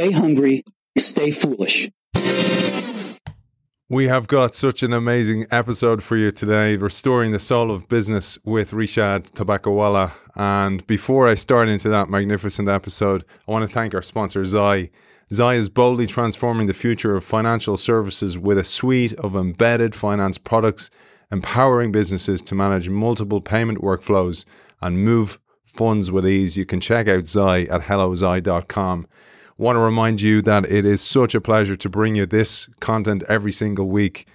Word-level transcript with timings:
stay 0.00 0.12
hungry, 0.12 0.64
stay 0.96 1.30
foolish. 1.30 1.90
We 3.90 4.06
have 4.06 4.28
got 4.28 4.54
such 4.54 4.82
an 4.82 4.94
amazing 4.94 5.44
episode 5.50 6.02
for 6.02 6.16
you 6.16 6.32
today, 6.32 6.76
restoring 6.76 7.32
the 7.32 7.38
soul 7.38 7.70
of 7.70 7.86
business 7.86 8.38
with 8.42 8.70
Rishad 8.70 9.32
Tobaccowala. 9.32 10.12
And 10.36 10.86
before 10.86 11.28
I 11.28 11.34
start 11.34 11.68
into 11.68 11.90
that 11.90 12.08
magnificent 12.08 12.66
episode, 12.66 13.26
I 13.46 13.52
want 13.52 13.68
to 13.68 13.74
thank 13.74 13.94
our 13.94 14.00
sponsor, 14.00 14.42
Zai. 14.46 14.88
Zai 15.34 15.54
is 15.56 15.68
boldly 15.68 16.06
transforming 16.06 16.66
the 16.66 16.72
future 16.72 17.14
of 17.14 17.22
financial 17.22 17.76
services 17.76 18.38
with 18.38 18.56
a 18.56 18.64
suite 18.64 19.12
of 19.14 19.36
embedded 19.36 19.94
finance 19.94 20.38
products, 20.38 20.88
empowering 21.30 21.92
businesses 21.92 22.40
to 22.42 22.54
manage 22.54 22.88
multiple 22.88 23.42
payment 23.42 23.82
workflows 23.82 24.46
and 24.80 25.04
move 25.04 25.38
funds 25.62 26.10
with 26.10 26.26
ease. 26.26 26.56
You 26.56 26.64
can 26.64 26.80
check 26.80 27.06
out 27.06 27.28
Zai 27.28 27.64
at 27.64 27.82
hellozai.com 27.82 29.06
want 29.60 29.76
to 29.76 29.80
remind 29.80 30.22
you 30.22 30.40
that 30.40 30.64
it 30.70 30.86
is 30.86 31.02
such 31.02 31.34
a 31.34 31.40
pleasure 31.40 31.76
to 31.76 31.88
bring 31.90 32.14
you 32.14 32.24
this 32.24 32.66
content 32.80 33.22
every 33.28 33.52
single 33.52 33.88
week. 33.88 34.26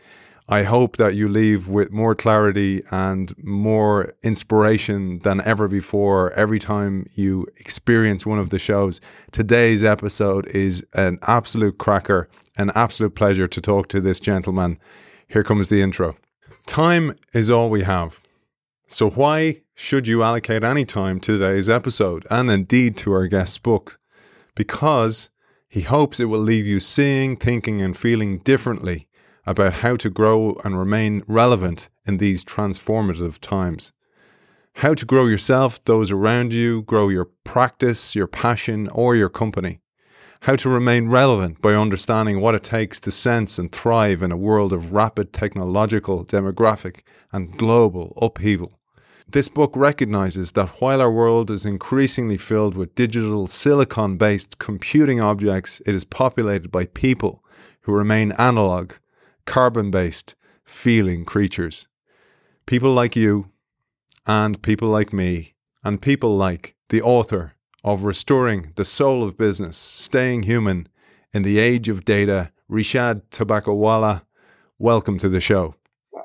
I 0.48 0.62
hope 0.62 0.98
that 0.98 1.16
you 1.16 1.28
leave 1.28 1.68
with 1.68 1.92
more 1.92 2.14
clarity 2.14 2.84
and 2.92 3.34
more 3.44 4.14
inspiration 4.22 5.18
than 5.24 5.42
ever 5.42 5.68
before 5.68 6.32
every 6.34 6.60
time 6.60 7.08
you 7.16 7.48
experience 7.58 8.24
one 8.24 8.38
of 8.38 8.52
the 8.52 8.60
shows. 8.60 9.02
Today's 9.32 9.84
episode 9.84 10.46
is 10.50 10.86
an 10.94 11.18
absolute 11.24 11.80
cracker, 11.80 12.30
an 12.56 12.70
absolute 12.76 13.16
pleasure 13.16 13.48
to 13.48 13.60
talk 13.60 13.88
to 13.88 14.02
this 14.02 14.20
gentleman. 14.20 14.78
Here 15.28 15.44
comes 15.44 15.70
the 15.70 15.82
intro. 15.82 16.16
Time 16.68 17.16
is 17.34 17.50
all 17.50 17.72
we 17.72 17.82
have. 17.82 18.22
So, 18.88 19.10
why 19.10 19.64
should 19.74 20.06
you 20.06 20.22
allocate 20.22 20.64
any 20.64 20.86
time 20.86 21.20
to 21.22 21.40
today's 21.40 21.68
episode 21.68 22.28
and 22.30 22.52
indeed 22.52 22.96
to 22.98 23.12
our 23.14 23.26
guest's 23.26 23.58
book? 23.58 23.98
Because 24.56 25.30
he 25.68 25.82
hopes 25.82 26.20
it 26.20 26.26
will 26.26 26.40
leave 26.40 26.66
you 26.66 26.80
seeing, 26.80 27.36
thinking, 27.36 27.82
and 27.82 27.98
feeling 27.98 28.40
differently 28.40 29.08
about 29.46 29.74
how 29.74 29.96
to 29.98 30.10
grow 30.10 30.60
and 30.64 30.80
remain 30.80 31.24
relevant 31.28 31.90
in 32.08 32.18
these 32.18 32.44
transformative 32.44 33.40
times. 33.40 33.92
How 34.80 34.94
to 34.94 35.06
grow 35.06 35.26
yourself, 35.26 35.84
those 35.86 36.12
around 36.12 36.52
you, 36.52 36.82
grow 36.82 37.10
your 37.10 37.30
practice, 37.44 38.16
your 38.16 38.28
passion, 38.28 38.88
or 38.90 39.16
your 39.16 39.30
company. 39.30 39.80
How 40.42 40.56
to 40.58 40.70
remain 40.70 41.10
relevant 41.10 41.62
by 41.62 41.74
understanding 41.74 42.40
what 42.40 42.56
it 42.56 42.64
takes 42.64 43.00
to 43.02 43.12
sense 43.12 43.58
and 43.58 43.72
thrive 43.72 44.22
in 44.22 44.32
a 44.32 44.38
world 44.38 44.74
of 44.74 44.94
rapid 44.94 45.34
technological, 45.34 46.26
demographic, 46.26 47.02
and 47.32 47.58
global 47.58 48.18
upheaval. 48.22 48.80
This 49.28 49.50
book 49.50 49.72
recognizes 49.76 50.52
that 50.52 50.82
while 50.82 51.02
our 51.02 51.12
world 51.12 51.50
is 51.50 51.66
increasingly 51.66 52.38
filled 52.38 52.76
with 52.76 52.94
digital 52.94 53.48
silicon 53.48 54.18
based 54.18 54.60
computing 54.60 55.20
objects, 55.20 55.82
it 55.86 55.96
is 55.96 56.04
populated 56.04 56.72
by 56.72 56.86
people 56.86 57.44
who 57.82 57.92
remain 57.92 58.32
analog, 58.34 58.94
carbon 59.46 59.90
based, 59.90 60.36
feeling 60.64 61.26
creatures. 61.26 61.88
People 62.68 62.94
like 62.94 63.16
you, 63.16 63.50
and 64.28 64.62
people 64.62 64.90
like 64.90 65.12
me, 65.12 65.56
and 65.84 66.02
people 66.02 66.38
like 66.38 66.76
the 66.90 67.02
author 67.02 67.56
of 67.84 68.04
Restoring 68.04 68.74
the 68.76 68.86
Soul 68.86 69.24
of 69.24 69.38
Business, 69.38 69.76
Staying 69.76 70.44
Human 70.44 70.88
in 71.34 71.42
the 71.42 71.58
Age 71.58 71.90
of 71.90 72.06
Data, 72.06 72.52
Rishad 72.70 73.24
Tobaccowala. 73.32 74.22
Welcome 74.78 75.18
to 75.20 75.30
the 75.30 75.42
show. 75.42 75.76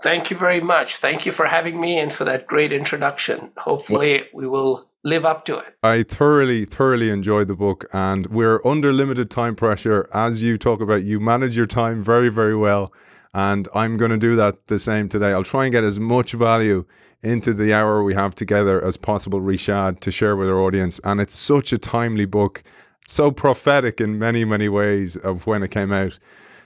Thank 0.02 0.30
you 0.30 0.36
very 0.36 0.60
much. 0.60 0.96
Thank 0.96 1.26
you 1.26 1.32
for 1.32 1.46
having 1.46 1.80
me 1.80 1.98
and 1.98 2.12
for 2.12 2.24
that 2.24 2.46
great 2.46 2.72
introduction. 2.72 3.52
Hopefully, 3.58 4.24
we 4.32 4.46
will 4.46 4.88
live 5.02 5.24
up 5.24 5.44
to 5.46 5.58
it. 5.58 5.76
I 5.82 6.02
thoroughly, 6.02 6.64
thoroughly 6.64 7.10
enjoyed 7.10 7.48
the 7.48 7.54
book, 7.54 7.84
and 7.92 8.26
we're 8.26 8.66
under 8.66 8.92
limited 8.92 9.30
time 9.30 9.56
pressure. 9.56 10.08
As 10.12 10.42
you 10.42 10.56
talk 10.58 10.80
about, 10.80 11.04
you 11.04 11.20
manage 11.20 11.56
your 11.56 11.66
time 11.66 12.02
very, 12.02 12.30
very 12.30 12.56
well. 12.56 12.92
And 13.32 13.68
I'm 13.74 13.96
going 13.96 14.10
to 14.10 14.18
do 14.18 14.36
that 14.36 14.66
the 14.66 14.78
same 14.78 15.08
today. 15.08 15.32
I'll 15.32 15.44
try 15.44 15.64
and 15.66 15.72
get 15.72 15.84
as 15.84 16.00
much 16.00 16.32
value 16.32 16.84
into 17.22 17.52
the 17.52 17.72
hour 17.72 18.02
we 18.02 18.14
have 18.14 18.34
together 18.34 18.82
as 18.84 18.96
possible, 18.96 19.40
Rishad, 19.40 20.00
to 20.00 20.10
share 20.10 20.34
with 20.34 20.48
our 20.48 20.58
audience. 20.58 21.00
And 21.04 21.20
it's 21.20 21.36
such 21.36 21.72
a 21.72 21.78
timely 21.78 22.24
book, 22.24 22.62
so 23.06 23.30
prophetic 23.30 24.00
in 24.00 24.18
many, 24.18 24.44
many 24.44 24.68
ways 24.68 25.16
of 25.16 25.46
when 25.46 25.62
it 25.62 25.70
came 25.70 25.92
out. 25.92 26.18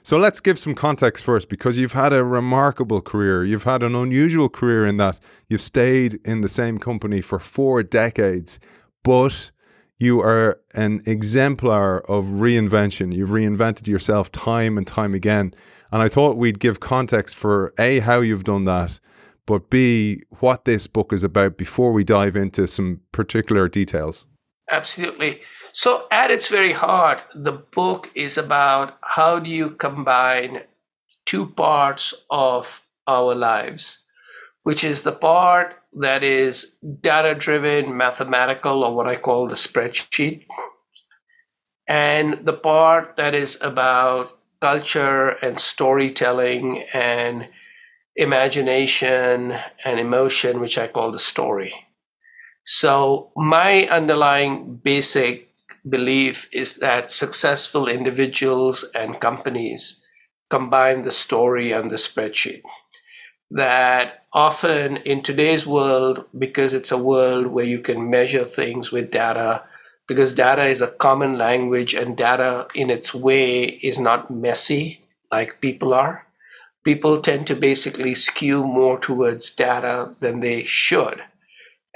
So 0.06 0.18
let's 0.18 0.40
give 0.40 0.58
some 0.58 0.74
context 0.74 1.24
first 1.24 1.48
because 1.48 1.78
you've 1.78 1.94
had 1.94 2.12
a 2.12 2.22
remarkable 2.22 3.00
career. 3.00 3.42
You've 3.42 3.64
had 3.64 3.82
an 3.82 3.94
unusual 3.94 4.50
career 4.50 4.84
in 4.86 4.98
that 4.98 5.18
you've 5.48 5.62
stayed 5.62 6.20
in 6.26 6.42
the 6.42 6.48
same 6.50 6.76
company 6.78 7.22
for 7.22 7.38
four 7.38 7.82
decades, 7.82 8.58
but 9.02 9.50
you 9.96 10.20
are 10.20 10.60
an 10.74 11.00
exemplar 11.06 12.00
of 12.00 12.24
reinvention. 12.26 13.14
You've 13.14 13.30
reinvented 13.30 13.86
yourself 13.86 14.30
time 14.30 14.76
and 14.76 14.86
time 14.86 15.14
again. 15.14 15.54
And 15.90 16.02
I 16.02 16.08
thought 16.08 16.36
we'd 16.36 16.60
give 16.60 16.80
context 16.80 17.34
for 17.34 17.72
A, 17.78 18.00
how 18.00 18.20
you've 18.20 18.44
done 18.44 18.64
that, 18.64 19.00
but 19.46 19.70
B, 19.70 20.20
what 20.40 20.66
this 20.66 20.86
book 20.86 21.14
is 21.14 21.24
about 21.24 21.56
before 21.56 21.92
we 21.92 22.04
dive 22.04 22.36
into 22.36 22.68
some 22.68 23.00
particular 23.12 23.68
details. 23.68 24.26
Absolutely. 24.74 25.40
So, 25.72 26.06
at 26.10 26.32
its 26.32 26.48
very 26.48 26.72
heart, 26.72 27.24
the 27.32 27.52
book 27.52 28.10
is 28.16 28.36
about 28.36 28.98
how 29.02 29.38
do 29.38 29.48
you 29.48 29.70
combine 29.70 30.62
two 31.24 31.46
parts 31.46 32.12
of 32.28 32.82
our 33.06 33.36
lives, 33.36 34.00
which 34.64 34.82
is 34.82 35.02
the 35.02 35.12
part 35.12 35.76
that 35.92 36.24
is 36.24 36.74
data 37.00 37.36
driven, 37.36 37.96
mathematical, 37.96 38.82
or 38.82 38.96
what 38.96 39.06
I 39.06 39.14
call 39.14 39.46
the 39.46 39.54
spreadsheet, 39.54 40.46
and 41.86 42.44
the 42.44 42.58
part 42.72 43.14
that 43.14 43.34
is 43.34 43.58
about 43.60 44.36
culture 44.60 45.28
and 45.46 45.56
storytelling 45.58 46.82
and 46.92 47.48
imagination 48.16 49.56
and 49.84 50.00
emotion, 50.00 50.58
which 50.58 50.78
I 50.78 50.88
call 50.88 51.12
the 51.12 51.26
story. 51.32 51.72
So, 52.64 53.30
my 53.36 53.86
underlying 53.88 54.76
basic 54.76 55.50
belief 55.86 56.48
is 56.50 56.76
that 56.76 57.10
successful 57.10 57.88
individuals 57.88 58.86
and 58.94 59.20
companies 59.20 60.00
combine 60.48 61.02
the 61.02 61.10
story 61.10 61.72
and 61.72 61.90
the 61.90 61.96
spreadsheet. 61.96 62.62
That 63.50 64.24
often 64.32 64.96
in 64.96 65.22
today's 65.22 65.66
world, 65.66 66.24
because 66.36 66.72
it's 66.72 66.90
a 66.90 66.96
world 66.96 67.48
where 67.48 67.66
you 67.66 67.80
can 67.80 68.08
measure 68.08 68.46
things 68.46 68.90
with 68.90 69.10
data, 69.10 69.64
because 70.08 70.32
data 70.32 70.64
is 70.64 70.80
a 70.80 70.88
common 70.88 71.36
language 71.36 71.92
and 71.92 72.16
data 72.16 72.66
in 72.74 72.88
its 72.88 73.12
way 73.14 73.64
is 73.64 73.98
not 73.98 74.30
messy 74.30 75.04
like 75.30 75.60
people 75.60 75.92
are, 75.92 76.26
people 76.82 77.20
tend 77.20 77.46
to 77.46 77.54
basically 77.54 78.14
skew 78.14 78.64
more 78.64 78.98
towards 78.98 79.50
data 79.50 80.14
than 80.20 80.40
they 80.40 80.64
should 80.64 81.22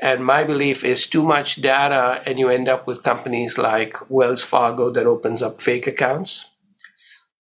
and 0.01 0.25
my 0.25 0.45
belief 0.45 0.85
is 0.85 1.07
too 1.07 1.23
much 1.23 1.57
data, 1.57 2.23
and 2.25 2.39
you 2.39 2.49
end 2.49 2.69
up 2.69 2.87
with 2.87 3.03
companies 3.03 3.59
like 3.59 4.11
Wells 4.11 4.43
Fargo 4.43 4.91
that 4.91 5.07
opens 5.07 5.43
up 5.43 5.61
fake 5.61 5.87
accounts. 5.87 6.53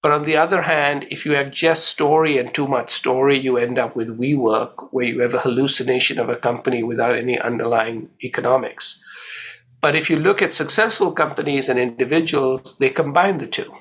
But 0.02 0.12
on 0.12 0.24
the 0.24 0.36
other 0.36 0.62
hand, 0.62 1.06
if 1.10 1.26
you 1.26 1.32
have 1.32 1.50
just 1.50 1.88
story 1.88 2.38
and 2.38 2.52
too 2.52 2.66
much 2.66 2.90
story, 2.90 3.38
you 3.38 3.56
end 3.56 3.78
up 3.78 3.96
with 3.96 4.18
WeWork, 4.18 4.88
where 4.92 5.06
you 5.06 5.20
have 5.20 5.34
a 5.34 5.40
hallucination 5.40 6.18
of 6.18 6.28
a 6.28 6.36
company 6.36 6.82
without 6.82 7.16
any 7.16 7.38
underlying 7.38 8.10
economics. 8.22 9.02
But 9.80 9.96
if 9.96 10.08
you 10.08 10.18
look 10.18 10.40
at 10.42 10.52
successful 10.52 11.12
companies 11.12 11.68
and 11.68 11.78
individuals, 11.78 12.78
they 12.78 12.90
combine 12.90 13.38
the 13.38 13.46
two. 13.46 13.72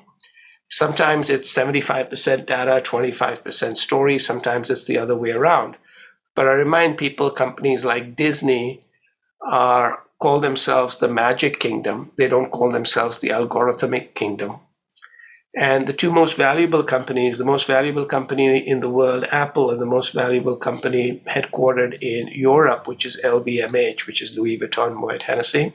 Sometimes 0.70 1.30
it's 1.30 1.52
75% 1.52 2.46
data, 2.46 2.82
25% 2.84 3.76
story. 3.76 4.18
Sometimes 4.18 4.70
it's 4.70 4.84
the 4.84 4.98
other 4.98 5.16
way 5.16 5.30
around. 5.30 5.76
But 6.38 6.46
I 6.46 6.52
remind 6.52 6.98
people 6.98 7.32
companies 7.32 7.84
like 7.84 8.14
Disney 8.14 8.80
are 9.42 10.04
call 10.20 10.38
themselves 10.38 10.98
the 10.98 11.08
magic 11.08 11.58
kingdom. 11.58 12.12
They 12.16 12.28
don't 12.28 12.52
call 12.52 12.70
themselves 12.70 13.18
the 13.18 13.30
algorithmic 13.30 14.14
kingdom. 14.14 14.60
And 15.56 15.88
the 15.88 15.92
two 15.92 16.12
most 16.12 16.36
valuable 16.36 16.84
companies, 16.84 17.38
the 17.38 17.44
most 17.44 17.66
valuable 17.66 18.04
company 18.04 18.58
in 18.58 18.78
the 18.78 18.88
world, 18.88 19.24
Apple, 19.32 19.72
and 19.72 19.82
the 19.82 19.94
most 19.96 20.12
valuable 20.12 20.56
company 20.56 21.24
headquartered 21.26 21.98
in 22.00 22.28
Europe, 22.28 22.86
which 22.86 23.04
is 23.04 23.20
LVMH, 23.24 24.06
which 24.06 24.22
is 24.22 24.36
Louis 24.36 24.60
Vuitton 24.60 24.94
Moet 24.94 25.24
Hennessy, 25.24 25.72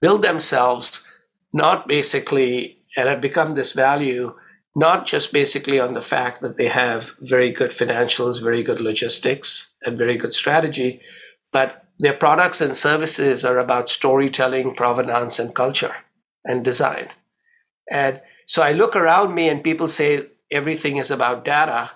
build 0.00 0.22
themselves 0.22 1.04
not 1.52 1.88
basically 1.88 2.78
and 2.96 3.08
have 3.08 3.20
become 3.20 3.54
this 3.54 3.72
value 3.72 4.36
not 4.76 5.06
just 5.06 5.32
basically 5.32 5.80
on 5.80 5.94
the 5.94 6.02
fact 6.02 6.42
that 6.42 6.58
they 6.58 6.68
have 6.68 7.14
very 7.20 7.50
good 7.50 7.70
financials, 7.70 8.42
very 8.42 8.62
good 8.62 8.78
logistics, 8.78 9.74
and 9.82 9.96
very 9.96 10.18
good 10.18 10.34
strategy, 10.34 11.00
but 11.50 11.86
their 11.98 12.12
products 12.12 12.60
and 12.60 12.76
services 12.76 13.42
are 13.42 13.58
about 13.58 13.88
storytelling, 13.88 14.74
provenance, 14.74 15.38
and 15.38 15.54
culture 15.54 15.96
and 16.44 16.62
design. 16.62 17.08
And 17.90 18.20
so 18.46 18.62
I 18.62 18.72
look 18.72 18.94
around 18.94 19.34
me 19.34 19.48
and 19.48 19.64
people 19.64 19.88
say 19.88 20.26
everything 20.50 20.98
is 20.98 21.10
about 21.10 21.46
data. 21.46 21.92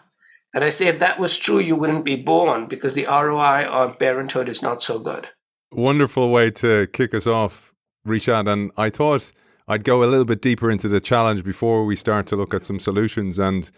And 0.54 0.64
I 0.64 0.70
say, 0.70 0.86
if 0.86 0.98
that 1.00 1.20
was 1.20 1.38
true, 1.38 1.58
you 1.58 1.76
wouldn't 1.76 2.06
be 2.06 2.16
born 2.16 2.66
because 2.66 2.94
the 2.94 3.04
ROI 3.04 3.68
on 3.70 3.94
parenthood 3.94 4.48
is 4.48 4.62
not 4.62 4.82
so 4.82 4.98
good. 4.98 5.28
Wonderful 5.70 6.30
way 6.30 6.50
to 6.52 6.86
kick 6.86 7.12
us 7.12 7.26
off, 7.26 7.74
Rishad. 8.06 8.50
And 8.50 8.72
I 8.78 8.88
thought 8.88 9.32
I'd 9.70 9.84
go 9.84 10.02
a 10.02 10.10
little 10.10 10.24
bit 10.24 10.42
deeper 10.42 10.68
into 10.68 10.88
the 10.88 11.00
challenge 11.00 11.44
before 11.44 11.84
we 11.84 11.94
start 11.94 12.26
to 12.26 12.36
look 12.36 12.52
at 12.52 12.64
some 12.64 12.80
solutions. 12.80 13.38
And 13.38 13.70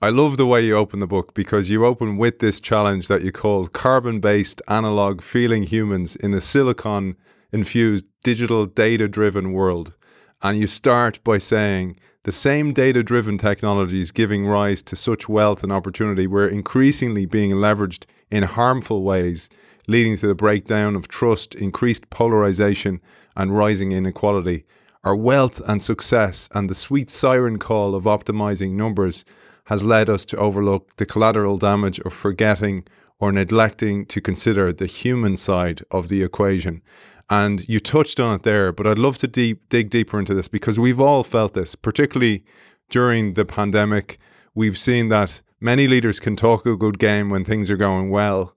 I 0.00 0.08
love 0.08 0.36
the 0.36 0.46
way 0.46 0.64
you 0.64 0.76
open 0.76 1.00
the 1.00 1.06
book 1.08 1.34
because 1.34 1.68
you 1.68 1.84
open 1.84 2.16
with 2.16 2.38
this 2.38 2.60
challenge 2.60 3.08
that 3.08 3.22
you 3.22 3.32
call 3.32 3.66
carbon 3.66 4.20
based 4.20 4.62
analog 4.68 5.20
feeling 5.20 5.64
humans 5.64 6.14
in 6.14 6.32
a 6.32 6.40
silicon 6.40 7.16
infused 7.50 8.04
digital 8.22 8.66
data 8.66 9.08
driven 9.08 9.52
world. 9.52 9.96
And 10.42 10.60
you 10.60 10.68
start 10.68 11.18
by 11.24 11.38
saying 11.38 11.98
the 12.22 12.30
same 12.30 12.72
data 12.72 13.02
driven 13.02 13.36
technologies 13.36 14.12
giving 14.12 14.46
rise 14.46 14.80
to 14.82 14.94
such 14.94 15.28
wealth 15.28 15.64
and 15.64 15.72
opportunity 15.72 16.28
were 16.28 16.46
increasingly 16.46 17.26
being 17.26 17.50
leveraged 17.50 18.04
in 18.30 18.44
harmful 18.44 19.02
ways, 19.02 19.48
leading 19.88 20.16
to 20.18 20.28
the 20.28 20.36
breakdown 20.36 20.94
of 20.94 21.08
trust, 21.08 21.56
increased 21.56 22.10
polarization, 22.10 23.00
and 23.34 23.56
rising 23.58 23.90
inequality. 23.90 24.64
Our 25.04 25.16
wealth 25.16 25.60
and 25.66 25.82
success 25.82 26.48
and 26.52 26.70
the 26.70 26.76
sweet 26.76 27.10
siren 27.10 27.58
call 27.58 27.96
of 27.96 28.04
optimizing 28.04 28.74
numbers 28.74 29.24
has 29.64 29.82
led 29.82 30.08
us 30.08 30.24
to 30.26 30.36
overlook 30.36 30.94
the 30.94 31.06
collateral 31.06 31.58
damage 31.58 31.98
of 32.00 32.12
forgetting 32.12 32.84
or 33.18 33.32
neglecting 33.32 34.06
to 34.06 34.20
consider 34.20 34.72
the 34.72 34.86
human 34.86 35.36
side 35.36 35.82
of 35.90 36.08
the 36.08 36.22
equation. 36.22 36.82
And 37.28 37.68
you 37.68 37.80
touched 37.80 38.20
on 38.20 38.36
it 38.36 38.42
there, 38.44 38.70
but 38.70 38.86
I'd 38.86 38.98
love 38.98 39.18
to 39.18 39.26
deep, 39.26 39.68
dig 39.68 39.90
deeper 39.90 40.20
into 40.20 40.34
this 40.34 40.46
because 40.46 40.78
we've 40.78 41.00
all 41.00 41.24
felt 41.24 41.54
this, 41.54 41.74
particularly 41.74 42.44
during 42.88 43.34
the 43.34 43.44
pandemic. 43.44 44.18
We've 44.54 44.78
seen 44.78 45.08
that 45.08 45.42
many 45.60 45.88
leaders 45.88 46.20
can 46.20 46.36
talk 46.36 46.64
a 46.64 46.76
good 46.76 47.00
game 47.00 47.28
when 47.28 47.44
things 47.44 47.72
are 47.72 47.76
going 47.76 48.10
well. 48.10 48.54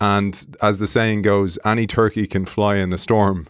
And 0.00 0.56
as 0.62 0.78
the 0.78 0.86
saying 0.86 1.22
goes, 1.22 1.58
any 1.64 1.88
turkey 1.88 2.28
can 2.28 2.44
fly 2.44 2.76
in 2.76 2.92
a 2.92 2.98
storm. 2.98 3.48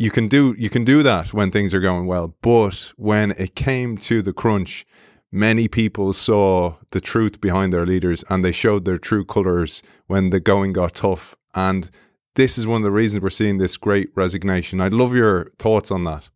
You 0.00 0.12
can 0.12 0.28
do 0.28 0.54
you 0.56 0.70
can 0.70 0.84
do 0.84 1.02
that 1.02 1.34
when 1.34 1.50
things 1.50 1.74
are 1.74 1.80
going 1.80 2.06
well, 2.06 2.36
but 2.40 2.92
when 2.96 3.32
it 3.32 3.56
came 3.56 3.98
to 3.98 4.22
the 4.22 4.32
crunch, 4.32 4.86
many 5.32 5.66
people 5.66 6.12
saw 6.12 6.76
the 6.92 7.00
truth 7.00 7.40
behind 7.40 7.72
their 7.72 7.84
leaders 7.84 8.24
and 8.30 8.44
they 8.44 8.52
showed 8.52 8.84
their 8.84 8.98
true 8.98 9.24
colors 9.24 9.82
when 10.06 10.30
the 10.30 10.38
going 10.38 10.72
got 10.72 10.94
tough. 10.94 11.34
And 11.52 11.90
this 12.36 12.56
is 12.56 12.64
one 12.64 12.82
of 12.82 12.84
the 12.84 12.92
reasons 12.92 13.24
we're 13.24 13.30
seeing 13.30 13.58
this 13.58 13.76
great 13.76 14.10
resignation. 14.14 14.80
I'd 14.80 14.92
love 14.92 15.16
your 15.16 15.50
thoughts 15.58 15.90
on 15.90 16.04
that. 16.04 16.28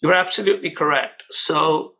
You're 0.00 0.12
absolutely 0.14 0.72
correct. 0.72 1.22
So 1.30 1.94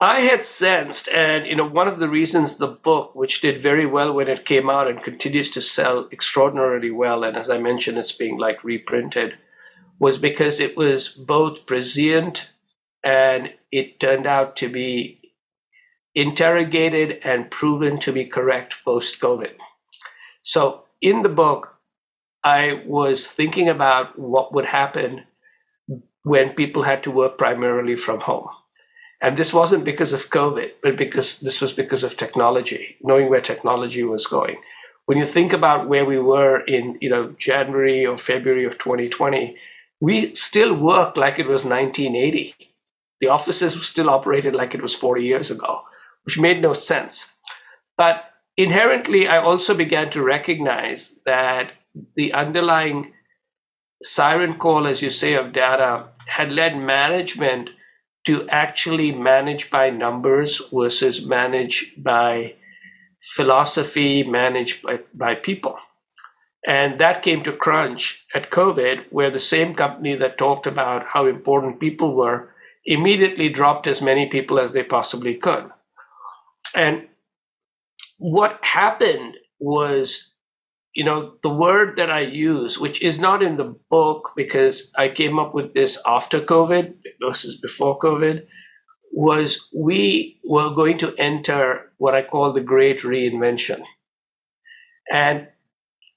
I 0.00 0.20
had 0.20 0.44
sensed, 0.44 1.08
and 1.08 1.46
you 1.46 1.56
know, 1.56 1.66
one 1.66 1.88
of 1.88 1.98
the 1.98 2.08
reasons 2.08 2.56
the 2.56 2.66
book, 2.66 3.14
which 3.14 3.40
did 3.40 3.62
very 3.62 3.86
well 3.86 4.12
when 4.12 4.28
it 4.28 4.44
came 4.44 4.68
out 4.68 4.88
and 4.88 5.02
continues 5.02 5.50
to 5.52 5.62
sell 5.62 6.08
extraordinarily 6.12 6.90
well, 6.90 7.24
and 7.24 7.36
as 7.36 7.48
I 7.48 7.58
mentioned, 7.58 7.96
it's 7.96 8.12
being 8.12 8.36
like 8.36 8.62
reprinted, 8.62 9.38
was 9.98 10.18
because 10.18 10.60
it 10.60 10.76
was 10.76 11.08
both 11.08 11.64
prescient 11.64 12.50
and 13.02 13.54
it 13.72 13.98
turned 13.98 14.26
out 14.26 14.54
to 14.56 14.68
be 14.68 15.20
interrogated 16.14 17.20
and 17.24 17.50
proven 17.50 17.98
to 18.00 18.12
be 18.12 18.26
correct 18.26 18.84
post 18.84 19.18
COVID. 19.20 19.52
So 20.42 20.84
in 21.00 21.22
the 21.22 21.30
book, 21.30 21.78
I 22.44 22.82
was 22.86 23.26
thinking 23.28 23.68
about 23.68 24.18
what 24.18 24.52
would 24.52 24.66
happen 24.66 25.24
when 26.22 26.50
people 26.50 26.82
had 26.82 27.02
to 27.04 27.10
work 27.10 27.38
primarily 27.38 27.96
from 27.96 28.20
home. 28.20 28.48
And 29.20 29.36
this 29.36 29.52
wasn't 29.52 29.84
because 29.84 30.12
of 30.12 30.30
COVID, 30.30 30.72
but 30.82 30.96
because 30.96 31.40
this 31.40 31.60
was 31.60 31.72
because 31.72 32.04
of 32.04 32.16
technology, 32.16 32.96
knowing 33.02 33.30
where 33.30 33.40
technology 33.40 34.02
was 34.02 34.26
going. 34.26 34.56
When 35.06 35.18
you 35.18 35.26
think 35.26 35.52
about 35.52 35.88
where 35.88 36.04
we 36.04 36.18
were 36.18 36.60
in, 36.60 36.98
you 37.00 37.08
know, 37.08 37.34
January 37.38 38.04
or 38.04 38.18
February 38.18 38.64
of 38.64 38.78
2020, 38.78 39.56
we 40.00 40.34
still 40.34 40.74
worked 40.74 41.16
like 41.16 41.38
it 41.38 41.46
was 41.46 41.64
1980. 41.64 42.54
The 43.20 43.28
offices 43.28 43.86
still 43.86 44.10
operated 44.10 44.54
like 44.54 44.74
it 44.74 44.82
was 44.82 44.94
40 44.94 45.24
years 45.24 45.50
ago, 45.50 45.82
which 46.24 46.38
made 46.38 46.60
no 46.60 46.74
sense. 46.74 47.32
But 47.96 48.24
inherently, 48.56 49.26
I 49.26 49.38
also 49.38 49.74
began 49.74 50.10
to 50.10 50.22
recognize 50.22 51.20
that 51.24 51.72
the 52.14 52.34
underlying 52.34 53.14
siren 54.02 54.54
call, 54.58 54.86
as 54.86 55.00
you 55.00 55.08
say, 55.08 55.34
of 55.34 55.52
data 55.52 56.08
had 56.26 56.52
led 56.52 56.76
management 56.76 57.70
to 58.26 58.48
actually 58.48 59.12
manage 59.12 59.70
by 59.70 59.90
numbers 59.90 60.60
versus 60.72 61.24
manage 61.24 61.94
by 61.96 62.54
philosophy, 63.22 64.22
managed 64.22 64.82
by, 64.82 65.00
by 65.14 65.34
people. 65.34 65.78
And 66.66 66.98
that 66.98 67.22
came 67.22 67.42
to 67.44 67.52
crunch 67.52 68.26
at 68.34 68.50
COVID, 68.50 69.04
where 69.10 69.30
the 69.30 69.38
same 69.38 69.74
company 69.74 70.16
that 70.16 70.38
talked 70.38 70.66
about 70.66 71.06
how 71.06 71.26
important 71.26 71.80
people 71.80 72.14
were 72.14 72.50
immediately 72.84 73.48
dropped 73.48 73.86
as 73.86 74.02
many 74.02 74.26
people 74.26 74.58
as 74.58 74.72
they 74.72 74.82
possibly 74.82 75.34
could. 75.34 75.70
And 76.74 77.06
what 78.18 78.58
happened 78.62 79.36
was 79.60 80.32
you 80.96 81.04
know 81.04 81.34
the 81.42 81.50
word 81.50 81.96
that 81.96 82.10
i 82.10 82.20
use 82.20 82.78
which 82.78 83.02
is 83.02 83.18
not 83.20 83.42
in 83.42 83.56
the 83.56 83.74
book 83.90 84.32
because 84.36 84.90
i 84.96 85.08
came 85.08 85.38
up 85.38 85.54
with 85.54 85.74
this 85.74 86.00
after 86.06 86.40
covid 86.40 86.94
versus 87.20 87.60
before 87.60 87.98
covid 87.98 88.46
was 89.12 89.68
we 89.74 90.40
were 90.44 90.70
going 90.70 90.98
to 90.98 91.14
enter 91.16 91.92
what 91.98 92.14
i 92.14 92.22
call 92.22 92.52
the 92.52 92.60
great 92.60 93.00
reinvention 93.00 93.82
and 95.12 95.48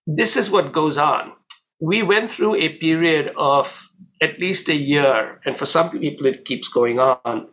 this 0.07 0.37
is 0.37 0.51
what 0.51 0.73
goes 0.73 0.97
on 0.97 1.33
we 1.81 2.03
went 2.03 2.29
through 2.29 2.55
a 2.55 2.77
period 2.77 3.31
of 3.37 3.89
at 4.21 4.39
least 4.39 4.69
a 4.69 4.75
year 4.75 5.39
and 5.45 5.57
for 5.57 5.65
some 5.65 5.89
people 5.91 6.25
it 6.25 6.45
keeps 6.45 6.69
going 6.69 6.99
on 6.99 7.47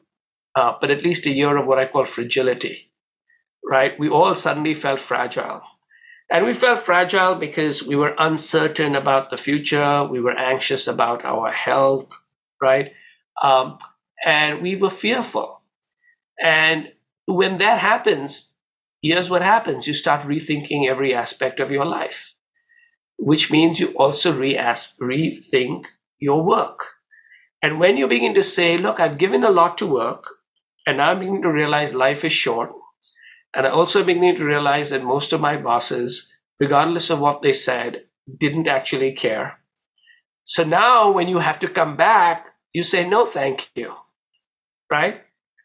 uh, 0.56 0.72
but 0.80 0.90
at 0.90 1.02
least 1.02 1.26
a 1.26 1.30
year 1.30 1.56
of 1.56 1.66
what 1.66 1.78
i 1.78 1.86
call 1.86 2.04
fragility 2.04 2.86
right? 3.66 3.98
We 3.98 4.08
all 4.08 4.34
suddenly 4.34 4.74
felt 4.74 5.00
fragile. 5.00 5.62
And 6.30 6.44
we 6.44 6.54
felt 6.54 6.80
fragile 6.80 7.36
because 7.36 7.84
we 7.84 7.94
were 7.94 8.14
uncertain 8.18 8.96
about 8.96 9.30
the 9.30 9.36
future. 9.36 10.04
We 10.04 10.20
were 10.20 10.36
anxious 10.36 10.88
about 10.88 11.24
our 11.24 11.52
health, 11.52 12.24
right? 12.60 12.92
Um, 13.40 13.78
and 14.24 14.60
we 14.60 14.74
were 14.76 14.90
fearful. 14.90 15.60
And 16.42 16.92
when 17.26 17.58
that 17.58 17.78
happens, 17.78 18.54
here's 19.00 19.30
what 19.30 19.42
happens 19.42 19.86
you 19.86 19.94
start 19.94 20.22
rethinking 20.22 20.88
every 20.88 21.14
aspect 21.14 21.60
of 21.60 21.70
your 21.70 21.84
life, 21.84 22.34
which 23.18 23.50
means 23.50 23.78
you 23.78 23.92
also 23.92 24.32
re- 24.32 24.56
rethink 24.56 25.86
your 26.18 26.42
work. 26.42 26.94
And 27.62 27.78
when 27.78 27.96
you 27.96 28.08
begin 28.08 28.34
to 28.34 28.42
say, 28.42 28.76
look, 28.76 29.00
I've 29.00 29.18
given 29.18 29.44
a 29.44 29.50
lot 29.50 29.78
to 29.78 29.86
work, 29.86 30.24
and 30.86 31.00
I'm 31.00 31.20
beginning 31.20 31.42
to 31.42 31.52
realize 31.52 31.94
life 31.94 32.24
is 32.24 32.32
short, 32.32 32.70
and 33.56 33.66
I 33.66 33.70
also 33.70 34.04
beginning 34.04 34.36
to 34.36 34.44
realize 34.44 34.90
that 34.90 35.02
most 35.02 35.32
of 35.32 35.40
my 35.40 35.56
bosses, 35.56 36.30
regardless 36.60 37.08
of 37.08 37.20
what 37.20 37.40
they 37.40 37.54
said, 37.54 38.04
didn't 38.38 38.68
actually 38.68 39.12
care. 39.12 39.60
So 40.44 40.62
now 40.62 41.10
when 41.10 41.26
you 41.26 41.38
have 41.38 41.58
to 41.60 41.68
come 41.68 41.96
back, 41.96 42.50
you 42.74 42.82
say, 42.82 43.08
no, 43.08 43.24
thank 43.24 43.70
you. 43.74 43.94
Right? 44.92 45.22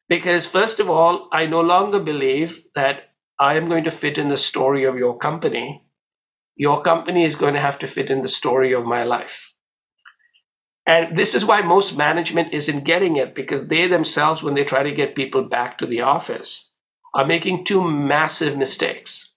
Because, 0.07 0.47
first 0.47 0.79
of 0.79 0.89
all, 0.89 1.27
I 1.33 1.45
no 1.45 1.59
longer 1.59 1.99
believe 1.99 2.63
that 2.75 3.11
I 3.37 3.55
am 3.55 3.67
going 3.67 3.83
to 3.83 3.91
fit 3.91 4.17
in 4.17 4.29
the 4.29 4.37
story 4.37 4.85
of 4.85 4.95
your 4.95 5.17
company. 5.17 5.83
Your 6.55 6.81
company 6.81 7.25
is 7.25 7.35
going 7.35 7.55
to 7.55 7.59
have 7.59 7.77
to 7.79 7.87
fit 7.87 8.09
in 8.09 8.21
the 8.21 8.29
story 8.29 8.71
of 8.71 8.85
my 8.85 9.03
life. 9.03 9.53
And 10.85 11.17
this 11.17 11.35
is 11.35 11.45
why 11.45 11.61
most 11.61 11.97
management 11.97 12.53
isn't 12.53 12.85
getting 12.85 13.17
it 13.17 13.35
because 13.35 13.67
they 13.67 13.87
themselves, 13.87 14.41
when 14.41 14.53
they 14.53 14.63
try 14.63 14.81
to 14.81 14.91
get 14.91 15.15
people 15.15 15.43
back 15.43 15.77
to 15.77 15.85
the 15.85 16.01
office, 16.01 16.70
are 17.13 17.25
making 17.25 17.65
two 17.65 17.83
massive 17.83 18.57
mistakes. 18.57 19.35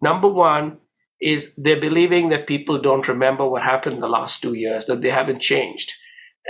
Number 0.00 0.28
one 0.28 0.78
is 1.20 1.54
they're 1.56 1.80
believing 1.80 2.30
that 2.30 2.46
people 2.46 2.80
don't 2.80 3.06
remember 3.06 3.46
what 3.46 3.62
happened 3.62 3.96
in 3.96 4.00
the 4.00 4.08
last 4.08 4.42
two 4.42 4.54
years, 4.54 4.86
that 4.86 5.02
they 5.02 5.10
haven't 5.10 5.40
changed. 5.40 5.92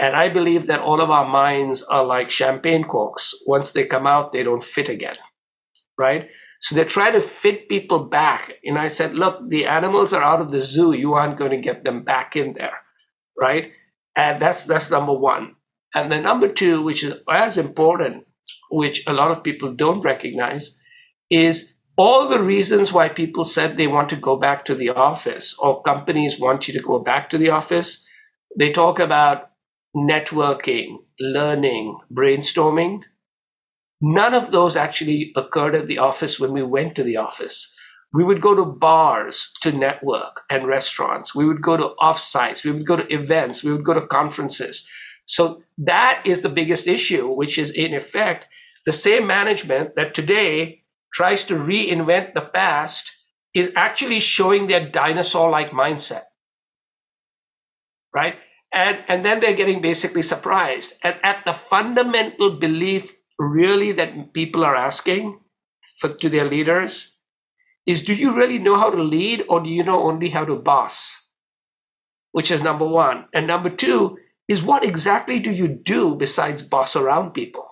And 0.00 0.16
I 0.16 0.28
believe 0.30 0.66
that 0.68 0.80
all 0.80 1.00
of 1.00 1.10
our 1.10 1.28
minds 1.28 1.82
are 1.82 2.04
like 2.04 2.30
champagne 2.30 2.84
corks. 2.84 3.34
Once 3.46 3.72
they 3.72 3.84
come 3.84 4.06
out, 4.06 4.32
they 4.32 4.42
don't 4.42 4.64
fit 4.64 4.88
again, 4.88 5.16
right? 5.98 6.30
So 6.62 6.74
they're 6.74 6.84
trying 6.84 7.12
to 7.12 7.20
fit 7.20 7.68
people 7.68 8.04
back. 8.04 8.52
And 8.64 8.78
I 8.78 8.88
said, 8.88 9.14
look, 9.14 9.48
the 9.48 9.66
animals 9.66 10.12
are 10.12 10.22
out 10.22 10.40
of 10.40 10.50
the 10.50 10.60
zoo. 10.60 10.92
You 10.92 11.12
aren't 11.14 11.36
going 11.36 11.50
to 11.50 11.56
get 11.58 11.84
them 11.84 12.04
back 12.04 12.36
in 12.36 12.54
there, 12.54 12.78
right? 13.38 13.72
And 14.16 14.40
that's 14.40 14.64
that's 14.64 14.90
number 14.90 15.12
one. 15.12 15.56
And 15.94 16.10
then 16.10 16.22
number 16.22 16.48
two, 16.48 16.82
which 16.82 17.04
is 17.04 17.18
as 17.28 17.58
important, 17.58 18.26
which 18.72 19.06
a 19.06 19.12
lot 19.12 19.30
of 19.30 19.44
people 19.44 19.72
don't 19.72 20.00
recognize, 20.02 20.78
is 21.30 21.74
all 21.96 22.28
the 22.28 22.40
reasons 22.42 22.92
why 22.92 23.08
people 23.08 23.44
said 23.44 23.76
they 23.76 23.86
want 23.86 24.08
to 24.10 24.16
go 24.16 24.36
back 24.36 24.64
to 24.66 24.74
the 24.74 24.90
office 24.90 25.56
or 25.58 25.82
companies 25.82 26.40
want 26.40 26.68
you 26.68 26.74
to 26.74 26.80
go 26.80 26.98
back 26.98 27.30
to 27.30 27.38
the 27.38 27.50
office. 27.50 28.06
They 28.58 28.72
talk 28.72 28.98
about 28.98 29.50
networking, 29.96 30.98
learning, 31.20 31.98
brainstorming. 32.12 33.02
None 34.00 34.34
of 34.34 34.50
those 34.50 34.76
actually 34.76 35.32
occurred 35.36 35.74
at 35.74 35.86
the 35.86 35.98
office 35.98 36.40
when 36.40 36.52
we 36.52 36.62
went 36.62 36.96
to 36.96 37.04
the 37.04 37.16
office. 37.16 37.74
We 38.12 38.24
would 38.24 38.40
go 38.42 38.54
to 38.54 38.64
bars 38.64 39.52
to 39.62 39.72
network 39.72 40.42
and 40.50 40.66
restaurants. 40.66 41.34
We 41.34 41.46
would 41.46 41.62
go 41.62 41.76
to 41.76 41.94
offsites. 42.00 42.64
We 42.64 42.72
would 42.72 42.86
go 42.86 42.96
to 42.96 43.12
events. 43.14 43.64
We 43.64 43.72
would 43.72 43.84
go 43.84 43.94
to 43.94 44.06
conferences 44.06 44.86
So 45.26 45.62
that 45.78 46.22
is 46.24 46.42
the 46.42 46.50
biggest 46.50 46.86
issue, 46.88 47.28
which 47.28 47.58
is 47.58 47.70
in 47.70 47.94
effect 47.94 48.46
the 48.84 48.92
same 48.92 49.26
management 49.26 49.96
that 49.96 50.14
today 50.14 50.82
tries 51.12 51.44
to 51.44 51.54
reinvent 51.54 52.34
the 52.34 52.40
past 52.40 53.12
is 53.54 53.72
actually 53.76 54.20
showing 54.20 54.66
their 54.66 54.88
dinosaur 54.88 55.50
like 55.50 55.70
mindset. 55.70 56.24
Right? 58.14 58.36
And, 58.72 58.98
and 59.08 59.24
then 59.24 59.40
they're 59.40 59.54
getting 59.54 59.82
basically 59.82 60.22
surprised. 60.22 60.94
And 61.04 61.16
at 61.22 61.44
the 61.44 61.52
fundamental 61.52 62.50
belief, 62.50 63.12
really, 63.38 63.92
that 63.92 64.32
people 64.32 64.64
are 64.64 64.76
asking 64.76 65.40
for, 65.98 66.08
to 66.14 66.28
their 66.28 66.48
leaders 66.48 67.16
is 67.84 68.02
do 68.02 68.14
you 68.14 68.34
really 68.34 68.58
know 68.58 68.76
how 68.76 68.90
to 68.90 69.02
lead 69.02 69.44
or 69.48 69.60
do 69.60 69.68
you 69.68 69.82
know 69.82 70.04
only 70.04 70.30
how 70.30 70.44
to 70.44 70.56
boss? 70.56 71.28
Which 72.30 72.50
is 72.50 72.62
number 72.62 72.86
one. 72.86 73.26
And 73.34 73.46
number 73.46 73.68
two 73.68 74.18
is 74.48 74.62
what 74.62 74.84
exactly 74.84 75.38
do 75.38 75.50
you 75.50 75.68
do 75.68 76.14
besides 76.14 76.62
boss 76.62 76.96
around 76.96 77.32
people? 77.32 77.71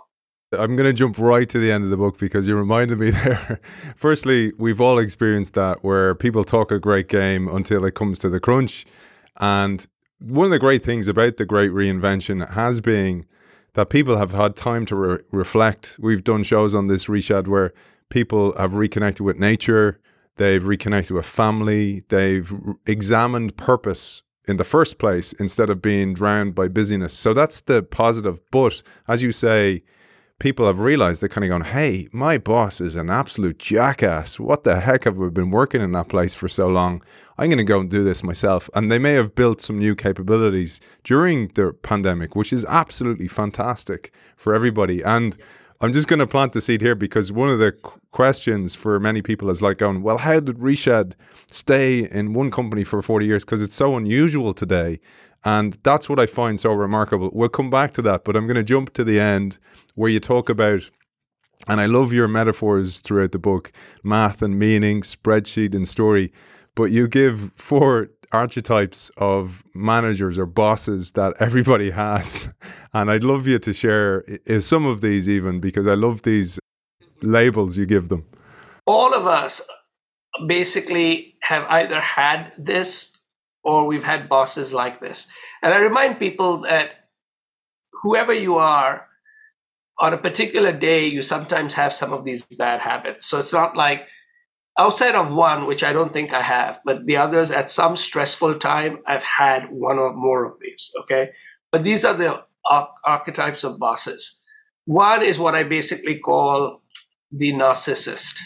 I'm 0.52 0.74
going 0.74 0.88
to 0.88 0.92
jump 0.92 1.16
right 1.18 1.48
to 1.48 1.58
the 1.60 1.70
end 1.70 1.84
of 1.84 1.90
the 1.90 1.96
book 1.96 2.18
because 2.18 2.48
you 2.48 2.56
reminded 2.56 2.98
me 2.98 3.10
there. 3.10 3.60
Firstly, 3.94 4.52
we've 4.58 4.80
all 4.80 4.98
experienced 4.98 5.54
that 5.54 5.84
where 5.84 6.14
people 6.16 6.42
talk 6.42 6.72
a 6.72 6.80
great 6.80 7.08
game 7.08 7.46
until 7.46 7.84
it 7.84 7.94
comes 7.94 8.18
to 8.20 8.28
the 8.28 8.40
crunch. 8.40 8.84
And 9.36 9.86
one 10.18 10.46
of 10.46 10.50
the 10.50 10.58
great 10.58 10.82
things 10.84 11.06
about 11.06 11.36
the 11.36 11.46
great 11.46 11.70
reinvention 11.70 12.50
has 12.50 12.80
been 12.80 13.26
that 13.74 13.90
people 13.90 14.16
have 14.16 14.32
had 14.32 14.56
time 14.56 14.86
to 14.86 14.96
re- 14.96 15.18
reflect. 15.30 15.96
We've 16.00 16.24
done 16.24 16.42
shows 16.42 16.74
on 16.74 16.88
this, 16.88 17.04
Rishad, 17.04 17.46
where 17.46 17.72
people 18.08 18.52
have 18.58 18.74
reconnected 18.74 19.24
with 19.24 19.38
nature, 19.38 20.00
they've 20.34 20.66
reconnected 20.66 21.14
with 21.14 21.26
family, 21.26 22.02
they've 22.08 22.52
examined 22.86 23.56
purpose 23.56 24.22
in 24.48 24.56
the 24.56 24.64
first 24.64 24.98
place 24.98 25.32
instead 25.34 25.70
of 25.70 25.80
being 25.80 26.12
drowned 26.12 26.56
by 26.56 26.66
busyness. 26.66 27.14
So 27.14 27.32
that's 27.34 27.60
the 27.60 27.84
positive. 27.84 28.40
But 28.50 28.82
as 29.06 29.22
you 29.22 29.30
say, 29.30 29.84
people 30.40 30.66
have 30.66 30.80
realized 30.80 31.22
they're 31.22 31.28
kind 31.28 31.44
of 31.44 31.50
going, 31.50 31.64
hey, 31.64 32.08
my 32.12 32.38
boss 32.38 32.80
is 32.80 32.96
an 32.96 33.10
absolute 33.10 33.58
jackass. 33.58 34.40
What 34.40 34.64
the 34.64 34.80
heck 34.80 35.04
have 35.04 35.16
we 35.16 35.30
been 35.30 35.50
working 35.50 35.80
in 35.80 35.92
that 35.92 36.08
place 36.08 36.34
for 36.34 36.48
so 36.48 36.66
long? 36.66 37.02
I'm 37.38 37.48
going 37.48 37.58
to 37.58 37.64
go 37.64 37.78
and 37.78 37.88
do 37.88 38.02
this 38.02 38.24
myself. 38.24 38.68
And 38.74 38.90
they 38.90 38.98
may 38.98 39.12
have 39.12 39.34
built 39.34 39.60
some 39.60 39.78
new 39.78 39.94
capabilities 39.94 40.80
during 41.04 41.48
the 41.48 41.72
pandemic, 41.82 42.34
which 42.34 42.52
is 42.52 42.64
absolutely 42.68 43.28
fantastic 43.28 44.12
for 44.36 44.54
everybody. 44.54 45.02
And 45.02 45.36
I'm 45.82 45.92
just 45.92 46.08
going 46.08 46.18
to 46.18 46.26
plant 46.26 46.52
the 46.52 46.60
seed 46.60 46.80
here 46.80 46.94
because 46.94 47.32
one 47.32 47.48
of 47.48 47.58
the 47.58 47.72
questions 48.10 48.74
for 48.74 48.98
many 48.98 49.22
people 49.22 49.48
is 49.50 49.62
like 49.62 49.78
going, 49.78 50.02
well, 50.02 50.18
how 50.18 50.40
did 50.40 50.58
Rishad 50.58 51.14
stay 51.46 52.10
in 52.10 52.32
one 52.32 52.50
company 52.50 52.84
for 52.84 53.00
40 53.00 53.26
years? 53.26 53.44
Because 53.44 53.62
it's 53.62 53.76
so 53.76 53.96
unusual 53.96 54.52
today. 54.52 55.00
And 55.44 55.78
that's 55.82 56.08
what 56.08 56.18
I 56.18 56.26
find 56.26 56.60
so 56.60 56.72
remarkable. 56.72 57.30
We'll 57.32 57.48
come 57.48 57.70
back 57.70 57.94
to 57.94 58.02
that, 58.02 58.24
but 58.24 58.36
I'm 58.36 58.46
going 58.46 58.56
to 58.56 58.62
jump 58.62 58.92
to 58.94 59.04
the 59.04 59.18
end 59.18 59.58
where 59.94 60.10
you 60.10 60.20
talk 60.20 60.48
about, 60.48 60.90
and 61.66 61.80
I 61.80 61.86
love 61.86 62.12
your 62.12 62.28
metaphors 62.28 62.98
throughout 62.98 63.32
the 63.32 63.38
book 63.38 63.72
math 64.02 64.42
and 64.42 64.58
meaning, 64.58 65.02
spreadsheet 65.02 65.74
and 65.74 65.88
story. 65.88 66.32
But 66.74 66.90
you 66.90 67.08
give 67.08 67.52
four 67.56 68.10
archetypes 68.32 69.10
of 69.16 69.64
managers 69.74 70.38
or 70.38 70.46
bosses 70.46 71.12
that 71.12 71.34
everybody 71.40 71.90
has. 72.04 72.52
And 72.92 73.10
I'd 73.10 73.24
love 73.24 73.46
you 73.46 73.58
to 73.58 73.72
share 73.72 74.24
some 74.60 74.86
of 74.86 75.00
these, 75.00 75.28
even 75.28 75.60
because 75.60 75.86
I 75.86 75.94
love 75.94 76.22
these 76.22 76.58
labels 77.22 77.76
you 77.76 77.86
give 77.86 78.08
them. 78.08 78.26
All 78.86 79.14
of 79.14 79.26
us 79.26 79.62
basically 80.46 81.36
have 81.42 81.64
either 81.68 82.00
had 82.00 82.52
this 82.56 83.09
or 83.62 83.86
we've 83.86 84.04
had 84.04 84.28
bosses 84.28 84.72
like 84.72 85.00
this. 85.00 85.28
And 85.62 85.74
I 85.74 85.78
remind 85.78 86.18
people 86.18 86.58
that 86.62 87.08
whoever 88.02 88.32
you 88.32 88.56
are, 88.56 89.06
on 89.98 90.14
a 90.14 90.18
particular 90.18 90.72
day, 90.72 91.06
you 91.06 91.20
sometimes 91.20 91.74
have 91.74 91.92
some 91.92 92.12
of 92.12 92.24
these 92.24 92.42
bad 92.42 92.80
habits. 92.80 93.26
So 93.26 93.38
it's 93.38 93.52
not 93.52 93.76
like 93.76 94.06
outside 94.78 95.14
of 95.14 95.30
one, 95.30 95.66
which 95.66 95.84
I 95.84 95.92
don't 95.92 96.10
think 96.10 96.32
I 96.32 96.40
have, 96.40 96.80
but 96.86 97.04
the 97.04 97.18
others 97.18 97.50
at 97.50 97.70
some 97.70 97.96
stressful 97.96 98.58
time, 98.58 99.00
I've 99.06 99.24
had 99.24 99.70
one 99.70 99.98
or 99.98 100.14
more 100.14 100.46
of 100.46 100.58
these. 100.58 100.90
Okay. 101.00 101.32
But 101.70 101.84
these 101.84 102.04
are 102.04 102.14
the 102.14 102.44
archetypes 103.04 103.62
of 103.62 103.78
bosses. 103.78 104.42
One 104.86 105.22
is 105.22 105.38
what 105.38 105.54
I 105.54 105.64
basically 105.64 106.18
call 106.18 106.82
the 107.30 107.52
narcissist. 107.52 108.38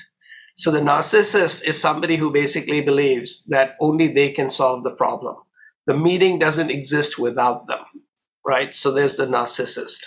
So 0.56 0.70
the 0.70 0.80
narcissist 0.80 1.64
is 1.66 1.80
somebody 1.80 2.16
who 2.16 2.30
basically 2.30 2.80
believes 2.80 3.44
that 3.46 3.76
only 3.80 4.12
they 4.12 4.30
can 4.30 4.49
solve 4.49 4.84
the 4.84 4.94
problem. 4.94 5.37
The 5.87 5.96
meeting 5.96 6.38
doesn't 6.38 6.70
exist 6.70 7.18
without 7.18 7.66
them, 7.66 7.84
right? 8.46 8.75
So 8.75 8.90
there's 8.90 9.16
the 9.16 9.26
narcissist. 9.26 10.04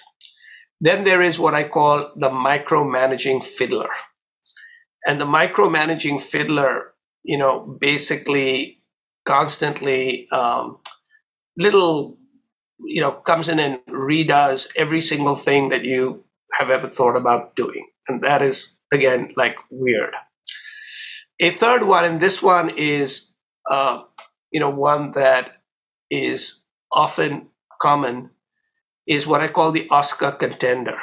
Then 0.80 1.04
there 1.04 1.22
is 1.22 1.38
what 1.38 1.54
I 1.54 1.68
call 1.68 2.12
the 2.16 2.30
micromanaging 2.30 3.44
fiddler. 3.44 3.89
And 5.06 5.20
the 5.20 5.25
micromanaging 5.25 6.22
fiddler, 6.22 6.94
you 7.24 7.38
know, 7.38 7.77
basically 7.80 8.82
constantly 9.25 10.27
um, 10.32 10.77
little, 11.58 12.18
you 12.80 13.01
know, 13.01 13.12
comes 13.12 13.50
in 13.50 13.60
and 13.60 13.80
redoes 13.89 14.68
every 14.75 15.01
single 15.01 15.36
thing 15.36 15.70
that 15.70 15.84
you 15.84 16.24
have 16.54 16.70
ever 16.70 16.88
thought 16.88 17.18
about 17.18 17.56
doing. 17.56 17.88
And 18.08 18.22
that 18.24 18.42
is, 18.42 18.80
again, 18.94 19.34
like 19.36 19.58
weird. 19.70 20.13
A 21.39 21.51
third 21.51 21.84
one, 21.84 22.03
and 22.03 22.20
this 22.20 22.41
one 22.41 22.72
is, 22.77 23.36
uh, 23.70 24.01
you 24.51 24.60
know, 24.60 24.70
one 24.70 25.12
that 25.12 25.51
is 26.10 26.65
often 26.91 27.50
common, 27.79 28.32
is 29.06 29.27
what 29.27 29.41
I 29.41 29.48
call 29.48 29.72
the 29.72 29.88
Oscar 29.89 30.32
contender. 30.32 30.98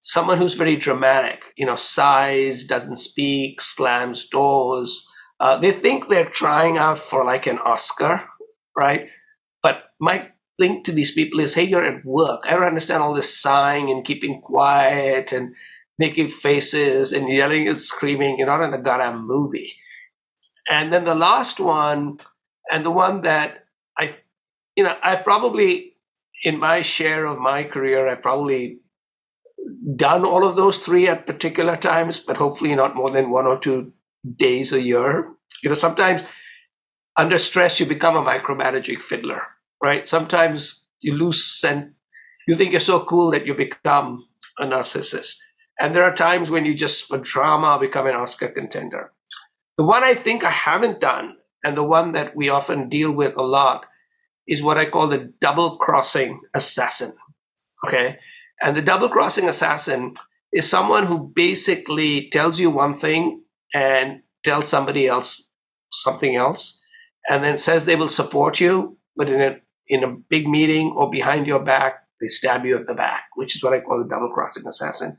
Someone 0.00 0.38
who's 0.38 0.54
very 0.54 0.76
dramatic, 0.76 1.42
you 1.56 1.66
know, 1.66 1.76
sighs, 1.76 2.64
doesn't 2.64 2.96
speak, 2.96 3.60
slams 3.60 4.28
doors. 4.28 5.06
Uh, 5.40 5.56
they 5.58 5.72
think 5.72 6.08
they're 6.08 6.24
trying 6.24 6.78
out 6.78 6.98
for 6.98 7.24
like 7.24 7.46
an 7.46 7.58
Oscar, 7.58 8.24
right? 8.76 9.08
But 9.62 9.82
my 10.00 10.28
thing 10.58 10.82
to 10.84 10.92
these 10.92 11.12
people 11.12 11.40
is, 11.40 11.54
hey, 11.54 11.64
you're 11.64 11.84
at 11.84 12.04
work. 12.04 12.42
I 12.46 12.50
don't 12.52 12.62
understand 12.62 13.02
all 13.02 13.14
this 13.14 13.36
sighing 13.36 13.90
and 13.90 14.04
keeping 14.04 14.40
quiet 14.40 15.32
and 15.32 15.54
making 16.00 16.28
faces 16.28 17.12
and 17.12 17.28
yelling 17.28 17.68
and 17.68 17.78
screaming. 17.78 18.38
You're 18.38 18.46
not 18.46 18.62
in 18.62 18.72
a 18.72 18.80
goddamn 18.80 19.26
movie. 19.26 19.70
And 20.68 20.90
then 20.92 21.04
the 21.04 21.14
last 21.14 21.60
one, 21.60 22.18
and 22.72 22.84
the 22.84 22.90
one 22.90 23.20
that 23.22 23.66
I, 23.98 24.16
you 24.76 24.84
know, 24.84 24.96
I've 25.02 25.22
probably, 25.22 25.96
in 26.42 26.58
my 26.58 26.80
share 26.80 27.26
of 27.26 27.38
my 27.38 27.64
career, 27.64 28.08
I've 28.08 28.22
probably 28.22 28.78
done 29.94 30.24
all 30.24 30.46
of 30.46 30.56
those 30.56 30.78
three 30.78 31.06
at 31.06 31.26
particular 31.26 31.76
times, 31.76 32.18
but 32.18 32.38
hopefully 32.38 32.74
not 32.74 32.96
more 32.96 33.10
than 33.10 33.30
one 33.30 33.46
or 33.46 33.58
two 33.58 33.92
days 34.36 34.72
a 34.72 34.80
year. 34.80 35.28
You 35.62 35.68
know, 35.68 35.74
sometimes 35.74 36.22
under 37.16 37.36
stress, 37.36 37.78
you 37.78 37.84
become 37.84 38.16
a 38.16 38.22
micromanaging 38.22 39.02
fiddler, 39.02 39.42
right? 39.84 40.08
Sometimes 40.08 40.84
you 41.00 41.12
lose 41.12 41.44
sense. 41.44 41.92
You 42.48 42.56
think 42.56 42.70
you're 42.70 42.80
so 42.80 43.04
cool 43.04 43.30
that 43.32 43.44
you 43.46 43.54
become 43.54 44.26
a 44.58 44.64
narcissist. 44.64 45.36
And 45.80 45.96
there 45.96 46.04
are 46.04 46.14
times 46.14 46.50
when 46.50 46.66
you 46.66 46.74
just, 46.74 47.08
for 47.08 47.16
drama, 47.16 47.78
become 47.80 48.06
an 48.06 48.14
Oscar 48.14 48.48
contender. 48.48 49.12
The 49.78 49.84
one 49.84 50.04
I 50.04 50.12
think 50.12 50.44
I 50.44 50.50
haven't 50.50 51.00
done, 51.00 51.36
and 51.64 51.76
the 51.76 51.82
one 51.82 52.12
that 52.12 52.36
we 52.36 52.50
often 52.50 52.90
deal 52.90 53.10
with 53.10 53.34
a 53.36 53.42
lot, 53.42 53.86
is 54.46 54.62
what 54.62 54.76
I 54.76 54.84
call 54.84 55.06
the 55.08 55.32
double 55.40 55.78
crossing 55.78 56.40
assassin. 56.52 57.14
Okay. 57.86 58.18
And 58.62 58.76
the 58.76 58.82
double 58.82 59.08
crossing 59.08 59.48
assassin 59.48 60.12
is 60.52 60.68
someone 60.68 61.06
who 61.06 61.32
basically 61.34 62.28
tells 62.28 62.60
you 62.60 62.68
one 62.68 62.92
thing 62.92 63.42
and 63.72 64.20
tells 64.44 64.68
somebody 64.68 65.06
else 65.06 65.48
something 65.92 66.36
else, 66.36 66.82
and 67.28 67.42
then 67.42 67.56
says 67.56 67.84
they 67.84 67.96
will 67.96 68.08
support 68.08 68.60
you, 68.60 68.98
but 69.16 69.28
in 69.28 69.40
a 69.40 69.56
in 69.88 70.04
a 70.04 70.16
big 70.28 70.46
meeting 70.46 70.92
or 70.92 71.10
behind 71.10 71.46
your 71.46 71.62
back, 71.62 72.04
they 72.20 72.28
stab 72.28 72.64
you 72.64 72.76
at 72.76 72.86
the 72.86 72.94
back, 72.94 73.24
which 73.34 73.56
is 73.56 73.62
what 73.62 73.72
I 73.72 73.80
call 73.80 73.98
the 73.98 74.08
double 74.08 74.30
crossing 74.30 74.66
assassin. 74.66 75.16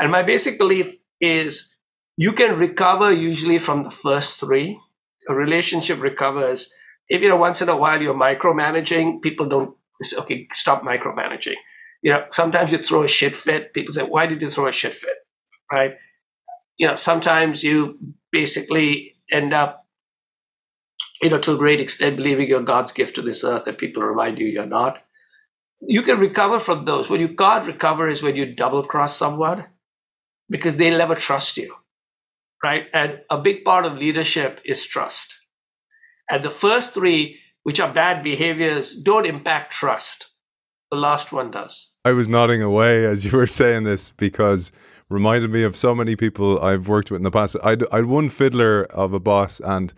And 0.00 0.10
my 0.10 0.22
basic 0.22 0.58
belief 0.58 0.96
is 1.20 1.76
you 2.16 2.32
can 2.32 2.58
recover 2.58 3.12
usually 3.12 3.58
from 3.58 3.82
the 3.82 3.90
first 3.90 4.40
three. 4.40 4.80
A 5.28 5.34
relationship 5.34 6.00
recovers 6.00 6.72
if 7.08 7.20
you 7.20 7.28
know 7.28 7.36
once 7.36 7.60
in 7.60 7.68
a 7.68 7.76
while 7.76 8.00
you're 8.00 8.14
micromanaging. 8.14 9.20
People 9.20 9.46
don't 9.46 9.76
say, 10.00 10.16
okay, 10.16 10.48
stop 10.52 10.82
micromanaging. 10.82 11.56
You 12.02 12.12
know, 12.12 12.24
sometimes 12.32 12.72
you 12.72 12.78
throw 12.78 13.02
a 13.02 13.08
shit 13.08 13.34
fit. 13.36 13.74
People 13.74 13.92
say, 13.92 14.02
why 14.02 14.26
did 14.26 14.40
you 14.40 14.48
throw 14.48 14.68
a 14.68 14.72
shit 14.72 14.94
fit? 14.94 15.16
Right? 15.70 15.96
You 16.78 16.86
know, 16.86 16.96
sometimes 16.96 17.62
you 17.62 17.98
basically 18.32 19.16
end 19.30 19.52
up, 19.52 19.86
you 21.20 21.28
know, 21.28 21.38
to 21.38 21.52
a 21.52 21.58
great 21.58 21.80
extent 21.80 22.16
believing 22.16 22.48
you're 22.48 22.62
God's 22.62 22.92
gift 22.92 23.16
to 23.16 23.22
this 23.22 23.44
earth, 23.44 23.66
and 23.66 23.76
people 23.76 24.02
remind 24.02 24.38
you 24.38 24.46
you're 24.46 24.64
not. 24.64 25.02
You 25.82 26.02
can 26.02 26.18
recover 26.18 26.58
from 26.58 26.84
those. 26.84 27.10
When 27.10 27.20
you 27.20 27.34
can't 27.34 27.66
recover 27.66 28.08
is 28.08 28.22
when 28.22 28.36
you 28.36 28.54
double 28.54 28.82
cross 28.82 29.14
someone 29.14 29.66
because 30.50 30.76
they'll 30.76 30.98
never 30.98 31.14
trust 31.14 31.56
you, 31.56 31.74
right? 32.62 32.86
And 32.92 33.20
a 33.30 33.38
big 33.38 33.64
part 33.64 33.86
of 33.86 33.96
leadership 33.96 34.60
is 34.64 34.84
trust. 34.84 35.36
And 36.28 36.44
the 36.44 36.50
first 36.50 36.92
three, 36.92 37.38
which 37.62 37.80
are 37.80 37.92
bad 37.92 38.22
behaviors, 38.22 38.94
don't 38.94 39.26
impact 39.26 39.72
trust. 39.72 40.26
the 40.90 40.98
last 40.98 41.32
one 41.32 41.52
does. 41.52 41.94
I 42.04 42.10
was 42.10 42.28
nodding 42.28 42.62
away 42.62 43.04
as 43.12 43.24
you 43.24 43.30
were 43.30 43.46
saying 43.46 43.84
this 43.84 44.10
because 44.10 44.72
reminded 45.08 45.50
me 45.50 45.62
of 45.62 45.76
so 45.76 45.94
many 45.94 46.16
people 46.16 46.60
I've 46.60 46.88
worked 46.88 47.10
with 47.10 47.18
in 47.18 47.24
the 47.24 47.30
past. 47.30 47.56
I'd, 47.64 47.82
I'd 47.92 48.06
one 48.06 48.28
fiddler 48.28 48.84
of 48.84 49.12
a 49.12 49.20
boss, 49.20 49.60
and 49.60 49.92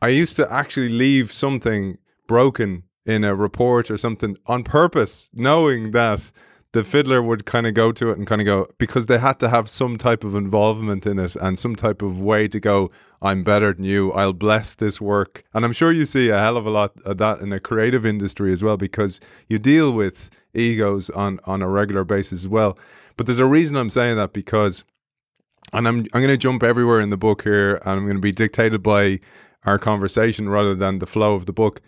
I 0.00 0.08
used 0.08 0.36
to 0.36 0.50
actually 0.52 0.88
leave 0.88 1.32
something 1.32 1.98
broken 2.26 2.84
in 3.04 3.24
a 3.24 3.34
report 3.34 3.90
or 3.90 3.98
something 3.98 4.36
on 4.46 4.62
purpose, 4.62 5.30
knowing 5.32 5.90
that 5.90 6.30
the 6.72 6.84
fiddler 6.84 7.20
would 7.20 7.46
kind 7.46 7.66
of 7.66 7.74
go 7.74 7.90
to 7.90 8.10
it 8.10 8.18
and 8.18 8.26
kind 8.26 8.40
of 8.40 8.44
go 8.44 8.66
because 8.78 9.06
they 9.06 9.18
had 9.18 9.40
to 9.40 9.48
have 9.48 9.68
some 9.68 9.98
type 9.98 10.22
of 10.22 10.34
involvement 10.36 11.04
in 11.04 11.18
it 11.18 11.34
and 11.36 11.58
some 11.58 11.74
type 11.74 12.00
of 12.02 12.20
way 12.22 12.46
to 12.46 12.60
go 12.60 12.90
i'm 13.22 13.42
better 13.42 13.72
than 13.72 13.84
you. 13.84 14.12
I'll 14.12 14.32
bless 14.32 14.74
this 14.74 15.00
work. 15.00 15.42
And 15.52 15.64
i'm 15.64 15.72
sure 15.72 15.92
you 15.92 16.06
see 16.06 16.28
a 16.28 16.38
hell 16.38 16.56
of 16.56 16.66
a 16.66 16.70
lot 16.70 16.92
of 17.04 17.18
that 17.18 17.40
in 17.40 17.50
the 17.50 17.60
creative 17.60 18.06
industry 18.06 18.52
as 18.52 18.62
well 18.62 18.76
because 18.76 19.20
you 19.48 19.58
deal 19.58 19.92
with 19.92 20.30
egos 20.54 21.10
on 21.10 21.40
on 21.44 21.62
a 21.62 21.68
regular 21.68 22.04
basis 22.04 22.44
as 22.44 22.48
well. 22.48 22.78
But 23.16 23.26
there's 23.26 23.38
a 23.38 23.46
reason 23.46 23.76
i'm 23.76 23.90
saying 23.90 24.16
that 24.16 24.32
because 24.32 24.84
and 25.72 25.88
i'm 25.88 25.98
i'm 26.12 26.20
going 26.20 26.28
to 26.28 26.36
jump 26.36 26.62
everywhere 26.62 27.00
in 27.00 27.10
the 27.10 27.16
book 27.16 27.42
here 27.42 27.76
and 27.76 27.90
i'm 27.90 28.04
going 28.04 28.16
to 28.16 28.20
be 28.20 28.32
dictated 28.32 28.82
by 28.82 29.20
our 29.64 29.78
conversation 29.78 30.48
rather 30.48 30.74
than 30.74 31.00
the 31.00 31.06
flow 31.06 31.34
of 31.34 31.46
the 31.46 31.52
book 31.52 31.82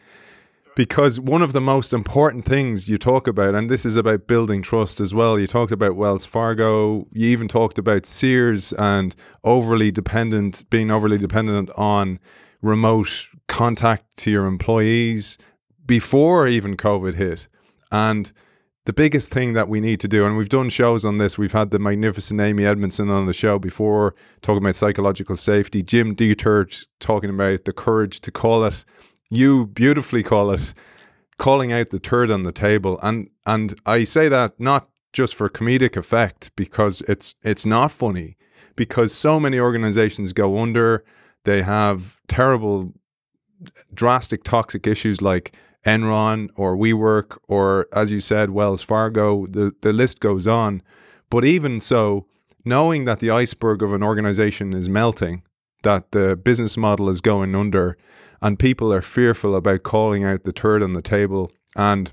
because 0.75 1.21
one 1.21 1.43
of 1.43 1.53
the 1.53 1.61
most 1.61 1.93
important 1.93 2.45
things 2.45 2.89
you 2.89 2.99
talk 2.99 3.27
about, 3.27 3.55
and 3.55 3.71
this 3.71 3.85
is 3.85 3.97
about 3.97 4.27
building 4.27 4.63
trust 4.63 5.01
as 5.01 5.15
well. 5.15 5.39
You 5.39 5.47
talked 5.47 5.73
about 5.73 5.97
Wells 5.97 6.25
Fargo. 6.25 7.07
You 7.13 7.29
even 7.29 7.49
talked 7.49 7.79
about 7.79 8.07
Sears 8.07 8.73
and 8.75 9.15
overly 9.45 9.91
dependent, 9.91 10.69
being 10.71 10.91
overly 10.91 11.19
dependent 11.19 11.71
on 11.77 12.19
remote 12.63 13.29
contact 13.49 14.17
to 14.19 14.31
your 14.31 14.47
employees 14.47 15.37
before 15.85 16.47
even 16.47 16.77
COVID 16.77 17.15
hit. 17.15 17.49
And 17.91 18.33
the 18.85 18.93
biggest 18.93 19.31
thing 19.31 19.53
that 19.53 19.69
we 19.69 19.81
need 19.81 20.01
to 20.01 20.09
do, 20.09 20.27
and 20.27 20.37
we've 20.37 20.49
done 20.49 20.69
shows 20.69 21.05
on 21.05 21.19
this, 21.19 21.39
we've 21.39 21.53
had 21.53 21.71
the 21.71 21.79
magnificent 21.79 22.41
Amy 22.41 22.65
Edmondson 22.65 23.11
on 23.11 23.27
the 23.27 23.33
show 23.33 23.59
before 23.59 24.15
talking 24.41 24.63
about 24.63 24.75
psychological 24.75 25.37
safety, 25.37 25.83
Jim 25.83 26.17
Dieterich 26.17 26.87
talking 26.99 27.31
about 27.31 27.65
the 27.65 27.73
courage 27.73 28.21
to 28.21 28.33
call 28.33 28.65
it 28.65 28.85
you 29.33 29.67
beautifully 29.67 30.23
call 30.23 30.51
it 30.51 30.75
calling 31.39 31.73
out 31.73 31.89
the 31.89 31.99
turd 31.99 32.31
on 32.31 32.43
the 32.43 32.53
table. 32.53 33.01
And 33.03 33.31
and 33.47 33.75
I 33.87 34.05
say 34.05 34.29
that 34.29 34.61
not 34.61 34.89
just 35.13 35.35
for 35.35 35.49
comedic 35.49 35.97
effect 35.97 36.51
because 36.55 37.03
it's 37.09 37.35
it's 37.43 37.65
not 37.65 37.91
funny 37.91 38.37
because 38.77 39.13
so 39.15 39.41
many 39.41 39.59
organizations 39.59 40.33
go 40.33 40.59
under. 40.59 41.05
They 41.45 41.63
have 41.63 42.19
terrible 42.29 42.93
drastic 43.95 44.45
toxic 44.45 44.87
issues 44.87 45.23
like 45.23 45.57
Enron 45.87 46.49
or 46.55 46.77
WeWork 46.77 47.39
or 47.49 47.87
as 47.93 48.13
you 48.13 48.21
said 48.21 48.51
Wells 48.51 48.83
Fargo. 48.83 49.47
The 49.47 49.75
the 49.81 49.95
list 49.95 50.21
goes 50.21 50.47
on. 50.47 50.83
But 51.31 51.47
even 51.47 51.81
so 51.81 52.27
knowing 52.67 53.07
that 53.07 53.21
the 53.21 53.31
iceberg 53.31 53.83
of 53.83 53.95
an 53.95 54.03
organization 54.03 54.75
is 54.75 54.91
melting 54.91 55.43
that 55.85 56.13
the 56.13 56.37
business 56.37 56.77
model 56.77 57.09
is 57.09 57.21
going 57.21 57.55
under 57.55 57.97
and 58.43 58.59
people 58.59 58.93
are 58.93 59.01
fearful 59.01 59.55
about 59.55 59.85
calling 59.85 60.25
out 60.25 60.43
the 60.43 60.53
turd 60.53 60.83
on 60.83 60.93
the 60.93 61.01
table. 61.03 61.53
And 61.77 62.11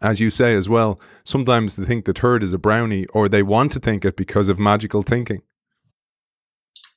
as 0.00 0.20
you 0.20 0.30
say 0.30 0.54
as 0.54 0.68
well, 0.68 1.00
sometimes 1.24 1.74
they 1.74 1.84
think 1.84 2.04
the 2.04 2.12
turd 2.12 2.44
is 2.44 2.52
a 2.52 2.58
brownie 2.58 3.06
or 3.06 3.28
they 3.28 3.42
want 3.42 3.72
to 3.72 3.80
think 3.80 4.04
it 4.04 4.16
because 4.16 4.48
of 4.48 4.58
magical 4.58 5.02
thinking. 5.02 5.42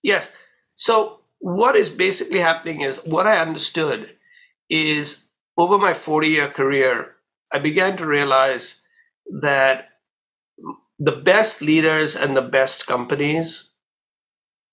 Yes. 0.03 0.31
So, 0.75 1.21
what 1.39 1.75
is 1.75 1.89
basically 1.89 2.39
happening 2.39 2.81
is 2.81 2.97
what 3.03 3.25
I 3.25 3.39
understood 3.39 4.15
is 4.69 5.25
over 5.57 5.79
my 5.79 5.95
40 5.95 6.27
year 6.27 6.47
career, 6.47 7.15
I 7.51 7.57
began 7.57 7.97
to 7.97 8.05
realize 8.05 8.81
that 9.41 9.89
the 10.99 11.11
best 11.11 11.63
leaders 11.63 12.15
and 12.15 12.37
the 12.37 12.43
best 12.43 12.85
companies 12.85 13.73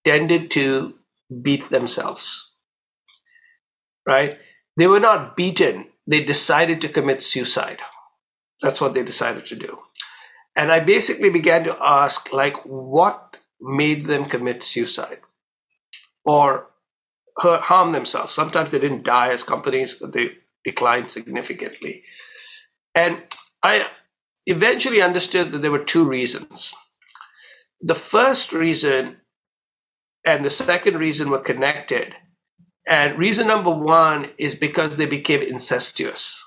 tended 0.05 0.51
to 0.53 0.95
beat 1.43 1.71
themselves 1.71 2.48
right? 4.09 4.39
They 4.77 4.87
were 4.87 5.01
not 5.01 5.37
beaten. 5.37 5.87
They 6.07 6.25
decided 6.25 6.81
to 6.81 6.89
commit 6.89 7.23
suicide. 7.23 7.83
That's 8.63 8.81
what 8.81 8.95
they 8.95 9.05
decided 9.05 9.47
to 9.47 9.57
do. 9.57 9.79
And 10.57 10.73
I 10.73 10.81
basically 10.81 11.31
began 11.31 11.63
to 11.65 11.77
ask, 11.81 12.33
like, 12.33 12.57
what 12.65 13.37
made 13.61 14.07
them 14.07 14.25
commit 14.25 14.63
suicide 14.65 15.21
or 16.25 16.67
harm 17.39 17.93
themselves? 17.93 18.35
Sometimes 18.35 18.71
they 18.71 18.81
didn't 18.81 19.05
die 19.05 19.31
as 19.31 19.45
companies, 19.45 19.95
but 19.95 20.13
they 20.13 20.39
declined 20.65 21.11
significantly. 21.11 22.03
And 22.95 23.23
I 23.63 23.87
eventually 24.47 25.03
understood 25.03 25.53
that 25.53 25.59
there 25.59 25.71
were 25.71 25.85
two 25.85 26.05
reasons. 26.05 26.75
The 27.81 27.95
first 27.95 28.53
reason 28.53 29.19
and 30.25 30.45
the 30.45 30.51
second 30.51 30.99
reason 30.99 31.31
were 31.31 31.39
connected 31.39 32.17
and 32.89 33.19
reason 33.19 33.47
number 33.47 33.71
one 33.71 34.31
is 34.39 34.55
because 34.55 34.97
they 34.97 35.07
became 35.07 35.43
incestuous. 35.43 36.43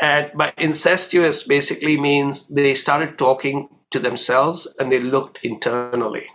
And 0.00 0.30
by 0.34 0.52
incestuous 0.58 1.42
basically 1.42 1.98
means 1.98 2.46
they 2.48 2.74
started 2.74 3.18
talking 3.18 3.68
to 3.90 3.98
themselves 3.98 4.72
and 4.78 4.92
they 4.92 5.00
looked 5.00 5.38
internally. 5.42 6.26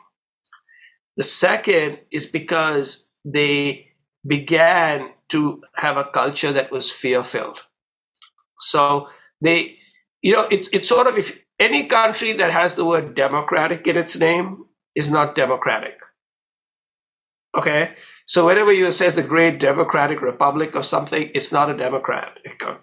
The 1.18 1.24
second 1.24 2.00
is 2.12 2.26
because 2.26 3.10
they 3.24 3.92
began 4.26 5.12
to 5.30 5.62
have 5.76 5.98
a 5.98 6.04
culture 6.04 6.52
that 6.52 6.72
was 6.72 6.92
fear 6.92 7.24
filled. 7.24 7.64
So 8.60 9.10
they, 9.42 9.78
you 10.22 10.34
know, 10.34 10.48
it's, 10.52 10.68
it's 10.70 10.90
sort 10.90 11.08
of 11.08 11.18
if 11.18 11.44
any 11.60 11.86
country 11.86 12.34
that 12.34 12.52
has 12.52 12.76
the 12.76 12.86
word 12.86 13.16
democratic 13.16 13.88
in 13.88 13.98
its 13.98 14.18
name 14.18 14.66
is 14.96 15.10
not 15.12 15.36
democratic. 15.36 16.00
Okay. 17.58 17.96
So 18.26 18.46
whenever 18.46 18.74
you 18.74 18.92
says 18.92 19.16
the 19.16 19.24
great 19.24 19.60
democratic 19.60 20.22
republic 20.22 20.76
or 20.76 20.84
something, 20.84 21.30
it's 21.34 21.52
not 21.52 21.70
a 21.70 22.00
country. 22.00 22.42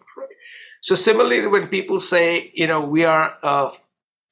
So 0.84 0.96
similarly, 0.96 1.46
when 1.46 1.68
people 1.68 2.00
say, 2.00 2.50
you 2.54 2.66
know, 2.66 2.80
we 2.80 3.04
are 3.04 3.36
a 3.44 3.70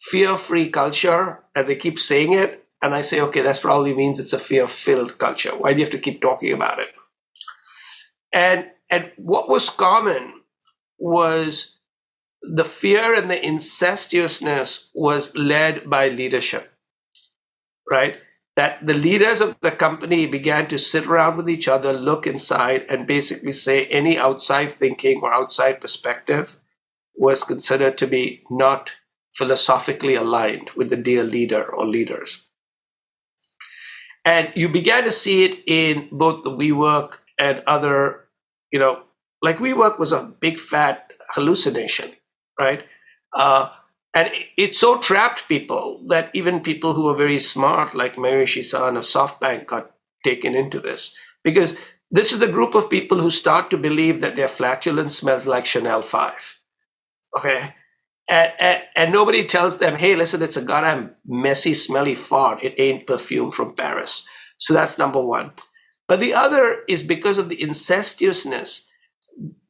fear-free 0.00 0.70
culture, 0.70 1.44
and 1.54 1.68
they 1.68 1.76
keep 1.76 1.96
saying 2.00 2.32
it, 2.32 2.66
and 2.82 2.92
I 2.92 3.02
say, 3.02 3.20
okay, 3.20 3.40
that 3.42 3.60
probably 3.60 3.94
means 3.94 4.18
it's 4.18 4.32
a 4.32 4.38
fear-filled 4.38 5.18
culture. 5.18 5.50
Why 5.50 5.72
do 5.72 5.78
you 5.78 5.84
have 5.84 5.92
to 5.92 5.98
keep 6.00 6.20
talking 6.20 6.52
about 6.52 6.80
it? 6.80 6.88
And 8.32 8.66
and 8.90 9.12
what 9.16 9.48
was 9.48 9.70
common 9.70 10.42
was 10.98 11.78
the 12.42 12.64
fear 12.64 13.14
and 13.14 13.30
the 13.30 13.36
incestuousness 13.36 14.90
was 14.94 15.36
led 15.36 15.88
by 15.88 16.08
leadership, 16.08 16.72
right? 17.88 18.16
That 18.60 18.86
the 18.86 18.92
leaders 18.92 19.40
of 19.40 19.56
the 19.62 19.70
company 19.70 20.26
began 20.26 20.66
to 20.66 20.76
sit 20.76 21.06
around 21.06 21.38
with 21.38 21.48
each 21.48 21.66
other, 21.66 21.94
look 21.94 22.26
inside, 22.26 22.84
and 22.90 23.06
basically 23.06 23.52
say 23.52 23.86
any 23.86 24.18
outside 24.18 24.70
thinking 24.70 25.20
or 25.22 25.32
outside 25.32 25.80
perspective 25.80 26.58
was 27.16 27.42
considered 27.42 27.96
to 27.96 28.06
be 28.06 28.42
not 28.50 28.90
philosophically 29.32 30.14
aligned 30.14 30.68
with 30.76 30.90
the 30.90 30.96
dear 30.98 31.24
leader 31.24 31.64
or 31.64 31.86
leaders. 31.86 32.50
And 34.26 34.52
you 34.54 34.68
began 34.68 35.04
to 35.04 35.10
see 35.10 35.44
it 35.44 35.60
in 35.66 36.10
both 36.12 36.44
the 36.44 36.50
WeWork 36.50 37.14
and 37.38 37.62
other, 37.66 38.28
you 38.70 38.78
know, 38.78 39.04
like 39.40 39.56
WeWork 39.56 39.98
was 39.98 40.12
a 40.12 40.34
big 40.38 40.58
fat 40.58 41.14
hallucination, 41.34 42.10
right? 42.58 42.84
Uh, 43.34 43.70
and 44.14 44.30
it 44.56 44.74
so 44.74 44.98
trapped 44.98 45.48
people 45.48 46.02
that 46.08 46.30
even 46.34 46.60
people 46.60 46.94
who 46.94 47.04
were 47.04 47.14
very 47.14 47.38
smart, 47.38 47.94
like 47.94 48.16
Masayoshi 48.16 48.64
Son 48.64 48.96
of 48.96 49.04
SoftBank, 49.04 49.66
got 49.66 49.92
taken 50.24 50.54
into 50.54 50.80
this. 50.80 51.14
Because 51.44 51.76
this 52.10 52.32
is 52.32 52.42
a 52.42 52.50
group 52.50 52.74
of 52.74 52.90
people 52.90 53.20
who 53.20 53.30
start 53.30 53.70
to 53.70 53.78
believe 53.78 54.20
that 54.20 54.34
their 54.34 54.48
flatulence 54.48 55.16
smells 55.16 55.46
like 55.46 55.64
Chanel 55.64 56.02
5. 56.02 56.60
Okay? 57.38 57.74
And, 58.28 58.52
and, 58.58 58.82
and 58.96 59.12
nobody 59.12 59.46
tells 59.46 59.78
them, 59.78 59.96
hey, 59.96 60.16
listen, 60.16 60.42
it's 60.42 60.56
a 60.56 60.62
goddamn 60.62 61.14
messy, 61.24 61.72
smelly 61.72 62.16
fart. 62.16 62.64
It 62.64 62.74
ain't 62.78 63.06
perfume 63.06 63.52
from 63.52 63.74
Paris. 63.74 64.26
So 64.58 64.74
that's 64.74 64.98
number 64.98 65.22
one. 65.22 65.52
But 66.08 66.18
the 66.18 66.34
other 66.34 66.82
is 66.88 67.04
because 67.04 67.38
of 67.38 67.48
the 67.48 67.62
incestuousness, 67.62 68.86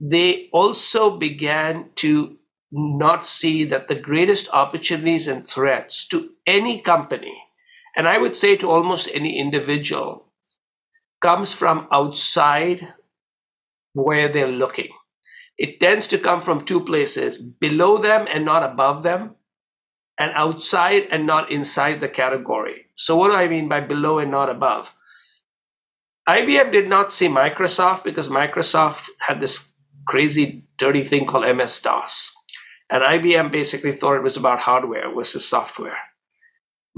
they 0.01 0.49
also 0.53 1.19
began 1.19 1.91
to 1.97 2.39
not 2.73 3.27
see 3.27 3.65
that 3.65 3.89
the 3.89 3.95
greatest 3.95 4.49
opportunities 4.53 5.27
and 5.27 5.47
threats 5.47 6.07
to 6.09 6.31
any 6.47 6.81
company, 6.81 7.45
and 7.97 8.07
I 8.07 8.19
would 8.19 8.37
say 8.37 8.57
to 8.57 8.71
almost 8.71 9.09
any 9.13 9.39
individual, 9.39 10.27
comes 11.21 11.53
from 11.53 11.89
outside 11.91 12.95
where 13.93 14.29
they're 14.29 14.47
looking. 14.47 14.89
It 15.59 15.81
tends 15.81 16.09
to 16.09 16.19
come 16.19 16.41
from 16.41 16.65
two 16.65 16.81
places 16.81 17.37
below 17.39 17.99
them 17.99 18.27
and 18.31 18.45
not 18.45 18.63
above 18.63 19.03
them, 19.03 19.35
and 20.19 20.33
outside 20.35 21.09
and 21.11 21.27
not 21.27 21.51
inside 21.51 22.01
the 22.01 22.09
category. 22.09 22.87
So, 22.95 23.17
what 23.17 23.31
do 23.31 23.37
I 23.37 23.49
mean 23.49 23.69
by 23.69 23.81
below 23.81 24.19
and 24.19 24.31
not 24.31 24.49
above? 24.49 24.95
IBM 26.29 26.71
did 26.71 26.89
not 26.89 27.11
see 27.11 27.27
Microsoft 27.27 28.05
because 28.05 28.29
Microsoft 28.29 29.09
had 29.21 29.41
this 29.41 29.75
crazy, 30.07 30.65
dirty 30.79 31.03
thing 31.03 31.27
called 31.27 31.57
MS 31.57 31.81
DOS 31.81 32.37
And 32.91 33.05
IBM 33.05 33.53
basically 33.53 33.93
thought 33.93 34.17
it 34.17 34.23
was 34.23 34.37
about 34.37 34.61
hardware 34.61 35.15
versus 35.15 35.49
software. 35.49 35.97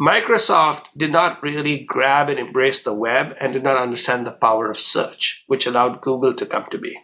Microsoft 0.01 0.87
did 0.97 1.13
not 1.13 1.43
really 1.43 1.85
grab 1.85 2.31
and 2.31 2.39
embrace 2.39 2.83
the 2.83 2.95
web 2.95 3.37
and 3.39 3.53
did 3.53 3.63
not 3.63 3.77
understand 3.77 4.27
the 4.27 4.33
power 4.33 4.71
of 4.71 4.79
search, 4.79 5.45
which 5.49 5.67
allowed 5.67 6.01
Google 6.01 6.35
to 6.35 6.47
come 6.47 6.65
to 6.71 6.79
be. 6.79 6.97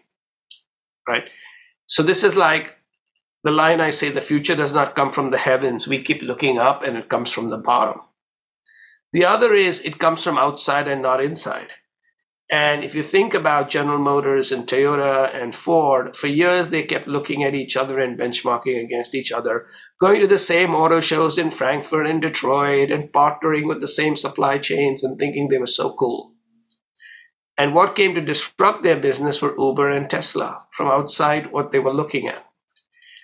Right? 1.06 1.24
So 1.86 2.02
this 2.02 2.24
is 2.24 2.34
like 2.34 2.78
the 3.44 3.50
line 3.50 3.80
I 3.80 3.90
say 3.90 4.10
the 4.10 4.20
future 4.20 4.56
does 4.56 4.72
not 4.72 4.96
come 4.96 5.12
from 5.12 5.30
the 5.30 5.38
heavens. 5.38 5.86
We 5.86 6.02
keep 6.02 6.22
looking 6.22 6.58
up 6.58 6.82
and 6.82 6.96
it 6.96 7.10
comes 7.10 7.30
from 7.30 7.50
the 7.50 7.58
bottom. 7.58 8.00
The 9.12 9.24
other 9.24 9.52
is 9.52 9.82
it 9.82 9.98
comes 9.98 10.22
from 10.22 10.38
outside 10.38 10.88
and 10.88 11.02
not 11.02 11.22
inside. 11.22 11.72
And 12.50 12.82
if 12.82 12.94
you 12.94 13.02
think 13.02 13.34
about 13.34 13.68
General 13.68 13.98
Motors 13.98 14.50
and 14.50 14.66
Toyota 14.66 15.34
and 15.34 15.54
Ford, 15.54 16.16
for 16.16 16.28
years 16.28 16.70
they 16.70 16.82
kept 16.82 17.06
looking 17.06 17.44
at 17.44 17.54
each 17.54 17.76
other 17.76 17.98
and 17.98 18.18
benchmarking 18.18 18.82
against 18.82 19.14
each 19.14 19.30
other, 19.30 19.66
going 20.00 20.20
to 20.20 20.26
the 20.26 20.38
same 20.38 20.74
auto 20.74 21.00
shows 21.00 21.36
in 21.36 21.50
Frankfurt 21.50 22.06
and 22.06 22.22
Detroit 22.22 22.90
and 22.90 23.12
partnering 23.12 23.66
with 23.68 23.82
the 23.82 23.88
same 23.88 24.16
supply 24.16 24.56
chains 24.56 25.04
and 25.04 25.18
thinking 25.18 25.48
they 25.48 25.58
were 25.58 25.66
so 25.66 25.92
cool. 25.92 26.32
And 27.58 27.74
what 27.74 27.96
came 27.96 28.14
to 28.14 28.20
disrupt 28.22 28.82
their 28.82 28.96
business 28.96 29.42
were 29.42 29.58
Uber 29.58 29.90
and 29.90 30.08
Tesla 30.08 30.64
from 30.70 30.86
outside 30.88 31.52
what 31.52 31.70
they 31.70 31.80
were 31.80 31.92
looking 31.92 32.28
at. 32.28 32.46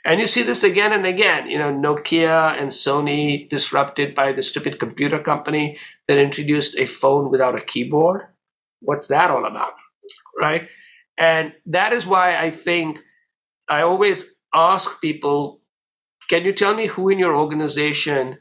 And 0.04 0.20
you 0.20 0.26
see 0.26 0.42
this 0.42 0.62
again 0.62 0.92
and 0.92 1.06
again. 1.06 1.48
You 1.48 1.58
know, 1.58 1.72
Nokia 1.72 2.60
and 2.60 2.70
Sony 2.70 3.48
disrupted 3.48 4.14
by 4.14 4.32
the 4.32 4.42
stupid 4.42 4.78
computer 4.78 5.18
company 5.18 5.78
that 6.08 6.18
introduced 6.18 6.76
a 6.76 6.84
phone 6.84 7.30
without 7.30 7.56
a 7.56 7.62
keyboard 7.62 8.26
what's 8.84 9.08
that 9.08 9.30
all 9.30 9.44
about? 9.44 9.74
Right. 10.40 10.68
And 11.16 11.52
that 11.66 11.92
is 11.92 12.06
why 12.06 12.36
I 12.36 12.50
think 12.50 13.00
I 13.68 13.82
always 13.82 14.34
ask 14.52 15.00
people 15.00 15.60
can 16.30 16.44
you 16.44 16.52
tell 16.52 16.74
me 16.74 16.86
who 16.86 17.10
in 17.10 17.18
your 17.18 17.36
organization 17.36 18.38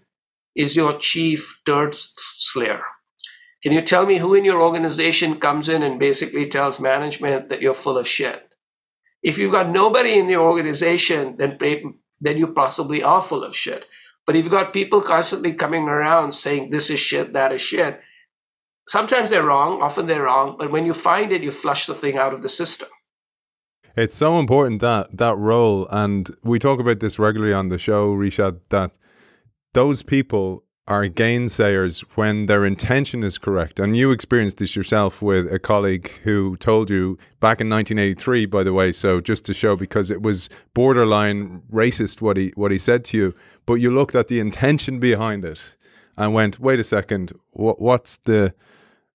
is 0.56 0.76
your 0.76 0.94
chief 0.94 1.60
dirt 1.66 1.96
slayer? 1.96 2.82
Can 3.62 3.74
you 3.74 3.82
tell 3.82 4.06
me 4.06 4.18
who 4.18 4.34
in 4.34 4.46
your 4.46 4.62
organization 4.62 5.40
comes 5.40 5.68
in 5.68 5.84
and 5.84 6.00
basically 6.00 6.48
tells 6.48 6.80
management 6.80 7.50
that 7.50 7.62
you're 7.62 7.74
full 7.74 7.98
of 7.98 8.08
shit? 8.08 8.50
If 9.22 9.38
you've 9.38 9.52
got 9.52 9.70
nobody 9.70 10.18
in 10.18 10.30
your 10.30 10.44
organization, 10.44 11.38
then, 11.38 11.58
then 12.20 12.38
you 12.38 12.48
possibly 12.48 13.04
are 13.04 13.22
full 13.22 13.44
of 13.44 13.56
shit. 13.56 13.86
But 14.26 14.36
if 14.36 14.44
you've 14.44 14.52
got 14.52 14.74
people 14.74 15.02
constantly 15.02 15.54
coming 15.54 15.84
around 15.84 16.34
saying 16.34 16.70
this 16.70 16.90
is 16.90 17.00
shit, 17.00 17.34
that 17.34 17.52
is 17.52 17.62
shit, 17.62 18.00
sometimes 18.88 19.30
they're 19.30 19.46
wrong, 19.46 19.82
often 19.82 20.08
they're 20.08 20.24
wrong, 20.24 20.56
but 20.58 20.72
when 20.72 20.86
you 20.86 20.94
find 20.94 21.32
it, 21.32 21.44
you 21.44 21.52
flush 21.52 21.86
the 21.86 21.96
thing 21.96 22.18
out 22.18 22.34
of 22.34 22.42
the 22.42 22.50
system. 22.50 22.90
It's 23.96 24.16
so 24.16 24.40
important 24.40 24.82
that 24.82 25.18
that 25.18 25.38
role, 25.38 25.88
and 25.90 26.30
we 26.44 26.58
talk 26.58 26.80
about 26.80 27.00
this 27.00 27.20
regularly 27.20 27.54
on 27.54 27.70
the 27.70 27.78
show, 27.78 28.14
Rishad, 28.14 28.60
that 28.70 28.98
those 29.74 30.02
people 30.02 30.64
are 30.88 31.06
gainsayers 31.08 32.02
when 32.16 32.48
their 32.48 32.66
intention 32.66 33.24
is 33.24 33.38
correct. 33.38 33.80
And 33.80 33.96
you 33.96 34.12
experienced 34.12 34.58
this 34.58 34.76
yourself 34.76 35.22
with 35.22 35.52
a 35.52 35.60
colleague 35.60 36.10
who 36.24 36.58
told 36.58 36.90
you 36.90 37.18
back 37.40 37.62
in 37.62 37.70
1983, 37.70 38.48
by 38.48 38.64
the 38.64 38.74
way. 38.74 38.92
So 38.92 39.22
just 39.22 39.46
to 39.46 39.54
show, 39.54 39.78
because 39.78 40.12
it 40.12 40.22
was 40.22 40.50
borderline 40.74 41.62
racist 41.72 42.22
what 42.22 42.36
he 42.36 42.52
what 42.56 42.72
he 42.72 42.78
said 42.78 43.06
to 43.06 43.18
you, 43.18 43.36
but 43.66 43.76
you 43.76 43.92
looked 43.92 44.16
at 44.16 44.28
the 44.28 44.40
intention 44.42 45.00
behind 45.00 45.46
it 45.46 45.78
and 46.18 46.34
went, 46.34 46.60
wait 46.60 46.80
a 46.80 46.84
second, 46.84 47.32
what, 47.52 47.82
what's 47.82 48.18
the 48.18 48.54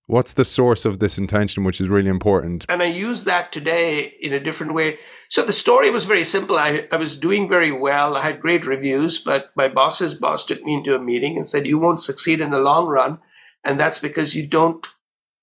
What's 0.09 0.33
the 0.33 0.43
source 0.43 0.85
of 0.85 0.97
this 0.97 1.19
intention, 1.19 1.63
which 1.63 1.79
is 1.79 1.87
really 1.87 2.09
important? 2.09 2.65
And 2.67 2.81
I 2.81 2.87
use 2.87 3.25
that 3.25 3.51
today 3.51 4.15
in 4.19 4.33
a 4.33 4.39
different 4.39 4.73
way. 4.73 4.97
So 5.29 5.45
the 5.45 5.53
story 5.53 5.91
was 5.91 6.05
very 6.05 6.23
simple. 6.23 6.57
I, 6.57 6.87
I 6.91 6.95
was 6.95 7.15
doing 7.15 7.47
very 7.47 7.71
well. 7.71 8.17
I 8.17 8.23
had 8.23 8.39
great 8.39 8.65
reviews, 8.65 9.19
but 9.19 9.51
my 9.55 9.67
boss's 9.67 10.15
boss 10.15 10.45
took 10.45 10.63
me 10.63 10.73
into 10.73 10.95
a 10.95 10.99
meeting 10.99 11.37
and 11.37 11.47
said, 11.47 11.67
You 11.67 11.77
won't 11.77 11.99
succeed 11.99 12.41
in 12.41 12.49
the 12.49 12.59
long 12.59 12.87
run. 12.87 13.19
And 13.63 13.79
that's 13.79 13.99
because 13.99 14.35
you 14.35 14.47
don't 14.47 14.87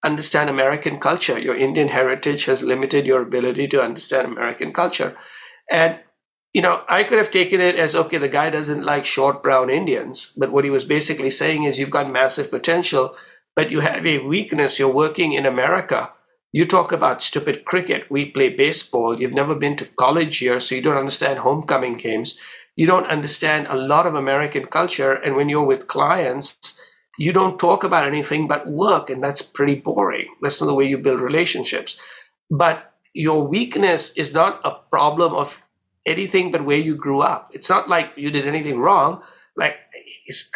understand 0.03 0.51
American 0.51 0.99
culture. 0.99 1.39
Your 1.39 1.57
Indian 1.57 1.87
heritage 1.87 2.47
has 2.47 2.65
limited 2.65 3.07
your 3.07 3.23
ability 3.23 3.69
to 3.69 3.85
understand 3.85 4.27
American 4.27 4.73
culture. 4.73 5.17
And 5.71 6.01
you 6.53 6.63
know, 6.63 6.83
I 6.89 7.05
could 7.05 7.19
have 7.19 7.31
taken 7.31 7.61
it 7.61 7.77
as 7.77 7.95
okay, 7.95 8.19
the 8.19 8.29
guy 8.29 8.51
doesn't 8.51 8.85
like 8.85 9.05
short 9.05 9.45
brown 9.45 9.71
Indians, 9.71 10.33
but 10.37 10.51
what 10.51 10.65
he 10.65 10.71
was 10.71 10.85
basically 10.85 11.31
saying 11.31 11.63
is 11.63 11.79
you've 11.79 11.91
got 11.91 12.11
massive 12.11 12.51
potential 12.51 13.15
but 13.57 13.71
you 13.71 13.81
have 13.81 14.07
a 14.07 14.19
weakness. 14.19 14.79
You're 14.79 14.93
working 14.93 15.33
in 15.33 15.47
America. 15.47 16.13
You 16.53 16.67
talk 16.67 16.93
about 16.93 17.23
stupid 17.23 17.65
cricket. 17.65 18.11
We 18.11 18.27
play 18.27 18.51
baseball. 18.51 19.19
You've 19.19 19.33
never 19.33 19.55
been 19.55 19.77
to 19.79 19.87
college 19.87 20.39
here, 20.39 20.61
so 20.61 20.75
you 20.75 20.83
don't 20.83 20.97
understand 20.97 21.41
homecoming 21.41 21.97
games. 21.97 22.39
You 22.77 22.87
don't 22.87 23.07
understand 23.07 23.67
a 23.67 23.77
lot 23.77 24.07
of 24.07 24.15
American 24.15 24.67
culture. 24.67 25.13
And 25.13 25.35
when 25.35 25.49
you're 25.49 25.65
with 25.65 25.89
clients, 25.89 26.81
you 27.19 27.33
don't 27.33 27.59
talk 27.59 27.83
about 27.83 28.07
anything 28.07 28.47
but 28.47 28.69
work, 28.69 29.11
and 29.11 29.25
that's 29.25 29.43
pretty 29.43 29.75
boring. 29.75 30.29
That's 30.43 30.61
not 30.61 30.67
the 30.67 30.75
way 30.75 30.87
you 30.87 30.99
build 30.99 31.21
relationships. 31.21 31.99
But 32.51 32.93
your 33.15 33.49
weakness 33.49 34.13
is 34.17 34.35
not 34.35 34.61
a 34.65 34.73
problem 34.91 35.35
of 35.35 35.63
anything 36.05 36.53
but 36.53 36.65
where 36.65 36.79
you 36.79 36.95
grew 36.95 37.21
up. 37.23 37.51
It's 37.55 37.71
not 37.71 37.89
like 37.89 38.13
you 38.17 38.31
did 38.31 38.47
anything 38.47 38.79
wrong. 38.79 39.23
Like 39.57 39.77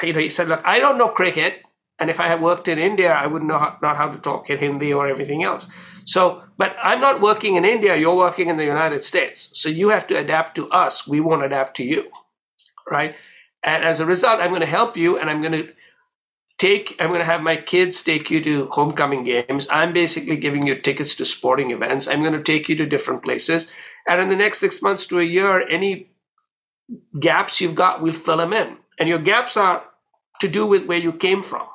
you 0.02 0.12
know, 0.12 0.20
he 0.20 0.28
said, 0.28 0.48
"Look, 0.48 0.60
I 0.64 0.78
don't 0.78 0.98
know 0.98 1.08
cricket. 1.08 1.62
And 2.00 2.08
if 2.08 2.18
I 2.18 2.26
had 2.28 2.40
worked 2.40 2.66
in 2.66 2.78
India, 2.78 3.12
I 3.12 3.26
would 3.26 3.42
know 3.42 3.58
how, 3.58 3.78
not 3.82 3.96
how 3.96 4.08
to 4.08 4.18
talk 4.18 4.48
in 4.48 4.58
Hindi 4.58 4.92
or 4.92 5.06
everything 5.06 5.44
else. 5.44 5.70
So, 6.06 6.42
but 6.56 6.74
I'm 6.82 7.00
not 7.00 7.20
working 7.20 7.56
in 7.56 7.64
India. 7.64 7.94
You're 7.94 8.16
working 8.16 8.48
in 8.48 8.56
the 8.56 8.64
United 8.64 9.02
States. 9.02 9.50
So 9.52 9.68
you 9.68 9.90
have 9.90 10.06
to 10.08 10.18
adapt 10.18 10.54
to 10.56 10.68
us. 10.70 11.06
We 11.06 11.20
won't 11.20 11.44
adapt 11.44 11.76
to 11.76 11.84
you, 11.84 12.10
right? 12.90 13.14
And 13.62 13.84
as 13.84 14.00
a 14.00 14.06
result, 14.06 14.40
I'm 14.40 14.50
going 14.50 14.62
to 14.62 14.66
help 14.66 14.96
you, 14.96 15.18
and 15.18 15.28
I'm 15.28 15.42
going 15.42 15.52
to 15.52 15.68
take. 16.58 16.96
I'm 16.98 17.08
going 17.08 17.20
to 17.20 17.26
have 17.26 17.42
my 17.42 17.56
kids 17.56 18.02
take 18.02 18.30
you 18.30 18.42
to 18.42 18.70
homecoming 18.72 19.24
games. 19.24 19.68
I'm 19.70 19.92
basically 19.92 20.38
giving 20.38 20.66
you 20.66 20.80
tickets 20.80 21.14
to 21.16 21.26
sporting 21.26 21.70
events. 21.70 22.08
I'm 22.08 22.22
going 22.22 22.32
to 22.32 22.42
take 22.42 22.70
you 22.70 22.76
to 22.76 22.86
different 22.86 23.22
places, 23.22 23.70
and 24.08 24.20
in 24.20 24.30
the 24.30 24.36
next 24.36 24.60
six 24.60 24.80
months 24.80 25.04
to 25.06 25.18
a 25.18 25.24
year, 25.24 25.68
any 25.68 26.10
gaps 27.18 27.60
you've 27.60 27.74
got, 27.74 28.00
we'll 28.00 28.12
fill 28.12 28.38
them 28.38 28.52
in. 28.52 28.78
And 28.98 29.08
your 29.08 29.18
gaps 29.18 29.56
are 29.56 29.84
to 30.40 30.48
do 30.48 30.66
with 30.66 30.86
where 30.86 30.98
you 30.98 31.12
came 31.12 31.42
from. 31.42 31.66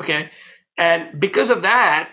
Okay. 0.00 0.30
And 0.76 1.20
because 1.20 1.50
of 1.50 1.62
that, 1.62 2.10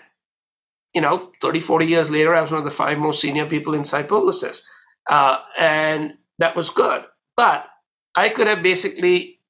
you 0.94 1.00
know, 1.00 1.32
30, 1.40 1.60
40 1.60 1.86
years 1.86 2.10
later, 2.10 2.34
I 2.34 2.42
was 2.42 2.50
one 2.50 2.58
of 2.58 2.64
the 2.64 2.70
five 2.70 2.98
most 2.98 3.20
senior 3.20 3.46
people 3.46 3.74
inside 3.74 4.08
Publicis. 4.08 4.62
Uh, 5.08 5.38
and 5.58 6.14
that 6.38 6.56
was 6.56 6.70
good. 6.70 7.04
But 7.36 7.68
I 8.16 8.30
could 8.30 8.46
have 8.46 8.62
basically 8.62 9.40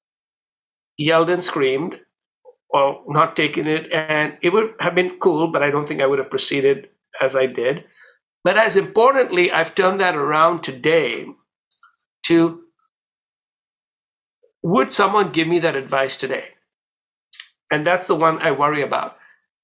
yelled 0.99 1.31
and 1.31 1.43
screamed 1.43 2.01
or 2.69 3.03
not 3.07 3.37
taken 3.37 3.67
it, 3.67 3.91
and 3.93 4.37
it 4.43 4.53
would 4.53 4.75
have 4.81 4.95
been 4.95 5.19
cool, 5.19 5.49
but 5.49 5.63
I 5.63 5.71
don't 5.71 5.87
think 5.87 6.03
I 6.03 6.07
would 6.07 6.19
have 6.19 6.31
proceeded 6.31 6.89
as 7.21 7.37
I 7.37 7.47
did. 7.47 7.85
But 8.43 8.59
as 8.59 8.77
importantly, 8.77 9.51
I've 9.51 9.75
turned 9.75 10.01
that 10.01 10.17
around 10.17 10.63
today 10.63 11.27
to 12.25 12.63
would 14.63 14.93
someone 14.93 15.31
give 15.31 15.47
me 15.47 15.61
that 15.61 15.77
advice 15.77 16.17
today? 16.17 16.56
And 17.71 17.87
that's 17.87 18.07
the 18.07 18.15
one 18.15 18.39
I 18.39 18.53
worry 18.53 18.83
about. 18.83 19.17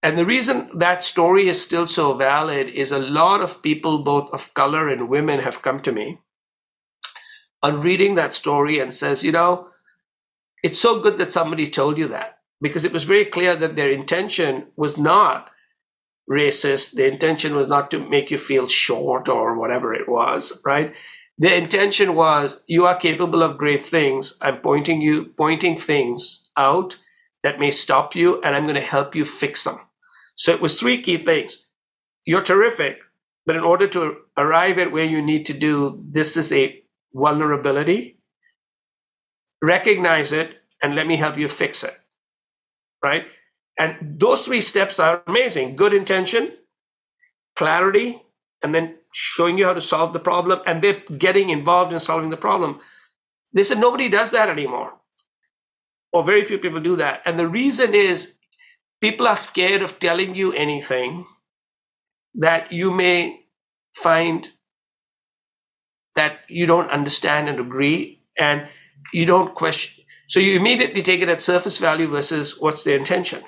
And 0.02 0.18
the 0.18 0.26
reason 0.26 0.70
that 0.78 1.04
story 1.04 1.48
is 1.48 1.62
still 1.62 1.86
so 1.86 2.14
valid 2.14 2.68
is 2.68 2.90
a 2.90 2.98
lot 2.98 3.40
of 3.40 3.62
people, 3.62 4.02
both 4.02 4.30
of 4.32 4.52
color 4.54 4.88
and 4.88 5.08
women, 5.08 5.40
have 5.40 5.62
come 5.62 5.80
to 5.82 5.92
me 5.92 6.18
on 7.62 7.80
reading 7.80 8.16
that 8.16 8.32
story 8.32 8.80
and 8.80 8.92
says, 8.92 9.22
you 9.22 9.30
know, 9.30 9.68
it's 10.62 10.80
so 10.80 11.00
good 11.00 11.18
that 11.18 11.30
somebody 11.30 11.68
told 11.68 11.98
you 11.98 12.08
that 12.08 12.38
because 12.60 12.84
it 12.84 12.92
was 12.92 13.04
very 13.04 13.24
clear 13.24 13.54
that 13.56 13.76
their 13.76 13.90
intention 13.90 14.66
was 14.76 14.98
not 14.98 15.50
racist. 16.30 16.94
The 16.94 17.06
intention 17.06 17.54
was 17.54 17.68
not 17.68 17.90
to 17.92 18.08
make 18.08 18.30
you 18.30 18.38
feel 18.38 18.66
short 18.66 19.28
or 19.28 19.56
whatever 19.56 19.94
it 19.94 20.08
was, 20.08 20.60
right? 20.64 20.94
The 21.38 21.54
intention 21.54 22.14
was 22.14 22.60
you 22.66 22.86
are 22.86 22.96
capable 22.96 23.42
of 23.42 23.58
great 23.58 23.84
things. 23.84 24.38
I'm 24.40 24.58
pointing 24.58 25.00
you, 25.00 25.26
pointing 25.36 25.76
things 25.76 26.50
out 26.56 26.98
that 27.42 27.58
may 27.58 27.70
stop 27.70 28.14
you, 28.14 28.40
and 28.42 28.54
I'm 28.54 28.64
going 28.64 28.76
to 28.76 28.80
help 28.80 29.14
you 29.14 29.24
fix 29.24 29.64
them. 29.64 29.80
So 30.34 30.52
it 30.52 30.60
was 30.60 30.78
three 30.78 31.00
key 31.00 31.16
things. 31.16 31.68
You're 32.24 32.42
terrific, 32.42 32.98
but 33.46 33.56
in 33.56 33.62
order 33.62 33.88
to 33.88 34.16
arrive 34.36 34.78
at 34.78 34.92
where 34.92 35.04
you 35.04 35.20
need 35.20 35.46
to 35.46 35.52
do, 35.52 36.02
this 36.06 36.36
is 36.36 36.52
a 36.52 36.82
vulnerability. 37.12 38.18
Recognize 39.60 40.32
it, 40.32 40.58
and 40.82 40.94
let 40.94 41.06
me 41.06 41.16
help 41.16 41.36
you 41.36 41.48
fix 41.48 41.84
it. 41.84 41.98
Right? 43.02 43.26
And 43.78 44.20
those 44.20 44.44
three 44.44 44.60
steps 44.60 45.00
are 45.00 45.22
amazing 45.26 45.76
good 45.76 45.94
intention, 45.94 46.52
clarity, 47.56 48.22
and 48.62 48.74
then 48.74 48.96
showing 49.12 49.58
you 49.58 49.66
how 49.66 49.74
to 49.74 49.80
solve 49.80 50.12
the 50.12 50.20
problem, 50.20 50.60
and 50.66 50.82
they're 50.82 51.02
getting 51.18 51.50
involved 51.50 51.92
in 51.92 51.98
solving 52.00 52.30
the 52.30 52.36
problem. 52.36 52.80
They 53.52 53.64
said 53.64 53.78
nobody 53.78 54.08
does 54.08 54.30
that 54.30 54.48
anymore 54.48 54.94
or 56.12 56.24
very 56.24 56.42
few 56.42 56.58
people 56.58 56.80
do 56.80 56.96
that. 56.96 57.22
And 57.24 57.38
the 57.38 57.48
reason 57.48 57.94
is 57.94 58.36
people 59.00 59.26
are 59.26 59.36
scared 59.36 59.82
of 59.82 59.98
telling 60.00 60.34
you 60.34 60.52
anything 60.52 61.26
that 62.34 62.72
you 62.72 62.90
may 62.90 63.40
find 63.94 64.48
that 66.14 66.40
you 66.48 66.66
don't 66.66 66.90
understand 66.90 67.48
and 67.48 67.60
agree 67.60 68.22
And 68.38 68.68
you 69.12 69.26
don't 69.26 69.54
question. 69.54 70.04
So 70.28 70.40
you 70.40 70.56
immediately 70.56 71.02
take 71.02 71.20
it 71.20 71.28
at 71.28 71.42
surface 71.42 71.78
value 71.78 72.08
versus 72.08 72.58
what's 72.60 72.84
the 72.84 72.94
intention. 72.94 73.42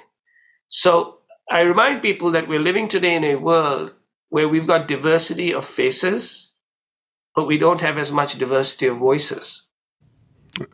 So 0.68 1.18
I 1.50 1.60
remind 1.62 2.02
people 2.02 2.30
that 2.32 2.48
we're 2.48 2.60
living 2.60 2.88
today 2.88 3.14
in 3.14 3.24
a 3.24 3.36
world 3.36 3.92
where 4.28 4.48
we've 4.48 4.66
got 4.66 4.88
diversity 4.88 5.54
of 5.54 5.64
faces, 5.64 6.52
but 7.34 7.46
we 7.46 7.58
don't 7.58 7.80
have 7.80 7.98
as 7.98 8.12
much 8.12 8.38
diversity 8.38 8.86
of 8.86 8.98
voices. 8.98 9.68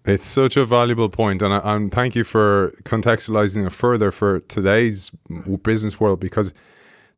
It's 0.04 0.26
such 0.26 0.56
a 0.56 0.66
valuable 0.66 1.08
point, 1.08 1.42
and, 1.42 1.54
I, 1.54 1.74
and 1.74 1.92
thank 1.92 2.14
you 2.14 2.24
for 2.24 2.74
contextualizing 2.84 3.66
it 3.66 3.72
further 3.72 4.10
for 4.10 4.40
today's 4.40 5.10
business 5.62 5.98
world 5.98 6.20
because 6.20 6.52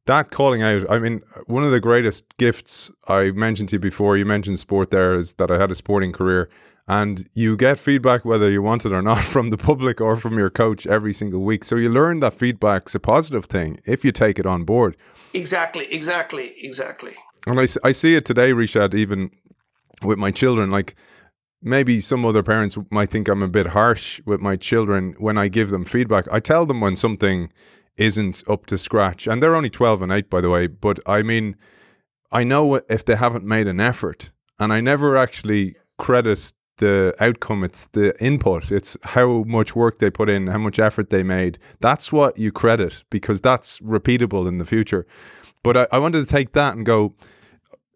that 0.06 0.30
calling 0.30 0.62
out. 0.62 0.88
I 0.90 0.98
mean, 0.98 1.22
one 1.46 1.64
of 1.64 1.70
the 1.70 1.80
greatest 1.80 2.36
gifts 2.36 2.90
I 3.08 3.30
mentioned 3.30 3.68
to 3.70 3.76
you 3.76 3.80
before. 3.80 4.16
You 4.16 4.24
mentioned 4.24 4.58
sport 4.58 4.90
there 4.90 5.14
is 5.14 5.34
that 5.34 5.50
I 5.50 5.58
had 5.58 5.70
a 5.70 5.74
sporting 5.74 6.12
career, 6.12 6.48
and 6.88 7.28
you 7.34 7.56
get 7.56 7.78
feedback 7.78 8.24
whether 8.24 8.50
you 8.50 8.62
want 8.62 8.84
it 8.84 8.92
or 8.92 9.02
not 9.02 9.18
from 9.34 9.50
the 9.50 9.58
public 9.58 10.00
or 10.00 10.16
from 10.16 10.38
your 10.38 10.50
coach 10.50 10.86
every 10.86 11.12
single 11.12 11.42
week. 11.42 11.64
So 11.64 11.76
you 11.76 11.88
learn 11.88 12.20
that 12.20 12.34
feedback's 12.34 12.94
a 12.94 13.00
positive 13.00 13.46
thing 13.46 13.78
if 13.84 14.04
you 14.04 14.12
take 14.12 14.38
it 14.38 14.46
on 14.46 14.64
board. 14.64 14.96
Exactly, 15.34 15.92
exactly, 15.92 16.54
exactly. 16.58 17.14
And 17.46 17.58
I, 17.60 17.66
I 17.84 17.92
see 17.92 18.14
it 18.14 18.24
today, 18.24 18.52
Rishad, 18.52 18.94
even 18.94 19.30
with 20.02 20.18
my 20.18 20.30
children. 20.30 20.70
Like 20.70 20.94
maybe 21.62 22.00
some 22.00 22.24
other 22.24 22.42
parents 22.42 22.76
might 22.90 23.10
think 23.10 23.28
I'm 23.28 23.42
a 23.42 23.48
bit 23.48 23.68
harsh 23.68 24.20
with 24.26 24.40
my 24.40 24.56
children 24.56 25.14
when 25.18 25.38
I 25.38 25.48
give 25.48 25.70
them 25.70 25.84
feedback. 25.84 26.26
I 26.30 26.40
tell 26.40 26.66
them 26.66 26.80
when 26.80 26.96
something 26.96 27.52
isn't 27.96 28.42
up 28.48 28.66
to 28.66 28.78
scratch, 28.78 29.26
and 29.26 29.42
they're 29.42 29.54
only 29.54 29.70
12 29.70 30.02
and 30.02 30.12
8, 30.12 30.28
by 30.28 30.40
the 30.40 30.50
way. 30.50 30.66
But 30.66 30.98
I 31.06 31.22
mean, 31.22 31.56
I 32.30 32.44
know 32.44 32.80
if 32.88 33.04
they 33.04 33.16
haven't 33.16 33.44
made 33.44 33.68
an 33.68 33.80
effort, 33.80 34.30
and 34.58 34.72
I 34.72 34.80
never 34.80 35.16
actually 35.16 35.76
credit 35.98 36.52
the 36.78 37.14
outcome, 37.20 37.62
it's 37.62 37.86
the 37.88 38.14
input, 38.24 38.72
it's 38.72 38.96
how 39.02 39.44
much 39.44 39.76
work 39.76 39.98
they 39.98 40.10
put 40.10 40.28
in, 40.28 40.48
how 40.48 40.58
much 40.58 40.78
effort 40.78 41.10
they 41.10 41.22
made. 41.22 41.58
That's 41.80 42.12
what 42.12 42.38
you 42.38 42.50
credit 42.50 43.04
because 43.10 43.40
that's 43.40 43.78
repeatable 43.80 44.48
in 44.48 44.58
the 44.58 44.64
future. 44.64 45.06
But 45.62 45.76
I, 45.76 45.86
I 45.92 45.98
wanted 45.98 46.26
to 46.26 46.26
take 46.26 46.52
that 46.52 46.74
and 46.74 46.84
go, 46.84 47.14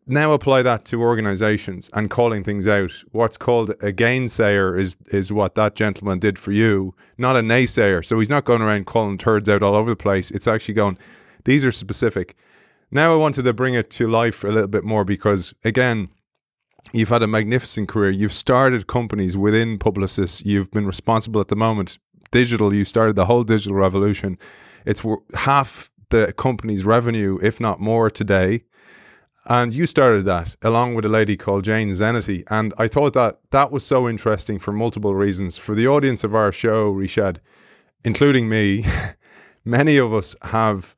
now 0.07 0.33
apply 0.33 0.62
that 0.62 0.85
to 0.87 1.03
organizations 1.03 1.90
and 1.92 2.09
calling 2.09 2.45
things 2.45 2.69
out. 2.69 2.92
What's 3.11 3.37
called 3.37 3.71
a 3.71 3.92
gainsayer 3.92 4.79
is 4.79 4.97
is 5.07 5.33
what 5.33 5.57
that 5.57 5.75
gentleman 5.75 6.19
did 6.19 6.38
for 6.38 6.53
you, 6.53 6.95
not 7.19 7.37
a 7.37 7.40
naysayer. 7.40 8.05
So 8.05 8.19
he's 8.19 8.31
not 8.31 8.45
going 8.45 8.62
around 8.62 8.87
calling 8.87 9.19
turds 9.19 9.49
out 9.49 9.62
all 9.62 9.75
over 9.75 9.90
the 9.90 9.97
place. 9.97 10.31
It's 10.31 10.47
actually 10.47 10.75
going, 10.75 10.99
these 11.45 11.64
are 11.64 11.73
specific. 11.73 12.37
Now 12.90 13.12
I 13.12 13.16
wanted 13.16 13.42
to 13.42 13.53
bring 13.53 13.75
it 13.75 13.90
to 13.90 14.09
life 14.09 14.45
a 14.45 14.49
little 14.49 14.69
bit 14.69 14.85
more 14.85 15.05
because 15.05 15.53
again, 15.64 16.09
you've 16.92 17.09
had 17.09 17.23
a 17.23 17.27
magnificent 17.27 17.88
career. 17.88 18.11
You've 18.11 18.33
started 18.33 18.87
companies 18.87 19.37
within 19.37 19.79
Publicis. 19.79 20.45
You've 20.45 20.71
been 20.71 20.87
responsible 20.87 21.40
at 21.40 21.49
the 21.49 21.57
moment. 21.57 21.99
Digital, 22.31 22.73
you 22.73 22.85
started 22.85 23.16
the 23.16 23.27
whole 23.27 23.42
digital 23.42 23.77
revolution. 23.77 24.38
It's 24.85 25.03
half 25.35 25.90
the 26.11 26.33
company's 26.33 26.85
revenue, 26.85 27.38
if 27.42 27.61
not 27.61 27.81
more, 27.81 28.09
today. 28.09 28.62
And 29.48 29.72
you 29.72 29.87
started 29.87 30.24
that 30.24 30.56
along 30.62 30.94
with 30.96 31.04
a 31.04 31.09
lady 31.09 31.37
called 31.37 31.64
Jane 31.64 31.90
Zenity. 31.90 32.42
And 32.50 32.74
I 32.78 32.88
thought 32.88 33.12
that 33.12 33.38
that 33.50 33.70
was 33.70 33.87
so 33.87 34.09
interesting 34.09 34.59
for 34.59 34.72
multiple 34.72 35.14
reasons. 35.14 35.56
For 35.56 35.74
the 35.74 35.87
audience 35.87 36.24
of 36.24 36.35
our 36.35 36.50
show, 36.50 36.92
Rishad, 36.92 37.38
including 38.02 38.48
me, 38.48 38.85
many 39.64 39.98
of 39.98 40.12
us 40.12 40.35
have 40.42 40.96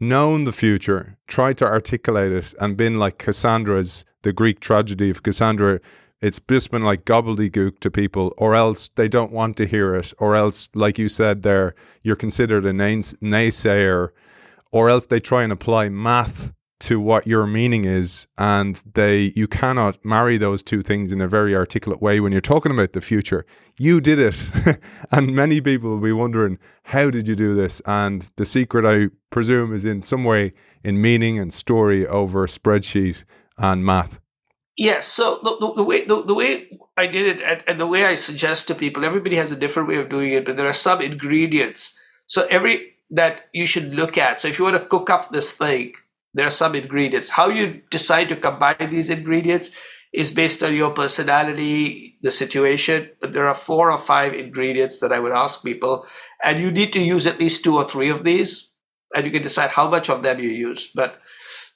known 0.00 0.44
the 0.44 0.52
future, 0.52 1.18
tried 1.26 1.58
to 1.58 1.66
articulate 1.66 2.32
it, 2.32 2.54
and 2.58 2.74
been 2.74 2.98
like 2.98 3.18
Cassandra's 3.18 4.06
the 4.22 4.32
Greek 4.32 4.60
tragedy 4.60 5.10
of 5.10 5.22
Cassandra, 5.22 5.80
it's 6.22 6.40
just 6.48 6.70
been 6.70 6.84
like 6.84 7.04
gobbledygook 7.04 7.80
to 7.80 7.90
people, 7.90 8.34
or 8.36 8.54
else 8.54 8.88
they 8.88 9.08
don't 9.08 9.32
want 9.32 9.56
to 9.58 9.66
hear 9.66 9.94
it, 9.94 10.12
or 10.18 10.36
else, 10.36 10.68
like 10.74 10.98
you 10.98 11.08
said 11.08 11.42
there, 11.42 11.74
you're 12.02 12.16
considered 12.16 12.66
a 12.66 12.72
naysayer, 12.72 14.08
or 14.70 14.90
else 14.90 15.06
they 15.06 15.20
try 15.20 15.42
and 15.42 15.52
apply 15.52 15.88
math 15.88 16.52
to 16.80 16.98
what 16.98 17.26
your 17.26 17.46
meaning 17.46 17.84
is 17.84 18.26
and 18.38 18.82
they 18.94 19.32
you 19.36 19.46
cannot 19.46 20.02
marry 20.04 20.36
those 20.36 20.62
two 20.62 20.82
things 20.82 21.12
in 21.12 21.20
a 21.20 21.28
very 21.28 21.54
articulate 21.54 22.02
way 22.02 22.20
when 22.20 22.32
you're 22.32 22.40
talking 22.40 22.72
about 22.72 22.92
the 22.92 23.00
future 23.00 23.46
you 23.78 24.00
did 24.00 24.18
it 24.18 24.50
and 25.12 25.34
many 25.34 25.60
people 25.60 25.90
will 25.90 26.00
be 26.00 26.12
wondering 26.12 26.58
how 26.84 27.10
did 27.10 27.28
you 27.28 27.36
do 27.36 27.54
this 27.54 27.80
and 27.86 28.30
the 28.36 28.46
secret 28.46 28.84
i 28.84 29.08
presume 29.30 29.72
is 29.72 29.84
in 29.84 30.02
some 30.02 30.24
way 30.24 30.52
in 30.82 31.00
meaning 31.00 31.38
and 31.38 31.52
story 31.52 32.06
over 32.06 32.46
spreadsheet 32.46 33.24
and 33.58 33.84
math? 33.84 34.20
Yes. 34.76 35.06
So 35.06 35.40
the, 35.42 35.56
the, 35.58 35.74
the 35.74 35.84
way 35.84 36.04
the, 36.04 36.22
the, 36.22 36.34
way 36.34 36.78
I 36.96 37.06
did 37.06 37.36
it 37.36 37.42
and, 37.42 37.62
and, 37.66 37.80
the 37.80 37.86
way 37.86 38.04
I 38.06 38.14
suggest 38.14 38.68
to 38.68 38.74
people, 38.74 39.04
everybody 39.04 39.36
has 39.36 39.50
a 39.50 39.56
different 39.56 39.88
way 39.88 39.96
of 39.96 40.08
doing 40.08 40.32
it, 40.32 40.44
but 40.44 40.56
there 40.56 40.66
are 40.66 40.74
some 40.74 41.00
ingredients. 41.02 41.98
So 42.26 42.46
every 42.46 42.94
that 43.10 43.48
you 43.52 43.66
should 43.66 43.94
look 43.94 44.16
at. 44.16 44.40
So 44.40 44.48
if 44.48 44.58
you 44.58 44.64
want 44.64 44.76
to 44.76 44.86
cook 44.86 45.10
up 45.10 45.28
this 45.28 45.52
thing, 45.52 45.94
there 46.34 46.46
are 46.46 46.50
some 46.50 46.74
ingredients. 46.74 47.30
How 47.30 47.48
you 47.48 47.82
decide 47.90 48.28
to 48.28 48.36
combine 48.36 48.90
these 48.90 49.10
ingredients 49.10 49.70
is 50.12 50.32
based 50.32 50.62
on 50.62 50.74
your 50.74 50.90
personality, 50.90 52.18
the 52.22 52.30
situation. 52.30 53.10
But 53.20 53.32
there 53.32 53.48
are 53.48 53.54
four 53.54 53.90
or 53.90 53.98
five 53.98 54.34
ingredients 54.34 55.00
that 55.00 55.12
I 55.12 55.20
would 55.20 55.32
ask 55.32 55.64
people, 55.64 56.06
and 56.42 56.58
you 56.58 56.70
need 56.70 56.92
to 56.94 57.00
use 57.00 57.26
at 57.26 57.38
least 57.38 57.64
two 57.64 57.76
or 57.76 57.84
three 57.84 58.10
of 58.10 58.24
these, 58.24 58.72
and 59.14 59.24
you 59.24 59.32
can 59.32 59.42
decide 59.42 59.70
how 59.70 59.88
much 59.88 60.08
of 60.08 60.22
them 60.22 60.40
you 60.40 60.48
use. 60.48 60.90
But 60.94 61.20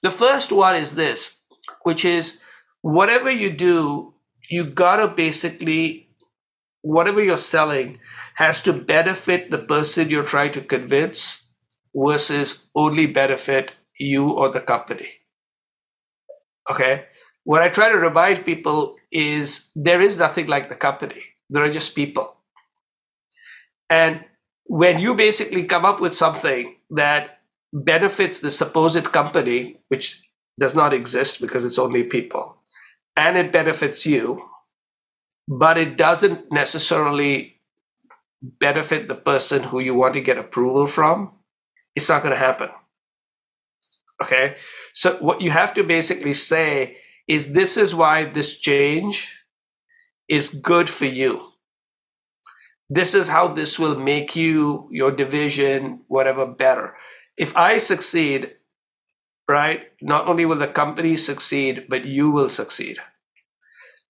the 0.03 0.11
first 0.11 0.53
one 0.53 0.77
is 0.77 0.95
this 0.95 1.41
which 1.83 2.05
is 2.05 2.41
whatever 2.83 3.31
you 3.31 3.51
do, 3.51 4.15
you 4.51 4.65
gotta 4.65 5.09
basically, 5.09 6.09
whatever 6.83 7.23
you're 7.23 7.39
selling 7.39 7.99
has 8.35 8.63
to 8.63 8.73
benefit 8.73 9.51
the 9.51 9.59
person 9.59 10.11
you're 10.11 10.25
trying 10.25 10.53
to 10.53 10.61
convince 10.61 11.51
versus 11.95 12.67
only 12.75 13.07
benefit 13.07 13.73
you 13.99 14.31
or 14.31 14.49
the 14.49 14.61
company. 14.61 15.09
Okay? 16.71 17.07
What 17.45 17.63
I 17.63 17.69
try 17.69 17.91
to 17.91 17.99
remind 17.99 18.45
people 18.45 18.97
is 19.11 19.71
there 19.75 20.01
is 20.01 20.19
nothing 20.19 20.47
like 20.47 20.69
the 20.69 20.75
company, 20.75 21.23
there 21.51 21.63
are 21.63 21.71
just 21.71 21.95
people. 21.95 22.37
And 23.91 24.25
when 24.65 24.99
you 24.99 25.15
basically 25.15 25.65
come 25.65 25.85
up 25.85 26.01
with 26.01 26.15
something 26.15 26.77
that 26.91 27.41
benefits 27.73 28.41
the 28.41 28.51
supposed 28.51 29.05
company, 29.13 29.81
which 29.89 30.23
does 30.59 30.75
not 30.75 30.95
exist 30.95 31.41
because 31.41 31.65
it's 31.65 31.79
only 31.79 32.05
people. 32.05 32.59
And 33.17 33.37
it 33.37 33.53
benefits 33.53 34.07
you, 34.07 34.41
but 35.49 35.77
it 35.77 35.97
doesn't 35.97 36.51
necessarily 36.53 37.61
benefit 38.43 39.09
the 39.09 39.15
person 39.15 39.65
who 39.65 39.81
you 39.81 39.95
want 39.95 40.15
to 40.15 40.21
get 40.21 40.39
approval 40.39 40.87
from. 40.87 41.33
It's 41.95 42.09
not 42.09 42.23
going 42.23 42.33
to 42.33 42.39
happen. 42.39 42.71
Okay. 44.23 44.57
So, 44.93 45.17
what 45.19 45.41
you 45.41 45.51
have 45.51 45.75
to 45.75 45.85
basically 45.85 46.33
say 46.33 46.99
is 47.27 47.53
this 47.53 47.77
is 47.77 47.95
why 47.95 48.25
this 48.25 48.59
change 48.59 49.37
is 50.29 50.49
good 50.49 50.89
for 50.89 51.07
you. 51.07 51.43
This 52.89 53.15
is 53.15 53.29
how 53.29 53.49
this 53.49 53.79
will 53.79 53.97
make 53.97 54.37
you, 54.37 54.89
your 54.93 55.11
division, 55.11 56.01
whatever, 56.07 56.47
better. 56.47 56.95
If 57.37 57.57
I 57.57 57.79
succeed, 57.79 58.53
right? 59.49 59.89
Not 60.01 60.29
only 60.29 60.45
will 60.45 60.59
the 60.59 60.69
company 60.69 61.17
succeed, 61.17 61.87
but 61.89 62.05
you 62.05 62.31
will 62.31 62.49
succeed. 62.49 62.99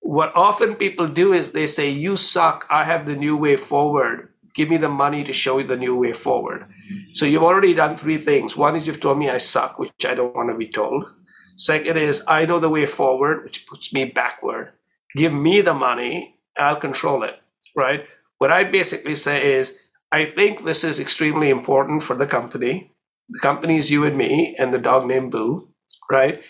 What 0.01 0.37
often 0.37 0.75
people 0.77 1.09
do 1.09 1.33
is 1.33 1.53
they 1.53 1.67
say, 1.67 1.89
You 1.89 2.17
suck. 2.17 2.67
I 2.69 2.85
have 2.85 3.07
the 3.07 3.17
new 3.17 3.37
way 3.37 3.57
forward. 3.57 4.34
Give 4.55 4.71
me 4.71 4.77
the 4.77 4.89
money 4.89 5.25
to 5.25 5.33
show 5.33 5.59
you 5.59 5.65
the 5.65 5.77
new 5.77 5.97
way 5.97 6.13
forward. 6.13 6.67
So 7.13 7.27
you've 7.27 7.43
already 7.43 7.75
done 7.75 7.97
three 7.97 8.19
things. 8.19 8.57
One 8.57 8.77
is 8.77 8.87
you've 8.87 9.01
told 9.01 9.19
me 9.19 9.29
I 9.31 9.39
suck, 9.39 9.79
which 9.79 10.07
I 10.07 10.15
don't 10.15 10.35
want 10.35 10.51
to 10.51 10.57
be 10.57 10.69
told. 10.69 11.13
Second 11.57 11.97
is 11.97 12.23
I 12.29 12.47
know 12.47 12.59
the 12.59 12.69
way 12.69 12.87
forward, 12.87 13.45
which 13.45 13.67
puts 13.67 13.93
me 13.93 14.05
backward. 14.05 14.73
Give 15.17 15.33
me 15.33 15.61
the 15.61 15.75
money, 15.75 16.41
I'll 16.57 16.77
control 16.77 17.23
it, 17.23 17.41
right? 17.77 18.07
What 18.39 18.51
I 18.51 18.65
basically 18.65 19.15
say 19.15 19.55
is 19.55 19.79
I 20.11 20.25
think 20.25 20.65
this 20.65 20.85
is 20.85 21.01
extremely 21.01 21.51
important 21.51 22.03
for 22.03 22.17
the 22.17 22.27
company 22.27 22.95
the 23.29 23.39
company 23.39 23.79
is 23.79 23.91
you 23.91 24.05
and 24.05 24.17
me 24.17 24.55
and 24.59 24.73
the 24.73 24.79
dog 24.79 25.07
named 25.07 25.33
Boo, 25.33 25.69
right? 26.11 26.43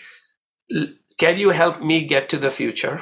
Can 1.17 1.37
you 1.37 1.51
help 1.51 1.81
me 1.81 2.05
get 2.05 2.29
to 2.29 2.37
the 2.37 2.51
future? 2.51 3.01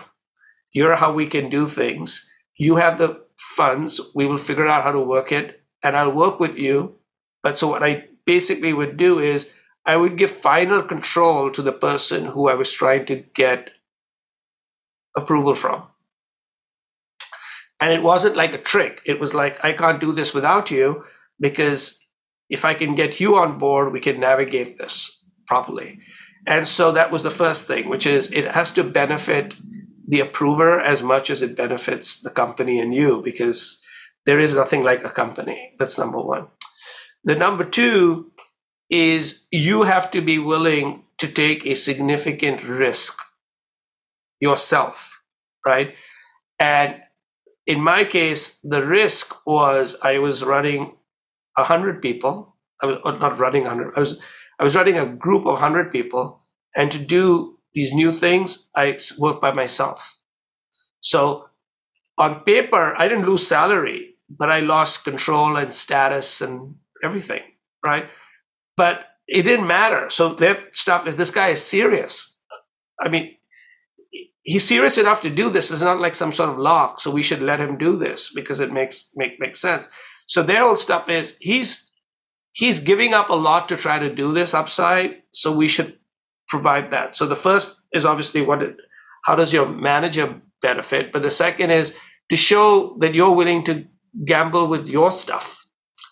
Here 0.70 0.92
are 0.92 0.98
how 0.98 1.14
we 1.14 1.28
can 1.28 1.50
do 1.50 1.68
things. 1.68 2.30
You 2.56 2.76
have 2.78 2.98
the 2.98 3.23
funds. 3.38 4.00
We 4.16 4.26
will 4.26 4.38
figure 4.38 4.68
out 4.68 4.84
how 4.84 4.92
to 4.92 5.00
work 5.00 5.32
it, 5.32 5.62
and 5.82 5.96
I'll 5.96 6.12
work 6.12 6.40
with 6.40 6.58
you. 6.58 6.96
But 7.42 7.58
so 7.58 7.68
what 7.68 7.84
I 7.84 8.08
basically 8.26 8.74
would 8.74 8.98
do 8.98 9.20
is 9.20 9.52
I 9.86 9.98
would 9.98 10.18
give 10.18 10.32
final 10.32 10.82
control 10.82 11.52
to 11.52 11.62
the 11.62 11.74
person 11.74 12.28
who 12.28 12.48
I 12.48 12.56
was 12.56 12.72
trying 12.72 13.06
to 13.08 13.18
get 13.34 13.72
approval 15.16 15.56
from. 15.56 15.84
And 17.80 17.92
it 17.92 18.02
wasn't 18.02 18.38
like 18.38 18.54
a 18.54 18.58
trick. 18.58 19.02
It 19.06 19.20
was 19.20 19.34
like, 19.34 19.64
I 19.64 19.74
can't 19.74 20.00
do 20.00 20.14
this 20.14 20.34
without 20.34 20.72
you 20.72 21.04
because 21.40 22.00
if 22.50 22.64
I 22.64 22.74
can 22.74 22.96
get 22.96 23.20
you 23.20 23.36
on 23.36 23.58
board, 23.58 23.92
we 23.92 24.00
can 24.00 24.20
navigate 24.20 24.78
this 24.78 25.26
properly. 25.48 26.00
And 26.48 26.68
so 26.68 26.92
that 26.94 27.12
was 27.12 27.24
the 27.24 27.32
first 27.32 27.68
thing, 27.68 27.90
which 27.90 28.06
is 28.06 28.32
it 28.32 28.52
has 28.54 28.72
to 28.74 28.84
benefit 28.84 29.56
the 30.08 30.20
approver 30.20 30.80
as 30.80 31.02
much 31.02 31.30
as 31.30 31.42
it 31.42 31.56
benefits 31.56 32.20
the 32.20 32.30
company 32.30 32.80
and 32.80 32.94
you 32.94 33.22
because 33.24 33.82
there 34.26 34.40
is 34.40 34.56
nothing 34.56 34.84
like 34.84 35.04
a 35.04 35.10
company. 35.10 35.74
That's 35.80 35.98
number 35.98 36.20
one. 36.20 36.48
The 37.24 37.36
number 37.36 37.64
two 37.64 38.32
is 38.90 39.46
you 39.52 39.84
have 39.84 40.12
to 40.12 40.22
be 40.22 40.40
willing 40.40 41.04
to 41.20 41.28
take 41.28 41.66
a 41.66 41.74
significant 41.74 42.64
risk 42.64 43.18
yourself, 44.40 45.24
right? 45.66 45.96
And 46.60 46.98
in 47.66 47.82
my 47.82 48.04
case, 48.04 48.60
the 48.60 48.86
risk 48.86 49.36
was 49.46 49.96
I 50.04 50.20
was 50.20 50.44
running 50.44 50.98
a 51.58 51.64
hundred 51.64 52.02
people. 52.02 52.56
I 52.82 52.88
was 52.88 53.00
not 53.06 53.40
running 53.40 53.66
hundred. 53.66 53.94
I 53.96 54.02
was 54.02 54.20
I 54.60 54.64
was 54.64 54.76
running 54.76 54.98
a 54.98 55.06
group 55.06 55.46
of 55.46 55.60
hundred 55.60 55.92
people, 55.92 56.42
and 56.76 56.92
to 56.92 57.00
do 57.00 57.53
these 57.74 57.94
new 57.94 58.12
things, 58.12 58.70
I 58.76 59.00
work 59.18 59.42
by 59.42 59.52
myself. 59.52 60.20
So 61.00 61.50
on 62.18 62.42
paper, 62.42 62.96
I 62.98 63.08
didn't 63.08 63.26
lose 63.26 63.48
salary, 63.48 64.16
but 64.30 64.50
I 64.50 64.60
lost 64.60 65.04
control 65.04 65.58
and 65.58 65.74
status 65.74 66.42
and 66.42 66.76
everything, 67.04 67.42
right? 67.84 68.10
But 68.78 69.06
it 69.28 69.44
didn't 69.44 69.68
matter. 69.68 70.10
So 70.10 70.34
their 70.34 70.68
stuff 70.74 71.08
is 71.08 71.18
this 71.18 71.32
guy 71.32 71.50
is 71.50 71.64
serious. 71.64 72.40
I 73.00 73.10
mean, 73.10 73.36
he's 74.44 74.68
serious 74.68 74.98
enough 74.98 75.22
to 75.22 75.30
do 75.30 75.50
this. 75.50 75.72
It's 75.72 75.82
not 75.82 76.00
like 76.00 76.16
some 76.16 76.32
sort 76.32 76.50
of 76.50 76.58
lock, 76.58 77.00
so 77.00 77.10
we 77.10 77.24
should 77.24 77.42
let 77.42 77.60
him 77.60 77.78
do 77.78 77.98
this 77.98 78.32
because 78.34 78.60
it 78.60 78.72
makes 78.72 79.12
make 79.16 79.40
makes 79.40 79.60
sense. 79.60 79.90
So 80.26 80.44
their 80.44 80.64
old 80.64 80.80
stuff 80.80 81.10
is 81.10 81.38
he's 81.42 81.92
he's 82.52 82.80
giving 82.80 83.14
up 83.14 83.30
a 83.30 83.36
lot 83.36 83.68
to 83.70 83.78
try 83.78 84.00
to 84.00 84.14
do 84.14 84.34
this 84.34 84.54
upside, 84.54 85.24
so 85.32 85.52
we 85.52 85.68
should 85.68 85.98
provide 86.48 86.92
that. 86.92 87.16
So 87.16 87.26
the 87.26 87.36
first 87.36 87.82
is 87.94 88.06
obviously 88.06 88.42
what 88.42 88.62
it, 88.62 88.78
how 89.26 89.36
does 89.36 89.54
your 89.54 89.68
manager 89.68 90.42
benefit, 90.62 91.12
but 91.12 91.22
the 91.22 91.30
second 91.30 91.72
is 91.72 91.96
to 92.30 92.36
show 92.36 92.98
that 93.00 93.14
you're 93.14 93.32
willing 93.32 93.64
to 93.66 93.86
gamble 94.26 94.68
with 94.68 94.88
your 94.88 95.12
stuff, 95.12 95.66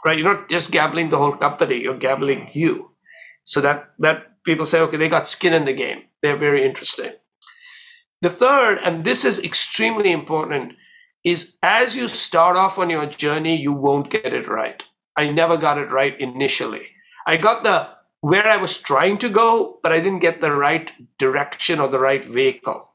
right? 0.06 0.17
You're 0.17 0.34
not 0.34 0.50
just 0.50 0.72
gambling 0.72 1.10
the 1.10 1.17
whole 1.17 1.36
company; 1.36 1.82
you're 1.82 1.98
gambling 1.98 2.50
you. 2.54 2.91
So 3.46 3.62
that 3.62 3.88
that 4.00 4.44
people 4.44 4.65
say, 4.65 4.80
okay, 4.82 4.98
they 4.98 5.10
got 5.10 5.28
skin 5.28 5.54
in 5.54 5.65
the 5.65 5.74
game. 5.74 6.04
They're 6.22 6.38
very 6.38 6.65
interesting. 6.65 7.13
The 8.22 8.30
third, 8.30 8.78
and 8.84 9.04
this 9.04 9.26
is 9.26 9.39
extremely 9.39 10.12
important, 10.12 10.74
is 11.24 11.58
as 11.63 11.96
you 11.96 12.08
start 12.08 12.56
off 12.56 12.78
on 12.78 12.89
your 12.89 13.06
journey, 13.08 13.56
you 13.56 13.74
won't 13.74 14.12
get 14.12 14.34
it 14.34 14.48
right. 14.48 14.84
I 15.17 15.32
never 15.32 15.58
got 15.58 15.78
it 15.78 15.91
right 15.91 16.20
initially. 16.20 16.88
I 17.28 17.38
got 17.38 17.63
the 17.63 17.89
where 18.21 18.47
I 18.47 18.57
was 18.57 18.77
trying 18.77 19.17
to 19.19 19.29
go, 19.29 19.79
but 19.84 19.91
I 19.91 19.99
didn't 19.99 20.19
get 20.19 20.41
the 20.41 20.51
right 20.51 20.91
direction 21.17 21.79
or 21.79 21.88
the 21.88 21.99
right 21.99 22.23
vehicle. 22.23 22.89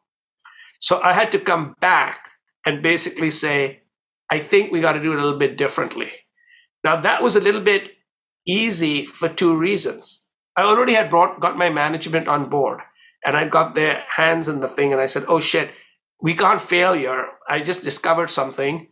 So 0.80 1.00
I 1.02 1.12
had 1.12 1.32
to 1.32 1.38
come 1.38 1.74
back 1.80 2.30
and 2.64 2.82
basically 2.82 3.30
say, 3.30 3.82
I 4.30 4.38
think 4.38 4.70
we 4.70 4.80
got 4.80 4.92
to 4.92 5.02
do 5.02 5.12
it 5.12 5.18
a 5.18 5.22
little 5.22 5.38
bit 5.38 5.56
differently. 5.56 6.10
Now, 6.84 7.00
that 7.00 7.22
was 7.22 7.36
a 7.36 7.40
little 7.40 7.60
bit 7.60 7.92
easy 8.46 9.04
for 9.04 9.28
two 9.28 9.56
reasons. 9.56 10.22
I 10.56 10.62
already 10.62 10.94
had 10.94 11.10
brought 11.10 11.40
got 11.40 11.58
my 11.58 11.68
management 11.68 12.28
on 12.28 12.48
board 12.48 12.80
and 13.24 13.36
I 13.36 13.48
got 13.48 13.74
their 13.74 14.04
hands 14.08 14.48
in 14.48 14.60
the 14.60 14.68
thing 14.68 14.92
and 14.92 15.00
I 15.00 15.06
said, 15.06 15.24
"Oh 15.28 15.40
shit, 15.40 15.70
we 16.20 16.34
can't 16.34 16.60
fail 16.60 16.94
here. 16.94 17.28
I 17.48 17.60
just 17.60 17.84
discovered 17.84 18.30
something 18.30 18.88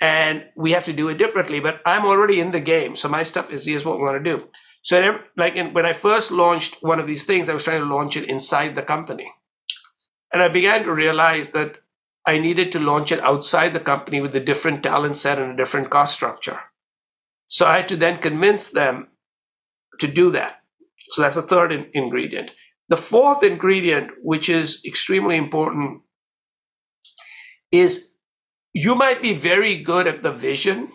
and 0.00 0.44
we 0.56 0.72
have 0.72 0.84
to 0.84 0.92
do 0.92 1.08
it 1.08 1.18
differently, 1.18 1.60
but 1.60 1.80
I'm 1.84 2.04
already 2.04 2.40
in 2.40 2.52
the 2.52 2.60
game. 2.60 2.94
So 2.94 3.08
my 3.08 3.22
stuff 3.22 3.50
is 3.50 3.66
here's 3.66 3.84
what 3.84 3.98
we 3.98 4.04
want 4.04 4.22
to 4.22 4.30
do." 4.36 4.48
So 4.82 5.18
like 5.36 5.54
in, 5.56 5.72
when 5.72 5.86
I 5.86 5.92
first 5.92 6.30
launched 6.30 6.78
one 6.82 6.98
of 6.98 7.06
these 7.06 7.24
things, 7.24 7.48
I 7.48 7.54
was 7.54 7.64
trying 7.64 7.80
to 7.80 7.94
launch 7.94 8.16
it 8.16 8.28
inside 8.28 8.74
the 8.74 8.82
company. 8.82 9.30
And 10.32 10.42
I 10.42 10.48
began 10.48 10.84
to 10.84 10.92
realize 10.92 11.50
that 11.50 11.76
I 12.26 12.38
needed 12.38 12.72
to 12.72 12.78
launch 12.78 13.12
it 13.12 13.20
outside 13.20 13.72
the 13.72 13.80
company 13.80 14.20
with 14.20 14.34
a 14.34 14.40
different 14.40 14.82
talent 14.82 15.16
set 15.16 15.38
and 15.38 15.52
a 15.52 15.56
different 15.56 15.90
cost 15.90 16.14
structure. 16.14 16.60
So 17.46 17.66
I 17.66 17.78
had 17.78 17.88
to 17.88 17.96
then 17.96 18.18
convince 18.18 18.70
them 18.70 19.08
to 19.98 20.06
do 20.06 20.30
that. 20.30 20.60
So 21.10 21.22
that's 21.22 21.34
the 21.34 21.42
third 21.42 21.72
in- 21.72 21.90
ingredient. 21.92 22.50
The 22.88 22.96
fourth 22.96 23.42
ingredient, 23.42 24.10
which 24.22 24.48
is 24.48 24.82
extremely 24.86 25.36
important, 25.36 26.02
is 27.72 28.10
you 28.72 28.94
might 28.94 29.20
be 29.22 29.34
very 29.34 29.76
good 29.82 30.06
at 30.06 30.22
the 30.22 30.32
vision, 30.32 30.88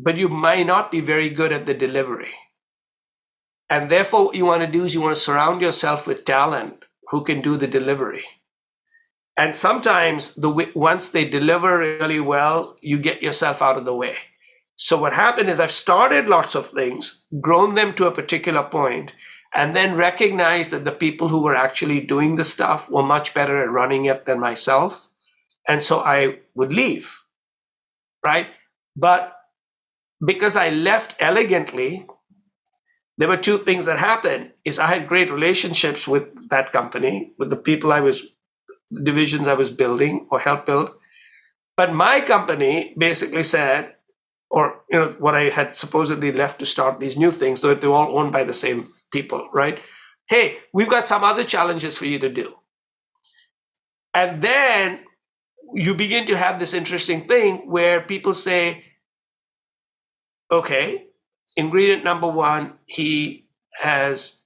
but 0.00 0.16
you 0.16 0.28
may 0.28 0.64
not 0.64 0.90
be 0.90 1.00
very 1.00 1.30
good 1.30 1.52
at 1.52 1.66
the 1.66 1.74
delivery. 1.74 2.34
And 3.70 3.90
therefore, 3.90 4.26
what 4.26 4.36
you 4.36 4.46
want 4.46 4.62
to 4.62 4.66
do 4.66 4.84
is 4.84 4.94
you 4.94 5.00
want 5.00 5.14
to 5.14 5.20
surround 5.20 5.60
yourself 5.60 6.06
with 6.06 6.24
talent 6.24 6.84
who 7.10 7.22
can 7.22 7.42
do 7.42 7.56
the 7.56 7.66
delivery. 7.66 8.24
And 9.36 9.54
sometimes, 9.54 10.34
the 10.34 10.50
once 10.74 11.10
they 11.10 11.28
deliver 11.28 11.78
really 11.78 12.20
well, 12.20 12.76
you 12.80 12.98
get 12.98 13.22
yourself 13.22 13.62
out 13.62 13.76
of 13.76 13.84
the 13.84 13.94
way. 13.94 14.16
So 14.76 14.96
what 14.96 15.12
happened 15.12 15.50
is 15.50 15.60
I've 15.60 15.70
started 15.70 16.28
lots 16.28 16.54
of 16.54 16.66
things, 16.66 17.24
grown 17.40 17.74
them 17.74 17.94
to 17.94 18.06
a 18.06 18.12
particular 18.12 18.62
point, 18.62 19.14
and 19.54 19.74
then 19.74 19.96
recognized 19.96 20.72
that 20.72 20.84
the 20.84 20.92
people 20.92 21.28
who 21.28 21.42
were 21.42 21.56
actually 21.56 22.00
doing 22.00 22.36
the 22.36 22.44
stuff 22.44 22.90
were 22.90 23.02
much 23.02 23.34
better 23.34 23.62
at 23.62 23.70
running 23.70 24.04
it 24.04 24.24
than 24.24 24.40
myself. 24.40 25.08
And 25.68 25.82
so 25.82 26.00
I 26.00 26.40
would 26.54 26.72
leave. 26.72 27.22
Right. 28.24 28.48
But 28.96 29.37
because 30.24 30.56
I 30.56 30.70
left 30.70 31.14
elegantly, 31.20 32.06
there 33.18 33.28
were 33.28 33.36
two 33.36 33.58
things 33.58 33.86
that 33.86 33.98
happened 33.98 34.52
is 34.64 34.78
I 34.78 34.86
had 34.86 35.08
great 35.08 35.30
relationships 35.30 36.06
with 36.06 36.48
that 36.50 36.72
company, 36.72 37.32
with 37.38 37.50
the 37.50 37.56
people 37.56 37.92
I 37.92 38.00
was 38.00 38.26
divisions 39.04 39.46
I 39.46 39.54
was 39.54 39.70
building 39.70 40.26
or 40.30 40.38
helped 40.38 40.66
build. 40.66 40.90
But 41.76 41.92
my 41.92 42.20
company 42.20 42.94
basically 42.96 43.42
said, 43.42 43.94
or 44.50 44.80
you 44.90 44.98
know 44.98 45.14
what 45.18 45.34
I 45.34 45.50
had 45.50 45.74
supposedly 45.74 46.32
left 46.32 46.58
to 46.60 46.66
start 46.66 46.98
these 46.98 47.18
new 47.18 47.30
things, 47.30 47.60
though 47.60 47.74
they're 47.74 47.90
all 47.90 48.18
owned 48.18 48.32
by 48.32 48.44
the 48.44 48.54
same 48.54 48.88
people, 49.12 49.48
right? 49.52 49.80
Hey, 50.28 50.58
we've 50.72 50.88
got 50.88 51.06
some 51.06 51.22
other 51.22 51.44
challenges 51.44 51.98
for 51.98 52.06
you 52.06 52.18
to 52.18 52.28
do. 52.28 52.54
And 54.14 54.42
then 54.42 55.00
you 55.74 55.94
begin 55.94 56.26
to 56.26 56.36
have 56.36 56.58
this 56.58 56.74
interesting 56.74 57.26
thing 57.28 57.70
where 57.70 58.00
people 58.00 58.32
say, 58.32 58.84
okay, 60.50 61.06
ingredient 61.56 62.04
number 62.04 62.28
one, 62.28 62.74
he 62.86 63.46
has 63.80 64.40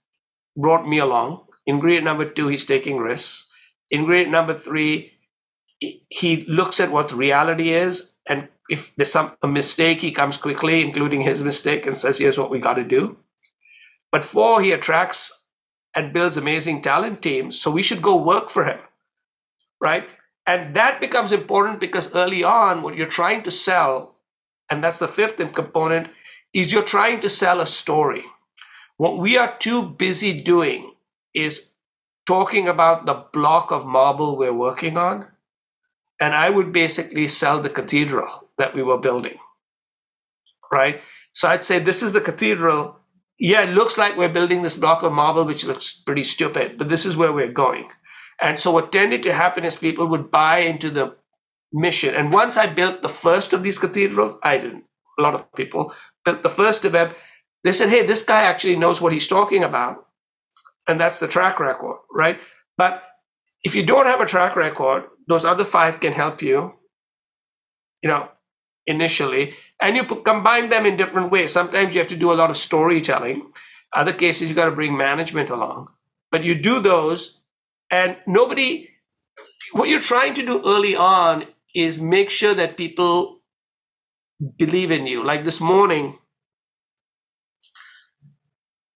brought 0.57 0.87
me 0.87 0.99
along. 0.99 1.45
Ingredient 1.67 2.05
number 2.05 2.29
two, 2.29 2.49
he's 2.49 2.67
taking 2.67 2.99
risks. 2.99 3.51
Ingredient 3.91 4.31
number 4.31 4.59
three, 4.59 5.13
he 5.79 6.45
looks 6.47 6.81
at 6.81 6.91
what 6.91 7.13
reality 7.13 7.71
is 7.71 8.13
and 8.27 8.49
if 8.69 8.95
there's 8.97 9.13
some 9.13 9.33
a 9.43 9.49
mistake, 9.49 10.01
he 10.01 10.13
comes 10.13 10.37
quickly, 10.37 10.81
including 10.81 11.23
his 11.23 11.43
mistake, 11.43 11.87
and 11.87 11.97
says, 11.97 12.19
"Here's 12.19 12.39
what 12.39 12.51
we 12.51 12.61
got 12.61 12.75
to 12.75 12.85
do." 12.85 13.19
But 14.11 14.25
four, 14.25 14.63
he 14.63 14.73
attracts 14.73 15.45
and 15.95 16.13
builds 16.13 16.37
amazing 16.37 16.83
talent 16.83 17.23
teams, 17.23 17.61
so 17.61 17.71
we 17.71 17.83
should 17.83 18.03
go 18.03 18.17
work 18.17 18.51
for 18.51 18.65
him, 18.65 18.79
right? 19.81 20.09
And 20.47 20.75
that 20.75 21.01
becomes 21.01 21.33
important 21.33 21.81
because 21.81 22.15
early 22.15 22.43
on, 22.45 22.83
what 22.83 22.97
you're 22.97 23.07
trying 23.07 23.43
to 23.43 23.51
sell, 23.51 24.17
and 24.71 24.83
that's 24.83 24.99
the 24.99 25.09
fifth 25.09 25.37
component, 25.53 26.09
is 26.53 26.73
you're 26.73 26.83
trying 26.83 27.21
to 27.21 27.29
sell 27.29 27.61
a 27.61 27.67
story. 27.67 28.25
What 28.97 29.19
we 29.19 29.37
are 29.37 29.57
too 29.59 29.83
busy 29.83 30.41
doing 30.41 30.95
is 31.35 31.73
talking 32.27 32.69
about 32.69 33.07
the 33.07 33.25
block 33.33 33.71
of 33.71 33.87
marble 33.87 34.37
we're 34.37 34.53
working 34.53 34.97
on. 34.97 35.27
And 36.21 36.35
I 36.35 36.51
would 36.51 36.73
basically 36.73 37.27
sell 37.27 37.61
the 37.61 37.71
cathedral 37.71 38.49
that 38.59 38.75
we 38.75 38.83
were 38.83 38.99
building. 38.99 39.39
Right? 40.71 41.01
So 41.33 41.49
I'd 41.49 41.65
say 41.65 41.79
this 41.79 42.03
is 42.03 42.13
the 42.13 42.21
cathedral. 42.21 43.01
Yeah, 43.39 43.63
it 43.63 43.75
looks 43.75 43.99
like 43.99 44.17
we're 44.17 44.29
building 44.29 44.63
this 44.63 44.77
block 44.77 45.03
of 45.03 45.13
marble, 45.13 45.45
which 45.45 45.65
looks 45.65 45.93
pretty 45.93 46.23
stupid, 46.23 46.79
but 46.79 46.89
this 46.89 47.05
is 47.05 47.17
where 47.17 47.33
we're 47.33 47.51
going. 47.51 47.89
And 48.41 48.59
so 48.59 48.71
what 48.71 48.93
tended 48.93 49.23
to 49.25 49.33
happen 49.33 49.65
is 49.65 49.77
people 49.77 50.07
would 50.07 50.31
buy 50.31 50.59
into 50.59 50.91
the 50.91 51.17
mission. 51.73 52.15
And 52.15 52.33
once 52.33 52.57
I 52.57 52.67
built 52.67 53.03
the 53.03 53.09
first 53.09 53.53
of 53.53 53.63
these 53.63 53.79
cathedrals, 53.79 54.39
I 54.43 54.59
didn't. 54.59 54.85
A 55.19 55.23
lot 55.23 55.35
of 55.35 55.53
people 55.55 55.95
built 56.25 56.43
the 56.43 56.49
first 56.49 56.85
of 56.85 56.93
them. 56.93 57.15
They 57.65 57.73
said, 57.73 57.91
hey, 57.91 58.05
this 58.05 58.25
guy 58.25 58.43
actually 58.43 58.77
knows 58.77 59.01
what 59.01 59.13
he's 59.13 59.29
talking 59.29 59.63
about. 59.63 60.07
And 60.89 60.99
that's 60.99 61.21
the 61.21 61.29
track 61.29 61.61
record, 61.61 61.99
right? 62.13 62.41
But 62.77 63.03
if 63.63 63.75
you 63.77 63.85
don't 63.87 64.07
have 64.07 64.21
a 64.21 64.27
track 64.27 64.57
record, 64.57 65.05
those 65.29 65.45
other 65.45 65.65
five 65.65 66.01
can 66.01 66.13
help 66.13 66.43
you. 66.43 66.75
You 68.03 68.09
know, 68.09 68.29
initially, 68.85 69.55
and 69.81 69.97
you 69.97 70.05
combine 70.05 70.69
them 70.69 70.87
in 70.87 70.97
different 70.97 71.31
ways. 71.31 71.53
Sometimes 71.53 71.95
you 71.95 72.01
have 72.01 72.09
to 72.09 72.17
do 72.17 72.33
a 72.33 72.35
lot 72.35 72.51
of 72.51 72.57
storytelling. 72.57 73.53
Other 73.93 74.13
cases, 74.13 74.49
you 74.49 74.57
got 74.57 74.65
to 74.65 74.73
bring 74.73 74.97
management 74.97 75.51
along. 75.51 75.89
But 76.33 76.43
you 76.43 76.57
do 76.57 76.81
those, 76.81 77.43
and 77.91 78.17
nobody, 78.27 78.89
what 79.73 79.89
you're 79.89 80.01
trying 80.01 80.35
to 80.35 80.45
do 80.45 80.63
early 80.67 80.97
on 80.97 81.47
is 81.75 81.99
make 82.01 82.31
sure 82.31 82.55
that 82.55 82.77
people 82.77 83.41
believe 84.59 84.91
in 84.91 85.07
you. 85.07 85.25
Like 85.25 85.45
this 85.45 85.61
morning, 85.61 86.19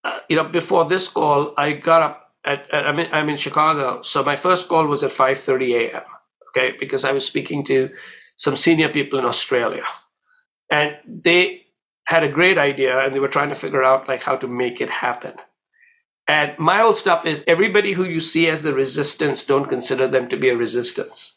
uh, 0.05 0.20
you 0.29 0.37
know, 0.37 0.45
before 0.45 0.85
this 0.87 1.09
call, 1.09 1.55
I 1.59 1.72
got 1.72 2.03
up 2.03 2.22
At, 2.47 2.70
at, 2.72 2.87
I'm, 2.87 2.99
in, 2.99 3.09
I'm 3.12 3.29
in 3.29 3.37
Chicago, 3.37 4.03
so 4.03 4.22
my 4.22 4.37
first 4.37 4.68
call 4.68 4.87
was 4.87 5.03
at 5.03 5.11
5:30 5.12 5.74
a.m. 5.81 6.07
Okay, 6.49 6.77
because 6.79 7.05
I 7.05 7.12
was 7.12 7.27
speaking 7.27 7.64
to 7.66 7.91
some 8.37 8.57
senior 8.57 8.89
people 8.89 9.18
in 9.18 9.27
Australia, 9.27 9.85
and 10.70 10.97
they 11.27 11.66
had 12.07 12.22
a 12.24 12.33
great 12.39 12.59
idea, 12.59 13.01
and 13.01 13.12
they 13.14 13.20
were 13.20 13.35
trying 13.37 13.51
to 13.51 13.57
figure 13.64 13.85
out 13.85 14.09
like 14.09 14.22
how 14.24 14.37
to 14.39 14.49
make 14.49 14.81
it 14.81 14.91
happen. 14.91 15.35
And 16.29 16.59
my 16.59 16.83
old 16.83 16.97
stuff 16.97 17.27
is 17.27 17.45
everybody 17.47 17.93
who 17.95 18.05
you 18.05 18.20
see 18.20 18.49
as 18.51 18.62
the 18.62 18.74
resistance, 18.74 19.45
don't 19.47 19.68
consider 19.68 20.09
them 20.09 20.29
to 20.29 20.37
be 20.37 20.51
a 20.51 20.57
resistance. 20.57 21.36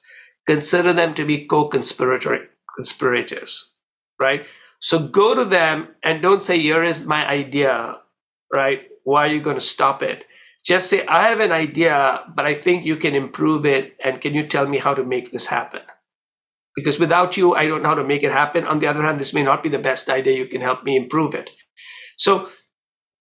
Consider 0.50 0.94
them 0.94 1.14
to 1.14 1.26
be 1.26 1.46
co-conspirators, 1.46 3.74
right? 4.20 4.48
So 4.80 4.98
go 4.98 5.36
to 5.36 5.46
them 5.46 5.90
and 6.02 6.24
don't 6.24 6.44
say, 6.44 6.58
here 6.58 6.84
is 6.84 7.06
my 7.06 7.30
idea, 7.30 8.00
right? 8.52 8.88
Why 9.04 9.28
are 9.28 9.32
you 9.32 9.42
going 9.42 9.58
to 9.58 9.62
stop 9.62 10.02
it? 10.02 10.26
Just 10.66 10.90
say, 10.90 11.06
I 11.06 11.30
have 11.30 11.40
an 11.40 11.52
idea, 11.52 12.24
but 12.36 12.46
I 12.46 12.56
think 12.56 12.84
you 12.84 12.96
can 12.96 13.14
improve 13.14 13.64
it. 13.64 13.96
And 14.04 14.22
can 14.22 14.34
you 14.34 14.48
tell 14.48 14.68
me 14.68 14.80
how 14.80 14.96
to 14.96 15.04
make 15.04 15.30
this 15.30 15.46
happen? 15.48 15.82
Because 16.76 17.00
without 17.00 17.38
you, 17.38 17.54
I 17.54 17.68
don't 17.68 17.84
know 17.84 17.90
how 17.90 17.96
to 17.96 18.04
make 18.04 18.24
it 18.24 18.32
happen. 18.32 18.66
On 18.66 18.80
the 18.80 18.88
other 18.88 19.04
hand, 19.04 19.20
this 19.20 19.36
may 19.36 19.44
not 19.44 19.62
be 19.62 19.70
the 19.70 19.78
best 19.78 20.10
idea. 20.10 20.38
You 20.38 20.48
can 20.48 20.62
help 20.62 20.84
me 20.84 20.98
improve 20.98 21.36
it. 21.36 21.52
So 22.18 22.50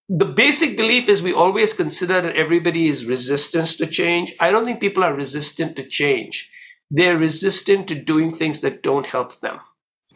the 0.08 0.24
basic 0.24 0.78
belief 0.78 1.10
is 1.10 1.22
we 1.22 1.34
always 1.34 1.74
consider 1.74 2.22
that 2.22 2.36
everybody 2.36 2.88
is 2.88 3.04
resistant 3.04 3.76
to 3.78 3.86
change. 3.86 4.34
I 4.40 4.50
don't 4.50 4.64
think 4.64 4.80
people 4.80 5.04
are 5.04 5.14
resistant 5.14 5.76
to 5.76 5.86
change. 5.86 6.50
They're 6.90 7.18
resistant 7.18 7.88
to 7.88 7.94
doing 7.94 8.30
things 8.30 8.60
that 8.62 8.82
don't 8.82 9.06
help 9.06 9.40
them. 9.40 9.60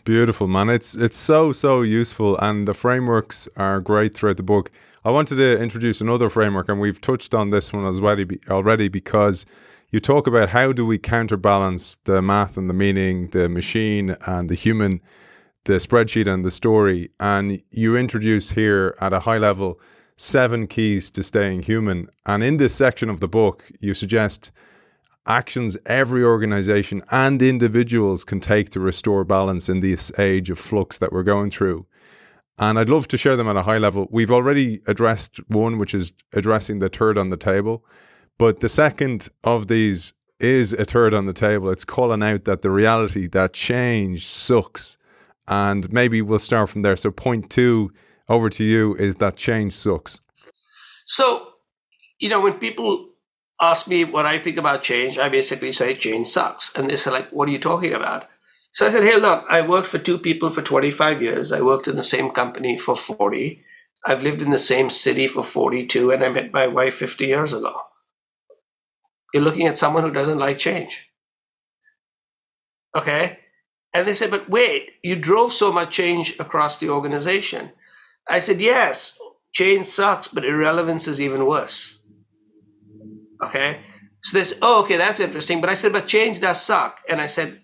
Beautiful, 0.04 0.48
man. 0.48 0.70
It's 0.70 0.94
it's 0.94 1.18
so 1.18 1.52
so 1.52 1.82
useful, 1.82 2.38
and 2.38 2.66
the 2.66 2.74
frameworks 2.74 3.48
are 3.56 3.80
great 3.80 4.16
throughout 4.16 4.38
the 4.38 4.42
book. 4.42 4.70
I 5.04 5.10
wanted 5.10 5.36
to 5.36 5.60
introduce 5.60 6.00
another 6.00 6.28
framework, 6.28 6.68
and 6.68 6.80
we've 6.80 7.00
touched 7.00 7.34
on 7.34 7.50
this 7.50 7.72
one 7.72 7.86
as 7.86 8.00
well 8.00 8.18
already 8.48 8.88
because 8.88 9.44
you 9.90 10.00
talk 10.00 10.26
about 10.26 10.48
how 10.48 10.72
do 10.72 10.86
we 10.86 10.98
counterbalance 10.98 11.96
the 12.04 12.22
math 12.22 12.56
and 12.56 12.70
the 12.70 12.74
meaning, 12.74 13.28
the 13.28 13.48
machine 13.48 14.16
and 14.26 14.48
the 14.48 14.54
human 14.54 15.00
the 15.64 15.74
spreadsheet 15.74 16.32
and 16.32 16.44
the 16.44 16.50
story, 16.50 17.10
and 17.20 17.62
you 17.70 17.96
introduce 17.96 18.50
here 18.50 18.96
at 19.00 19.12
a 19.12 19.20
high 19.20 19.38
level 19.38 19.78
seven 20.16 20.66
keys 20.66 21.10
to 21.10 21.22
staying 21.22 21.62
human. 21.62 22.08
And 22.26 22.42
in 22.42 22.56
this 22.56 22.74
section 22.74 23.08
of 23.08 23.20
the 23.20 23.28
book, 23.28 23.70
you 23.80 23.94
suggest 23.94 24.50
actions 25.26 25.76
every 25.86 26.24
organization 26.24 27.02
and 27.10 27.40
individuals 27.40 28.24
can 28.24 28.40
take 28.40 28.70
to 28.70 28.80
restore 28.80 29.24
balance 29.24 29.68
in 29.68 29.80
this 29.80 30.10
age 30.18 30.50
of 30.50 30.58
flux 30.58 30.98
that 30.98 31.12
we're 31.12 31.22
going 31.22 31.50
through. 31.50 31.86
And 32.58 32.78
I'd 32.78 32.88
love 32.88 33.08
to 33.08 33.16
share 33.16 33.36
them 33.36 33.48
at 33.48 33.56
a 33.56 33.62
high 33.62 33.78
level. 33.78 34.08
We've 34.10 34.30
already 34.30 34.80
addressed 34.86 35.38
one, 35.48 35.78
which 35.78 35.94
is 35.94 36.12
addressing 36.32 36.80
the 36.80 36.90
turd 36.90 37.16
on 37.16 37.30
the 37.30 37.36
table. 37.36 37.84
But 38.38 38.60
the 38.60 38.68
second 38.68 39.28
of 39.44 39.68
these 39.68 40.12
is 40.38 40.72
a 40.72 40.84
turd 40.84 41.14
on 41.14 41.26
the 41.26 41.32
table. 41.32 41.70
It's 41.70 41.84
calling 41.84 42.22
out 42.22 42.44
that 42.44 42.62
the 42.62 42.70
reality 42.70 43.26
that 43.28 43.52
change 43.52 44.26
sucks 44.26 44.98
and 45.48 45.92
maybe 45.92 46.22
we'll 46.22 46.38
start 46.38 46.70
from 46.70 46.82
there. 46.82 46.96
So, 46.96 47.10
point 47.10 47.50
two 47.50 47.92
over 48.28 48.48
to 48.50 48.64
you 48.64 48.94
is 48.96 49.16
that 49.16 49.36
change 49.36 49.72
sucks. 49.72 50.20
So, 51.06 51.48
you 52.18 52.28
know, 52.28 52.40
when 52.40 52.54
people 52.54 53.10
ask 53.62 53.86
me 53.86 54.04
what 54.04 54.26
I 54.26 54.38
think 54.38 54.56
about 54.58 54.82
change, 54.82 55.16
I 55.16 55.28
basically 55.28 55.72
say 55.72 55.94
change 55.94 56.26
sucks. 56.26 56.74
And 56.74 56.90
they 56.90 56.96
say, 56.96 57.10
like, 57.10 57.30
what 57.30 57.48
are 57.48 57.52
you 57.52 57.60
talking 57.60 57.94
about? 57.94 58.28
So 58.72 58.86
I 58.86 58.88
said, 58.90 59.04
hey, 59.04 59.16
look, 59.16 59.44
I 59.48 59.60
worked 59.60 59.86
for 59.86 59.98
two 59.98 60.18
people 60.18 60.50
for 60.50 60.62
25 60.62 61.22
years. 61.22 61.52
I 61.52 61.60
worked 61.60 61.86
in 61.86 61.94
the 61.94 62.02
same 62.02 62.30
company 62.30 62.76
for 62.76 62.96
40. 62.96 63.64
I've 64.04 64.22
lived 64.22 64.42
in 64.42 64.50
the 64.50 64.58
same 64.58 64.90
city 64.90 65.28
for 65.28 65.44
42, 65.44 66.10
and 66.10 66.24
I 66.24 66.28
met 66.28 66.52
my 66.52 66.66
wife 66.66 66.94
50 66.94 67.26
years 67.26 67.52
ago. 67.52 67.72
You're 69.32 69.44
looking 69.44 69.68
at 69.68 69.78
someone 69.78 70.02
who 70.02 70.10
doesn't 70.10 70.38
like 70.38 70.58
change. 70.58 71.10
Okay? 72.96 73.38
And 73.94 74.08
they 74.08 74.14
said, 74.14 74.30
but 74.30 74.48
wait, 74.48 74.90
you 75.02 75.16
drove 75.16 75.52
so 75.52 75.72
much 75.72 75.94
change 75.94 76.34
across 76.40 76.78
the 76.78 76.90
organization. 76.90 77.70
I 78.28 78.40
said, 78.40 78.60
yes, 78.60 79.18
change 79.52 79.86
sucks, 79.86 80.28
but 80.28 80.44
irrelevance 80.44 81.06
is 81.06 81.20
even 81.20 81.46
worse. 81.46 82.00
Okay. 83.42 83.80
So 84.22 84.38
this, 84.38 84.58
oh, 84.62 84.84
okay, 84.84 84.96
that's 84.96 85.20
interesting. 85.20 85.60
But 85.60 85.70
I 85.70 85.74
said, 85.74 85.92
but 85.92 86.06
change 86.06 86.40
does 86.40 86.62
suck. 86.62 87.00
And 87.08 87.20
I 87.20 87.26
said, 87.26 87.60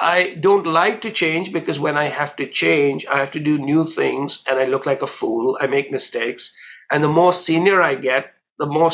I 0.00 0.36
don't 0.40 0.66
like 0.66 1.00
to 1.02 1.10
change 1.10 1.52
because 1.52 1.78
when 1.78 1.96
I 1.96 2.04
have 2.04 2.36
to 2.36 2.46
change, 2.46 3.06
I 3.06 3.18
have 3.18 3.30
to 3.32 3.40
do 3.40 3.58
new 3.58 3.84
things 3.84 4.42
and 4.46 4.58
I 4.58 4.64
look 4.64 4.86
like 4.86 5.02
a 5.02 5.06
fool. 5.06 5.58
I 5.60 5.66
make 5.66 5.90
mistakes. 5.90 6.54
And 6.90 7.02
the 7.02 7.08
more 7.08 7.32
senior 7.32 7.80
I 7.80 7.94
get, 7.94 8.34
the 8.58 8.66
more 8.66 8.90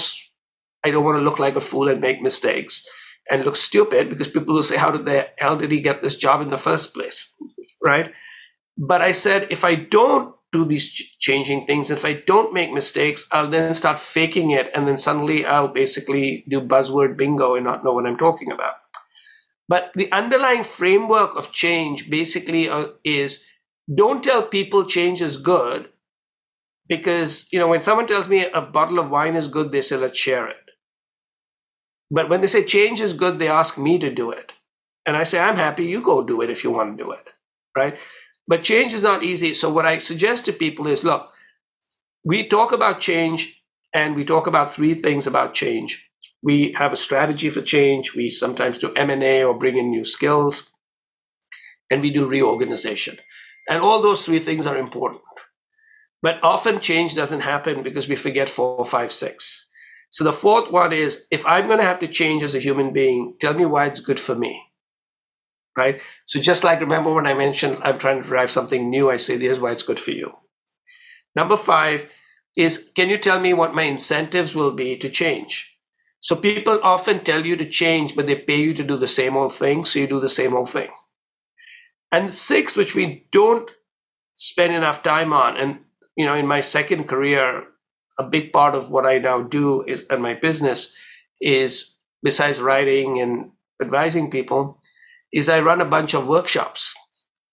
I 0.85 0.91
don't 0.91 1.05
want 1.05 1.19
to 1.19 1.23
look 1.23 1.39
like 1.39 1.57
a 1.57 1.61
fool 1.61 1.89
and 1.89 2.01
make 2.01 2.23
mistakes 2.23 2.87
and 3.31 3.45
look 3.45 3.57
stupid 3.57 4.09
because 4.09 4.29
people 4.29 4.55
will 4.55 4.63
say, 4.63 4.77
How 4.77 4.91
did 4.91 5.05
the 5.05 5.29
hell 5.39 5.57
did 5.57 5.71
he 5.71 5.81
get 5.81 6.03
this 6.03 6.17
job 6.17 6.41
in 6.41 6.51
the 6.51 6.59
first 6.59 6.95
place? 6.95 7.35
Right. 7.83 8.13
But 8.77 9.03
I 9.03 9.13
said, 9.13 9.49
if 9.51 9.65
I 9.65 9.75
don't 9.75 10.35
do 10.53 10.65
these 10.65 10.91
ch- 10.91 11.19
changing 11.19 11.67
things, 11.67 11.91
if 11.91 12.05
I 12.05 12.15
don't 12.15 12.55
make 12.55 12.73
mistakes, 12.73 13.29
I'll 13.33 13.49
then 13.49 13.75
start 13.75 13.99
faking 13.99 14.51
it. 14.51 14.71
And 14.75 14.87
then 14.87 14.99
suddenly 14.99 15.45
I'll 15.45 15.69
basically 15.69 16.45
do 16.49 16.61
buzzword 16.61 17.17
bingo 17.17 17.55
and 17.55 17.65
not 17.65 17.85
know 17.85 17.93
what 17.93 18.07
I'm 18.07 18.17
talking 18.17 18.51
about. 18.51 18.75
But 19.69 19.93
the 19.95 20.11
underlying 20.13 20.65
framework 20.65 21.37
of 21.37 21.53
change 21.53 22.09
basically 22.09 22.69
uh, 22.69 22.89
is 23.05 23.45
don't 23.95 24.25
tell 24.25 24.43
people 24.43 24.85
change 24.85 25.21
is 25.21 25.37
good 25.37 25.91
because, 26.89 27.47
you 27.53 27.59
know, 27.59 27.69
when 27.69 27.83
someone 27.83 28.07
tells 28.07 28.29
me 28.29 28.47
a 28.47 28.63
bottle 28.63 28.99
of 28.99 29.11
wine 29.11 29.37
is 29.37 29.49
good, 29.49 29.71
they 29.71 29.83
say, 29.83 29.97
let's 29.97 30.19
share 30.19 30.49
it. 30.49 30.57
But 32.11 32.31
when 32.31 32.41
they 32.41 32.47
say 32.47 32.65
change 32.65 33.01
is 33.01 33.13
good, 33.13 33.39
they 33.39 33.49
ask 33.49 33.77
me 33.77 33.99
to 33.99 34.11
do 34.11 34.31
it. 34.31 34.53
And 35.05 35.17
I 35.17 35.25
say, 35.25 35.39
I'm 35.39 35.57
happy, 35.57 35.85
you 35.85 36.03
go 36.03 36.25
do 36.25 36.41
it 36.41 36.51
if 36.51 36.65
you 36.65 36.71
want 36.71 36.97
to 36.97 37.05
do 37.05 37.13
it. 37.13 37.29
Right. 37.77 37.99
But 38.49 38.65
change 38.65 38.95
is 38.95 39.03
not 39.03 39.23
easy. 39.23 39.53
So 39.53 39.71
what 39.71 39.87
I 39.87 39.99
suggest 39.99 40.47
to 40.47 40.53
people 40.53 40.87
is 40.87 41.05
look, 41.05 41.31
we 42.25 42.49
talk 42.49 42.73
about 42.73 42.99
change 42.99 43.63
and 43.95 44.17
we 44.17 44.25
talk 44.25 44.47
about 44.47 44.73
three 44.73 44.95
things 44.95 45.27
about 45.27 45.55
change. 45.55 46.11
We 46.43 46.73
have 46.79 46.93
a 46.93 46.97
strategy 46.97 47.51
for 47.51 47.61
change. 47.61 48.15
We 48.15 48.31
sometimes 48.31 48.79
do 48.79 48.93
M&A 48.95 49.45
or 49.45 49.59
bring 49.59 49.77
in 49.77 49.91
new 49.91 50.05
skills. 50.05 50.71
And 51.91 52.01
we 52.01 52.11
do 52.11 52.27
reorganization. 52.27 53.19
And 53.69 53.83
all 53.83 54.01
those 54.01 54.25
three 54.25 54.39
things 54.39 54.67
are 54.67 54.77
important. 54.77 55.23
But 56.23 56.43
often 56.43 56.81
change 56.81 57.15
doesn't 57.15 57.41
happen 57.41 57.83
because 57.83 58.09
we 58.09 58.17
forget 58.17 58.49
four, 58.49 58.85
five, 58.85 59.13
six. 59.13 59.69
So 60.11 60.25
the 60.25 60.33
fourth 60.33 60.71
one 60.71 60.93
is 60.93 61.27
if 61.31 61.47
I'm 61.47 61.67
going 61.67 61.79
to 61.79 61.85
have 61.85 62.01
to 62.01 62.09
change 62.09 62.43
as 62.43 62.55
a 62.55 62.61
human 62.61 62.93
being, 62.93 63.37
tell 63.41 63.55
me 63.55 63.67
why 63.67 63.87
it's 63.87 64.01
good 64.01 64.19
for 64.19 64.35
me. 64.35 64.68
Right? 65.79 66.01
So 66.27 66.41
just 66.41 66.65
like 66.65 66.81
remember 66.81 67.15
when 67.15 67.27
I 67.27 67.35
mentioned 67.35 67.79
I'm 67.83 67.99
trying 67.99 68.23
to 68.23 68.29
drive 68.29 68.51
something 68.51 68.91
new, 68.91 69.11
I 69.11 69.17
say, 69.17 69.39
here's 69.39 69.61
why 69.61 69.73
it's 69.73 69.83
good 69.83 70.01
for 70.01 70.11
you. 70.11 70.37
Number 71.37 71.57
five 71.57 72.11
is 72.57 72.91
can 72.95 73.09
you 73.09 73.19
tell 73.19 73.41
me 73.41 73.55
what 73.55 73.75
my 73.75 73.85
incentives 73.85 74.55
will 74.55 74.73
be 74.73 74.97
to 74.99 75.09
change? 75.09 75.79
So 76.21 76.35
people 76.35 76.81
often 76.83 77.21
tell 77.21 77.47
you 77.47 77.57
to 77.57 77.65
change, 77.65 78.17
but 78.17 78.27
they 78.27 78.35
pay 78.35 78.61
you 78.61 78.75
to 78.75 78.85
do 78.85 78.97
the 78.97 79.07
same 79.07 79.37
old 79.37 79.55
thing. 79.55 79.85
So 79.85 80.01
you 80.01 80.09
do 80.09 80.21
the 80.21 80.29
same 80.29 80.55
old 80.55 80.69
thing. 80.69 80.91
And 82.11 82.31
six, 82.31 82.77
which 82.77 82.95
we 82.95 83.25
don't 83.31 83.71
spend 84.35 84.75
enough 84.75 85.03
time 85.03 85.33
on, 85.33 85.57
and 85.57 85.79
you 86.17 86.27
know, 86.27 86.35
in 86.35 86.47
my 86.47 86.61
second 86.61 87.05
career, 87.05 87.65
a 88.19 88.25
big 88.25 88.53
part 88.53 88.75
of 88.75 88.91
what 88.91 89.07
I 89.07 89.19
now 89.19 89.43
do 89.43 89.85
is 89.85 90.05
and 90.11 90.21
my 90.21 90.35
business 90.35 90.93
is 91.41 91.99
besides 92.23 92.61
writing 92.61 93.21
and 93.21 93.53
advising 93.81 94.31
people 94.31 94.81
is 95.33 95.49
I 95.49 95.61
run 95.61 95.81
a 95.81 95.87
bunch 95.87 96.15
of 96.15 96.27
workshops 96.27 96.95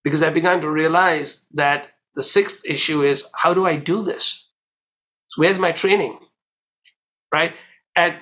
because 0.03 0.21
I 0.23 0.29
began 0.29 0.61
to 0.61 0.69
realize 0.69 1.47
that 1.53 1.89
the 2.15 2.23
sixth 2.23 2.65
issue 2.65 3.03
is 3.03 3.25
how 3.35 3.53
do 3.53 3.65
I 3.65 3.75
do 3.75 4.03
this? 4.03 4.49
So 5.29 5.41
where's 5.41 5.59
my 5.59 5.71
training? 5.71 6.19
Right? 7.33 7.53
And 7.95 8.15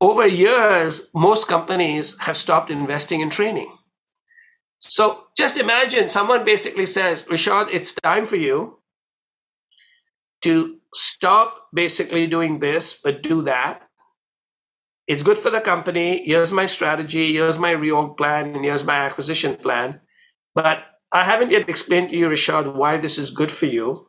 over 0.00 0.26
years, 0.26 1.10
most 1.14 1.48
companies 1.48 2.18
have 2.20 2.36
stopped 2.36 2.70
investing 2.70 3.20
in 3.20 3.30
training. 3.30 3.72
So 4.78 5.24
just 5.36 5.58
imagine 5.58 6.08
someone 6.08 6.44
basically 6.44 6.86
says, 6.86 7.24
Rishad, 7.24 7.68
it's 7.72 7.94
time 7.94 8.24
for 8.24 8.36
you 8.36 8.78
to 10.42 10.78
stop 10.94 11.68
basically 11.74 12.26
doing 12.26 12.60
this, 12.60 12.98
but 13.02 13.22
do 13.22 13.42
that. 13.42 13.82
It's 15.10 15.24
good 15.24 15.38
for 15.38 15.50
the 15.50 15.60
company. 15.60 16.22
Here's 16.24 16.52
my 16.52 16.66
strategy. 16.66 17.32
Here's 17.32 17.58
my 17.58 17.72
reorg 17.74 18.16
plan. 18.16 18.54
And 18.54 18.64
here's 18.64 18.84
my 18.84 18.94
acquisition 18.94 19.56
plan. 19.56 19.98
But 20.54 20.84
I 21.10 21.24
haven't 21.24 21.50
yet 21.50 21.68
explained 21.68 22.10
to 22.10 22.16
you, 22.16 22.28
Rishad, 22.28 22.76
why 22.76 22.96
this 22.96 23.18
is 23.18 23.32
good 23.32 23.50
for 23.50 23.66
you. 23.66 24.08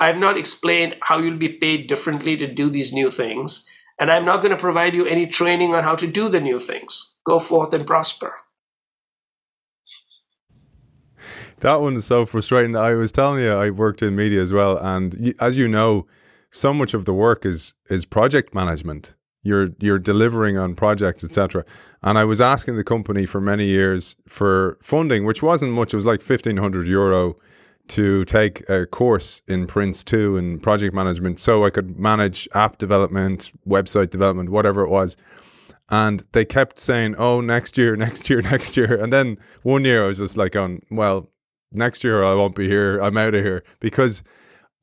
I've 0.00 0.18
not 0.18 0.36
explained 0.36 0.96
how 1.02 1.18
you'll 1.18 1.38
be 1.38 1.60
paid 1.60 1.86
differently 1.86 2.36
to 2.38 2.52
do 2.52 2.68
these 2.70 2.92
new 2.92 3.08
things. 3.08 3.64
And 4.00 4.10
I'm 4.10 4.24
not 4.24 4.42
going 4.42 4.50
to 4.50 4.60
provide 4.60 4.94
you 4.94 5.06
any 5.06 5.28
training 5.28 5.76
on 5.76 5.84
how 5.84 5.94
to 5.94 6.08
do 6.08 6.28
the 6.28 6.40
new 6.40 6.58
things. 6.58 7.18
Go 7.24 7.38
forth 7.38 7.72
and 7.72 7.86
prosper. 7.86 8.34
That 11.60 11.80
one's 11.80 12.04
so 12.04 12.26
frustrating. 12.26 12.74
I 12.74 12.94
was 12.94 13.12
telling 13.12 13.44
you, 13.44 13.52
I 13.52 13.70
worked 13.70 14.02
in 14.02 14.16
media 14.16 14.42
as 14.42 14.52
well, 14.52 14.76
and 14.76 15.32
as 15.40 15.56
you 15.56 15.68
know, 15.68 16.08
so 16.50 16.74
much 16.74 16.94
of 16.94 17.04
the 17.04 17.14
work 17.14 17.46
is 17.46 17.74
is 17.88 18.04
project 18.04 18.52
management. 18.52 19.14
You're 19.42 19.70
you're 19.78 19.98
delivering 19.98 20.56
on 20.56 20.74
projects, 20.74 21.24
etc. 21.24 21.64
And 22.02 22.18
I 22.18 22.24
was 22.24 22.40
asking 22.40 22.76
the 22.76 22.84
company 22.84 23.26
for 23.26 23.40
many 23.40 23.66
years 23.66 24.16
for 24.28 24.78
funding, 24.82 25.24
which 25.24 25.42
wasn't 25.42 25.72
much. 25.72 25.92
It 25.92 25.96
was 25.96 26.06
like 26.06 26.20
fifteen 26.20 26.56
hundred 26.56 26.86
euro 26.86 27.36
to 27.88 28.24
take 28.24 28.68
a 28.70 28.86
course 28.86 29.42
in 29.48 29.66
Prince 29.66 30.04
2 30.04 30.36
in 30.36 30.60
project 30.60 30.94
management 30.94 31.38
so 31.38 31.64
I 31.64 31.70
could 31.70 31.98
manage 31.98 32.48
app 32.54 32.78
development, 32.78 33.52
website 33.66 34.10
development, 34.10 34.50
whatever 34.50 34.82
it 34.84 34.88
was. 34.88 35.16
And 35.90 36.24
they 36.32 36.44
kept 36.44 36.78
saying, 36.78 37.16
oh, 37.18 37.40
next 37.40 37.76
year, 37.76 37.96
next 38.06 38.30
year, 38.30 38.40
next 38.40 38.76
year. 38.76 39.02
And 39.02 39.12
then 39.12 39.36
one 39.62 39.84
year 39.84 40.04
I 40.04 40.06
was 40.06 40.18
just 40.18 40.36
like, 40.36 40.56
on, 40.56 40.80
well, 40.90 41.28
next 41.72 42.04
year 42.04 42.24
I 42.24 42.34
won't 42.34 42.54
be 42.54 42.68
here. 42.68 42.98
I'm 43.00 43.16
out 43.16 43.34
of 43.34 43.44
here 43.44 43.62
because 43.80 44.22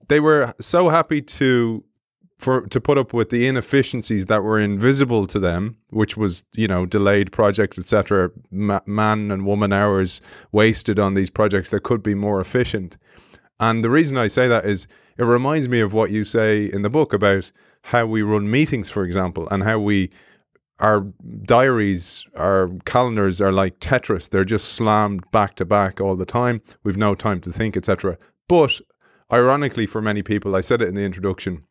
they 0.07 0.20
were 0.20 0.53
so 0.60 0.89
happy 0.89 1.22
to 1.22 1.84
for 2.40 2.66
to 2.68 2.82
put 2.82 2.98
up 2.98 3.14
with 3.14 3.30
the 3.30 3.46
inefficiencies 3.46 4.26
that 4.28 4.44
were 4.44 4.60
invisible 4.60 5.28
to 5.28 5.40
them, 5.40 5.78
which 5.90 6.18
was 6.18 6.46
you 6.54 6.68
know 6.68 6.86
delayed 6.86 7.32
projects, 7.32 7.78
etc., 7.78 8.32
ma- 8.50 8.80
man 8.86 9.30
and 9.30 9.46
woman 9.46 9.72
hours 9.72 10.22
wasted 10.52 10.98
on 10.98 11.14
these 11.14 11.30
projects 11.30 11.70
that 11.70 11.84
could 11.84 12.02
be 12.02 12.16
more 12.16 12.42
efficient. 12.42 12.98
And 13.60 13.84
the 13.84 13.90
reason 13.90 14.18
I 14.18 14.30
say 14.30 14.48
that 14.48 14.66
is 14.66 14.88
it 15.18 15.26
reminds 15.26 15.68
me 15.68 15.82
of 15.82 15.94
what 15.94 16.12
you 16.12 16.24
say 16.24 16.66
in 16.66 16.82
the 16.82 16.90
book 16.90 17.12
about 17.12 17.52
how 17.84 18.06
we 18.06 18.22
run 18.22 18.50
meetings, 18.50 18.90
for 18.90 19.04
example, 19.04 19.48
and 19.50 19.64
how 19.64 19.80
we 19.80 20.10
our 20.80 21.02
diaries, 21.44 22.26
our 22.36 22.70
calendars 22.86 23.42
are 23.42 23.52
like 23.52 23.80
Tetris. 23.80 24.30
They're 24.30 24.46
just 24.46 24.70
slammed 24.70 25.30
back 25.32 25.56
to 25.56 25.66
back 25.66 26.00
all 26.00 26.16
the 26.16 26.26
time. 26.26 26.62
We've 26.84 26.96
no 26.96 27.16
time 27.16 27.42
to 27.42 27.52
think, 27.52 27.76
etc. 27.76 28.18
But 28.48 28.80
ironically, 29.30 29.86
for 29.86 30.02
many 30.02 30.24
people, 30.24 30.56
I 30.56 30.62
said 30.62 30.82
it 30.82 30.88
in 30.88 30.96
the 30.96 31.04
introduction, 31.04 31.66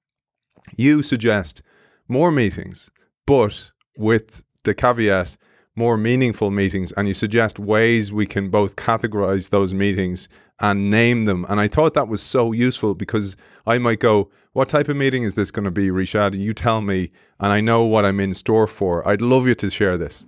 you 0.77 1.03
suggest 1.03 1.63
more 2.09 2.31
meetings, 2.31 2.91
but 3.27 3.71
with 3.97 4.45
the 4.65 4.75
caveat 4.75 5.37
more 5.79 5.97
meaningful 5.97 6.51
meetings, 6.51 6.91
and 6.93 7.07
you 7.07 7.15
suggest 7.15 7.61
ways 7.61 8.13
we 8.13 8.27
can 8.27 8.51
both 8.51 8.75
categorize 8.75 9.51
those 9.51 9.73
meetings 9.73 10.29
and 10.61 10.91
name 10.91 11.25
them. 11.25 11.47
And 11.49 11.61
I 11.61 11.69
thought 11.69 11.95
that 11.95 12.09
was 12.09 12.21
so 12.21 12.51
useful 12.51 12.97
because 12.97 13.37
I 13.65 13.79
might 13.79 14.01
go, 14.01 14.29
What 14.55 14.69
type 14.69 14.89
of 14.89 14.97
meeting 14.97 15.23
is 15.23 15.35
this 15.35 15.53
going 15.53 15.67
to 15.67 15.71
be, 15.71 15.89
Rishad? 15.89 16.37
You 16.37 16.53
tell 16.53 16.81
me, 16.81 17.13
and 17.39 17.53
I 17.53 17.61
know 17.61 17.85
what 17.85 18.05
I'm 18.05 18.19
in 18.19 18.35
store 18.35 18.67
for. 18.67 19.07
I'd 19.07 19.23
love 19.23 19.47
you 19.47 19.55
to 19.55 19.71
share 19.71 19.97
this. 19.97 20.25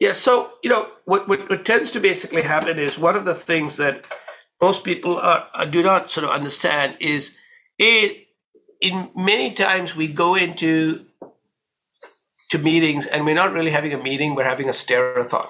Yeah, 0.00 0.12
so, 0.12 0.52
you 0.62 0.70
know, 0.70 0.88
what, 1.04 1.28
what, 1.28 1.50
what 1.50 1.66
tends 1.66 1.90
to 1.92 2.00
basically 2.00 2.42
happen 2.42 2.78
is 2.78 2.98
one 2.98 3.16
of 3.16 3.26
the 3.26 3.34
things 3.34 3.76
that 3.76 4.02
most 4.62 4.82
people 4.82 5.18
are, 5.18 5.46
do 5.70 5.82
not 5.82 6.10
sort 6.10 6.24
of 6.24 6.30
understand 6.30 6.96
is 7.00 7.36
a 7.80 8.21
in 8.82 9.10
many 9.14 9.54
times 9.54 9.94
we 9.94 10.08
go 10.08 10.34
into 10.34 11.06
to 12.50 12.58
meetings 12.58 13.06
and 13.06 13.24
we're 13.24 13.34
not 13.34 13.52
really 13.52 13.70
having 13.70 13.94
a 13.94 14.02
meeting 14.02 14.34
we're 14.34 14.44
having 14.44 14.68
a 14.68 14.74
stare-a-thon. 14.74 15.46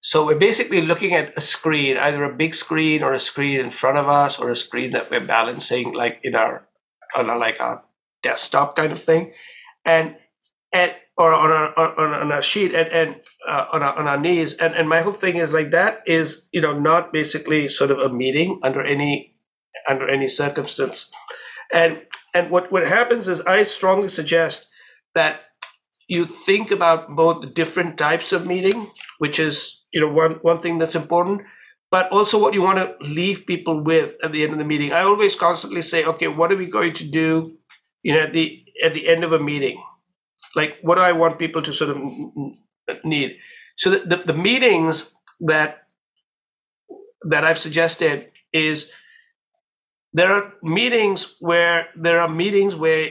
So 0.00 0.24
we're 0.24 0.38
basically 0.38 0.80
looking 0.80 1.14
at 1.14 1.36
a 1.36 1.40
screen 1.42 1.98
either 1.98 2.24
a 2.24 2.34
big 2.34 2.54
screen 2.54 3.02
or 3.02 3.12
a 3.12 3.20
screen 3.20 3.60
in 3.60 3.70
front 3.70 3.98
of 3.98 4.08
us 4.08 4.38
or 4.38 4.50
a 4.50 4.56
screen 4.56 4.92
that 4.92 5.10
we're 5.10 5.20
balancing 5.20 5.92
like 5.92 6.20
in 6.24 6.34
our 6.34 6.66
on 7.14 7.26
like 7.38 7.60
a 7.60 7.82
desktop 8.22 8.76
kind 8.76 8.92
of 8.92 9.02
thing. 9.02 9.32
And 9.84 10.16
and 10.72 10.94
or 11.18 11.34
on 11.34 11.50
a 11.50 11.80
on, 11.80 12.14
on 12.14 12.32
a 12.32 12.40
sheet 12.40 12.72
and, 12.72 12.88
and 12.88 13.20
uh, 13.46 13.66
on, 13.72 13.82
our, 13.82 13.94
on 13.98 14.08
our 14.08 14.18
knees. 14.18 14.54
And 14.54 14.74
and 14.74 14.88
my 14.88 15.02
whole 15.02 15.12
thing 15.12 15.36
is 15.36 15.52
like 15.52 15.70
that 15.70 16.02
is 16.06 16.48
you 16.50 16.62
know 16.62 16.78
not 16.78 17.12
basically 17.12 17.68
sort 17.68 17.90
of 17.90 17.98
a 17.98 18.08
meeting 18.08 18.58
under 18.62 18.80
any 18.80 19.34
under 19.86 20.08
any 20.08 20.28
circumstance 20.28 21.12
and 21.72 22.02
and 22.34 22.50
what, 22.50 22.70
what 22.70 22.86
happens 22.86 23.28
is 23.28 23.40
I 23.42 23.62
strongly 23.64 24.08
suggest 24.08 24.68
that 25.14 25.42
you 26.08 26.24
think 26.26 26.70
about 26.70 27.14
both 27.14 27.40
the 27.40 27.48
different 27.48 27.98
types 27.98 28.32
of 28.32 28.46
meeting, 28.46 28.88
which 29.18 29.38
is 29.38 29.82
you 29.92 30.00
know 30.00 30.12
one 30.12 30.38
one 30.42 30.58
thing 30.58 30.78
that's 30.78 30.94
important, 30.94 31.42
but 31.90 32.10
also 32.10 32.38
what 32.38 32.54
you 32.54 32.62
want 32.62 32.78
to 32.78 32.94
leave 33.00 33.46
people 33.46 33.82
with 33.82 34.16
at 34.22 34.32
the 34.32 34.42
end 34.42 34.52
of 34.52 34.58
the 34.58 34.64
meeting. 34.64 34.92
I 34.92 35.02
always 35.02 35.36
constantly 35.36 35.82
say, 35.82 36.04
okay, 36.04 36.28
what 36.28 36.52
are 36.52 36.56
we 36.56 36.66
going 36.66 36.92
to 36.94 37.04
do, 37.04 37.56
you 38.02 38.14
know, 38.14 38.20
at 38.20 38.32
the 38.32 38.64
at 38.84 38.94
the 38.94 39.08
end 39.08 39.24
of 39.24 39.32
a 39.32 39.38
meeting? 39.38 39.82
Like, 40.56 40.78
what 40.82 40.96
do 40.96 41.02
I 41.02 41.12
want 41.12 41.38
people 41.38 41.62
to 41.62 41.72
sort 41.72 41.96
of 41.96 42.02
need? 43.04 43.36
So 43.76 43.90
the, 43.90 43.98
the, 44.00 44.16
the 44.16 44.34
meetings 44.34 45.14
that 45.40 45.86
that 47.22 47.44
I've 47.44 47.58
suggested 47.58 48.30
is 48.52 48.90
there 50.12 50.32
are 50.32 50.52
meetings 50.62 51.36
where 51.40 51.88
there 51.96 52.20
are 52.20 52.28
meetings 52.28 52.76
where 52.76 53.10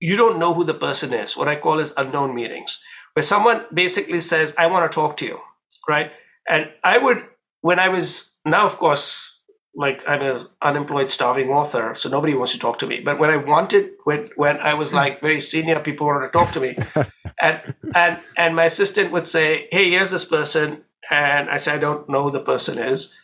you 0.00 0.16
don't 0.16 0.38
know 0.38 0.54
who 0.54 0.64
the 0.64 0.74
person 0.74 1.12
is 1.12 1.36
what 1.36 1.48
i 1.48 1.56
call 1.56 1.78
is 1.78 1.92
unknown 1.96 2.34
meetings 2.34 2.80
where 3.14 3.22
someone 3.22 3.64
basically 3.72 4.20
says 4.20 4.54
i 4.58 4.66
want 4.66 4.90
to 4.90 4.94
talk 4.94 5.16
to 5.16 5.26
you 5.26 5.40
right? 5.88 6.12
And 6.48 6.70
i 6.82 6.98
would 6.98 7.24
when 7.60 7.78
i 7.78 7.88
was 7.88 8.32
now 8.44 8.64
of 8.66 8.78
course 8.78 9.40
like 9.74 10.02
i'm 10.08 10.22
an 10.22 10.46
unemployed 10.62 11.10
starving 11.10 11.50
author 11.50 11.94
so 11.94 12.08
nobody 12.08 12.34
wants 12.34 12.52
to 12.52 12.58
talk 12.58 12.78
to 12.78 12.86
me. 12.86 13.00
But 13.00 13.18
when 13.18 13.30
i 13.30 13.36
wanted 13.36 13.90
when 14.04 14.30
when 14.36 14.58
i 14.58 14.74
was 14.74 14.92
like 14.92 15.20
very 15.20 15.40
senior 15.40 15.80
people 15.80 16.06
wanted 16.06 16.26
to 16.26 16.32
talk 16.32 16.52
to 16.52 16.60
me. 16.60 16.76
And 17.40 17.74
and 17.96 18.20
and 18.36 18.54
my 18.54 18.66
assistant 18.66 19.10
would 19.10 19.26
say 19.26 19.68
hey 19.72 19.90
here's 19.90 20.10
this 20.12 20.24
person. 20.24 20.84
And 21.10 21.50
i 21.50 21.56
said 21.56 21.76
i 21.76 21.78
don't 21.78 22.08
know 22.08 22.22
who 22.22 22.30
the 22.30 22.40
person 22.40 22.78
is. 22.78 23.14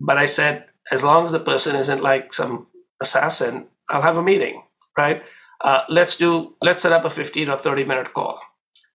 But 0.00 0.18
i 0.18 0.26
said 0.26 0.66
as 0.90 1.02
long 1.02 1.24
as 1.24 1.32
the 1.32 1.40
person 1.40 1.76
isn't 1.76 2.02
like 2.02 2.32
some 2.32 2.66
assassin, 3.00 3.66
I'll 3.88 4.02
have 4.02 4.16
a 4.16 4.22
meeting, 4.22 4.62
right? 4.96 5.22
Uh, 5.60 5.82
let's 5.88 6.16
do 6.16 6.54
let's 6.62 6.82
set 6.82 6.92
up 6.92 7.04
a 7.04 7.10
15 7.10 7.48
or 7.48 7.56
30 7.56 7.84
minute 7.84 8.12
call. 8.12 8.40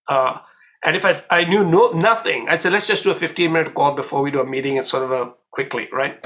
Uh, 0.07 0.39
and 0.83 0.95
if 0.95 1.05
I, 1.05 1.23
I 1.29 1.43
knew 1.45 1.63
no 1.63 1.91
nothing, 1.91 2.47
I'd 2.49 2.61
say 2.61 2.69
let's 2.69 2.87
just 2.87 3.03
do 3.03 3.11
a 3.11 3.15
15 3.15 3.51
minute 3.51 3.73
call 3.73 3.93
before 3.93 4.21
we 4.21 4.31
do 4.31 4.39
a 4.41 4.45
meeting. 4.45 4.77
It's 4.77 4.89
sort 4.89 5.03
of 5.03 5.11
a 5.11 5.33
quickly, 5.51 5.89
right? 5.91 6.25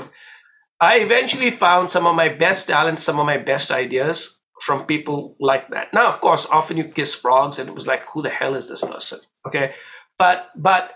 I 0.80 0.99
eventually 0.99 1.49
found 1.49 1.89
some 1.89 2.05
of 2.05 2.16
my 2.16 2.30
best 2.30 2.68
talents, 2.68 3.03
some 3.03 3.20
of 3.20 3.26
my 3.26 3.38
best 3.38 3.72
ideas 3.72 4.39
from 4.61 4.86
people 4.86 5.36
like 5.39 5.70
that. 5.70 5.93
Now, 5.93 6.07
of 6.07 6.20
course, 6.20 6.45
often 6.51 6.78
you 6.78 6.86
kiss 6.86 7.13
frogs, 7.13 7.59
and 7.59 7.70
it 7.70 7.76
was 7.76 7.88
like, 7.88 8.05
who 8.13 8.22
the 8.22 8.30
hell 8.30 8.55
is 8.55 8.70
this 8.70 8.82
person? 8.82 9.20
Okay, 9.47 9.74
but 10.18 10.49
but 10.55 10.91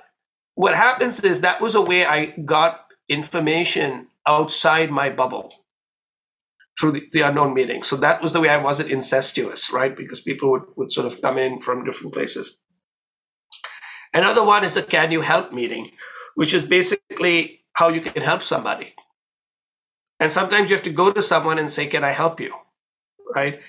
what 0.55 0.76
happens 0.76 1.22
is 1.22 1.41
that 1.41 1.61
was 1.61 1.76
a 1.76 1.82
way 1.82 2.05
I 2.05 2.28
got 2.28 2.86
information 3.07 4.07
outside 4.28 4.91
my 4.91 5.09
bubble 5.09 5.53
through 6.80 6.93
the, 6.93 7.09
the, 7.11 7.22
unknown 7.22 7.53
meeting. 7.53 7.84
So 7.84 7.97
that 7.97 8.22
was 8.22 8.34
the 8.34 8.39
way 8.39 8.49
I 8.49 8.57
wasn't 8.57 8.91
incestuous, 8.91 9.72
right? 9.72 9.95
Because 9.95 10.22
people 10.22 10.51
would, 10.51 10.63
would 10.78 10.91
sort 10.93 11.07
of 11.07 11.22
come 11.22 11.38
in 11.38 11.59
from 11.59 11.84
different 11.84 12.13
places. 12.13 12.59
Another 14.13 14.43
one 14.43 14.63
is 14.63 14.78
a 14.78 14.82
can 14.82 15.11
you 15.11 15.22
help 15.22 15.51
meeting, 15.51 15.91
which 16.36 16.53
is 16.53 16.63
basically 16.63 17.65
how 17.74 17.89
you 17.89 18.01
can 18.01 18.24
help 18.24 18.41
somebody. 18.41 18.93
And 20.20 20.32
sometimes 20.32 20.70
you 20.70 20.76
have 20.76 20.84
to 20.84 20.91
go 20.91 21.11
to 21.11 21.22
someone 21.22 21.59
and 21.59 21.70
say, 21.70 21.88
Can 21.88 22.03
I 22.03 22.11
help 22.11 22.39
you? 22.39 22.53
Right? 23.34 23.59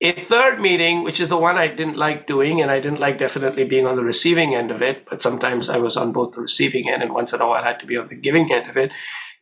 A 0.00 0.12
third 0.12 0.60
meeting, 0.60 1.04
which 1.04 1.20
is 1.20 1.28
the 1.28 1.38
one 1.38 1.56
I 1.56 1.68
didn't 1.68 1.96
like 1.96 2.26
doing, 2.26 2.60
and 2.60 2.70
I 2.70 2.80
didn't 2.80 3.00
like 3.00 3.18
definitely 3.18 3.64
being 3.64 3.86
on 3.86 3.96
the 3.96 4.02
receiving 4.02 4.54
end 4.54 4.70
of 4.70 4.82
it, 4.82 5.06
but 5.08 5.22
sometimes 5.22 5.68
I 5.68 5.78
was 5.78 5.96
on 5.96 6.12
both 6.12 6.32
the 6.32 6.42
receiving 6.42 6.90
end 6.90 7.02
and 7.02 7.14
once 7.14 7.32
in 7.32 7.40
a 7.40 7.46
while 7.46 7.62
I 7.62 7.68
had 7.68 7.80
to 7.80 7.86
be 7.86 7.96
on 7.96 8.08
the 8.08 8.16
giving 8.16 8.52
end 8.52 8.68
of 8.68 8.76
it, 8.76 8.90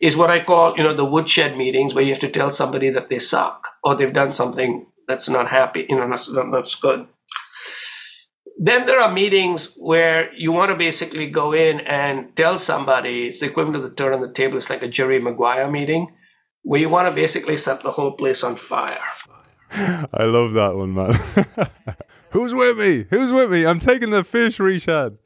is 0.03 0.17
what 0.17 0.31
I 0.31 0.41
call, 0.41 0.77
you 0.77 0.83
know, 0.83 0.93
the 0.93 1.05
woodshed 1.05 1.57
meetings 1.57 1.95
where 1.95 2.03
you 2.03 2.11
have 2.11 2.21
to 2.21 2.29
tell 2.29 2.51
somebody 2.51 2.91
that 2.91 3.09
they 3.09 3.21
suck 3.21 3.69
or 3.85 3.95
they've 3.95 4.13
done 4.13 4.33
something 4.33 4.87
that's 5.07 5.29
not 5.29 5.49
happy, 5.49 5.87
you 5.89 5.97
know, 5.97 6.11
that's, 6.11 6.29
that's 6.51 6.75
good. 6.75 7.07
Then 8.59 8.85
there 8.87 9.01
are 9.01 9.13
meetings 9.13 9.75
where 9.77 10.35
you 10.35 10.51
want 10.51 10.71
to 10.73 10.77
basically 10.77 11.31
go 11.31 11.53
in 11.53 11.81
and 11.81 12.37
tell 12.37 12.59
somebody, 12.59 13.29
it's 13.29 13.41
the 13.41 13.47
equivalent 13.47 13.77
of 13.77 13.83
the 13.89 13.95
turd 13.95 14.13
on 14.13 14.21
the 14.21 14.33
table, 14.33 14.59
it's 14.59 14.69
like 14.69 14.83
a 14.83 14.89
Jerry 14.89 15.21
Maguire 15.21 15.71
meeting, 15.71 16.13
where 16.63 16.81
you 16.81 16.89
want 16.89 17.09
to 17.09 17.15
basically 17.15 17.57
set 17.57 17.83
the 17.83 17.93
whole 17.93 18.13
place 18.13 18.43
on 18.43 18.57
fire. 18.57 18.99
I 19.71 20.25
love 20.25 20.53
that 20.55 20.75
one, 20.75 20.95
man. 20.95 21.15
Who's 22.31 22.55
with 22.55 22.77
me? 22.77 23.07
Who's 23.11 23.33
with 23.33 23.53
me? 23.53 23.65
I'm 23.65 23.79
taking 23.79 24.11
the 24.11 24.25
fish, 24.25 24.59
Rishad. 24.59 25.19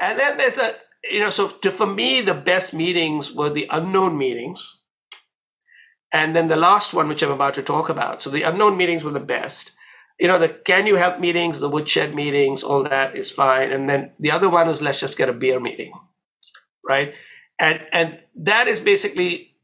And 0.00 0.18
then 0.18 0.36
there's 0.36 0.56
a 0.56 0.74
you 1.08 1.20
know, 1.20 1.30
so 1.30 1.48
to, 1.48 1.70
for 1.70 1.86
me, 1.86 2.20
the 2.20 2.34
best 2.34 2.74
meetings 2.74 3.32
were 3.32 3.50
the 3.50 3.66
unknown 3.70 4.18
meetings. 4.18 4.80
And 6.12 6.34
then 6.34 6.48
the 6.48 6.56
last 6.56 6.92
one, 6.92 7.08
which 7.08 7.22
I'm 7.22 7.30
about 7.30 7.54
to 7.54 7.62
talk 7.62 7.88
about. 7.88 8.22
So 8.22 8.30
the 8.30 8.42
unknown 8.42 8.76
meetings 8.76 9.04
were 9.04 9.12
the 9.12 9.20
best. 9.20 9.70
You 10.18 10.28
know, 10.28 10.38
the 10.38 10.48
can 10.48 10.86
you 10.86 10.96
help 10.96 11.20
meetings, 11.20 11.60
the 11.60 11.68
woodshed 11.68 12.14
meetings, 12.14 12.62
all 12.62 12.82
that 12.82 13.16
is 13.16 13.30
fine. 13.30 13.72
And 13.72 13.88
then 13.88 14.10
the 14.18 14.30
other 14.30 14.48
one 14.48 14.68
was 14.68 14.82
let's 14.82 15.00
just 15.00 15.16
get 15.16 15.28
a 15.28 15.32
beer 15.32 15.60
meeting. 15.60 15.92
Right. 16.86 17.14
And 17.58 17.80
and 17.92 18.22
that 18.34 18.66
is 18.66 18.80
basically 18.80 19.54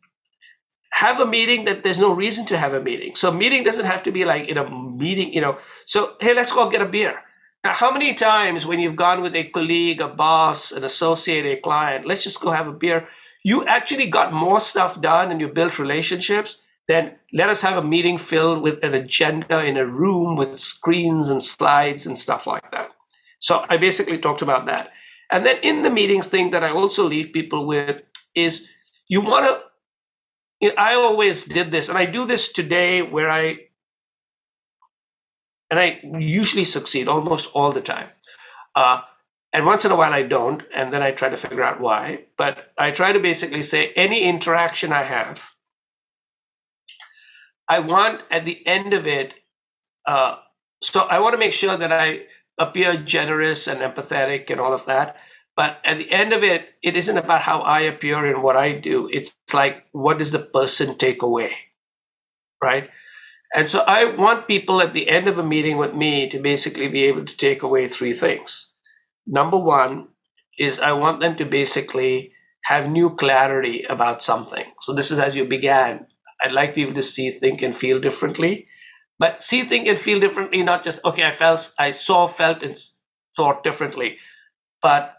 have 0.92 1.20
a 1.20 1.26
meeting 1.26 1.64
that 1.64 1.82
there's 1.82 1.98
no 1.98 2.12
reason 2.12 2.46
to 2.46 2.56
have 2.56 2.72
a 2.72 2.80
meeting. 2.80 3.16
So 3.16 3.30
meeting 3.30 3.64
doesn't 3.64 3.84
have 3.84 4.02
to 4.04 4.12
be 4.12 4.24
like 4.24 4.48
in 4.48 4.56
a 4.56 4.70
meeting, 4.70 5.34
you 5.34 5.42
know. 5.42 5.58
So 5.84 6.14
hey, 6.20 6.32
let's 6.32 6.52
go 6.52 6.70
get 6.70 6.80
a 6.80 6.86
beer. 6.86 7.20
Now, 7.66 7.74
how 7.74 7.90
many 7.90 8.14
times 8.14 8.64
when 8.64 8.78
you've 8.78 8.94
gone 8.94 9.22
with 9.22 9.34
a 9.34 9.42
colleague, 9.42 10.00
a 10.00 10.06
boss, 10.06 10.70
an 10.70 10.84
associate, 10.84 11.44
a 11.44 11.60
client, 11.60 12.06
let's 12.06 12.22
just 12.22 12.40
go 12.40 12.52
have 12.52 12.68
a 12.68 12.72
beer, 12.72 13.08
you 13.42 13.64
actually 13.64 14.06
got 14.06 14.32
more 14.32 14.60
stuff 14.60 15.00
done 15.00 15.32
and 15.32 15.40
you 15.40 15.48
built 15.48 15.80
relationships 15.80 16.58
then 16.86 17.16
let 17.32 17.48
us 17.48 17.62
have 17.62 17.76
a 17.76 17.82
meeting 17.82 18.18
filled 18.18 18.62
with 18.62 18.78
an 18.84 18.94
agenda 18.94 19.64
in 19.64 19.76
a 19.76 19.84
room 19.84 20.36
with 20.36 20.60
screens 20.60 21.28
and 21.28 21.42
slides 21.42 22.06
and 22.06 22.16
stuff 22.16 22.46
like 22.46 22.70
that. 22.70 22.92
So 23.40 23.64
I 23.68 23.76
basically 23.78 24.18
talked 24.18 24.42
about 24.42 24.66
that. 24.66 24.92
And 25.32 25.44
then 25.44 25.58
in 25.64 25.82
the 25.82 25.90
meetings 25.90 26.28
thing 26.28 26.50
that 26.50 26.62
I 26.62 26.70
also 26.70 27.08
leave 27.08 27.32
people 27.32 27.66
with 27.66 28.00
is 28.36 28.68
you 29.08 29.20
want 29.22 29.44
to 29.46 30.72
I 30.78 30.94
always 30.94 31.44
did 31.44 31.72
this 31.72 31.88
and 31.88 31.98
I 31.98 32.06
do 32.06 32.26
this 32.26 32.52
today 32.52 33.02
where 33.02 33.28
I 33.28 33.65
and 35.70 35.80
I 35.80 36.00
usually 36.18 36.64
succeed 36.64 37.08
almost 37.08 37.50
all 37.54 37.72
the 37.72 37.80
time. 37.80 38.08
Uh, 38.74 39.00
and 39.52 39.64
once 39.64 39.84
in 39.84 39.90
a 39.90 39.96
while 39.96 40.12
I 40.12 40.22
don't, 40.22 40.62
and 40.74 40.92
then 40.92 41.02
I 41.02 41.12
try 41.12 41.28
to 41.28 41.36
figure 41.36 41.62
out 41.62 41.80
why. 41.80 42.24
But 42.36 42.72
I 42.78 42.90
try 42.90 43.12
to 43.12 43.18
basically 43.18 43.62
say 43.62 43.92
any 43.96 44.22
interaction 44.24 44.92
I 44.92 45.04
have, 45.04 45.50
I 47.68 47.80
want 47.80 48.22
at 48.30 48.44
the 48.44 48.64
end 48.66 48.92
of 48.92 49.06
it, 49.06 49.34
uh, 50.06 50.36
so 50.82 51.00
I 51.00 51.18
want 51.18 51.32
to 51.32 51.38
make 51.38 51.52
sure 51.52 51.76
that 51.76 51.92
I 51.92 52.26
appear 52.58 52.96
generous 52.96 53.66
and 53.66 53.80
empathetic 53.80 54.50
and 54.50 54.60
all 54.60 54.72
of 54.72 54.86
that. 54.86 55.16
But 55.56 55.78
at 55.84 55.98
the 55.98 56.10
end 56.12 56.32
of 56.32 56.44
it, 56.44 56.74
it 56.82 56.96
isn't 56.96 57.16
about 57.16 57.42
how 57.42 57.60
I 57.60 57.80
appear 57.80 58.24
and 58.26 58.42
what 58.42 58.56
I 58.56 58.72
do. 58.72 59.08
It's 59.10 59.36
like, 59.52 59.86
what 59.92 60.18
does 60.18 60.32
the 60.32 60.38
person 60.38 60.98
take 60.98 61.22
away? 61.22 61.52
Right? 62.62 62.90
And 63.56 63.66
so 63.66 63.82
I 63.86 64.04
want 64.04 64.46
people 64.46 64.82
at 64.82 64.92
the 64.92 65.08
end 65.08 65.28
of 65.28 65.38
a 65.38 65.42
meeting 65.42 65.78
with 65.78 65.94
me 65.94 66.28
to 66.28 66.38
basically 66.38 66.88
be 66.88 67.04
able 67.04 67.24
to 67.24 67.36
take 67.36 67.62
away 67.62 67.88
three 67.88 68.12
things. 68.12 68.74
Number 69.26 69.56
one 69.56 70.08
is 70.58 70.78
I 70.78 70.92
want 70.92 71.20
them 71.20 71.36
to 71.36 71.46
basically 71.46 72.32
have 72.64 72.90
new 72.90 73.16
clarity 73.16 73.82
about 73.88 74.22
something. 74.22 74.66
So 74.82 74.92
this 74.92 75.10
is 75.10 75.18
as 75.18 75.36
you 75.36 75.46
began. 75.46 76.06
I'd 76.42 76.52
like 76.52 76.74
people 76.74 76.92
to 76.94 77.02
see, 77.02 77.30
think, 77.30 77.62
and 77.62 77.74
feel 77.74 77.98
differently. 77.98 78.68
But 79.18 79.42
see, 79.42 79.62
think, 79.62 79.88
and 79.88 79.98
feel 79.98 80.20
differently, 80.20 80.62
not 80.62 80.84
just, 80.84 81.02
okay, 81.02 81.26
I 81.26 81.30
felt, 81.30 81.72
I 81.78 81.92
saw, 81.92 82.26
felt, 82.26 82.62
and 82.62 82.76
thought 83.34 83.64
differently. 83.64 84.18
But, 84.82 85.14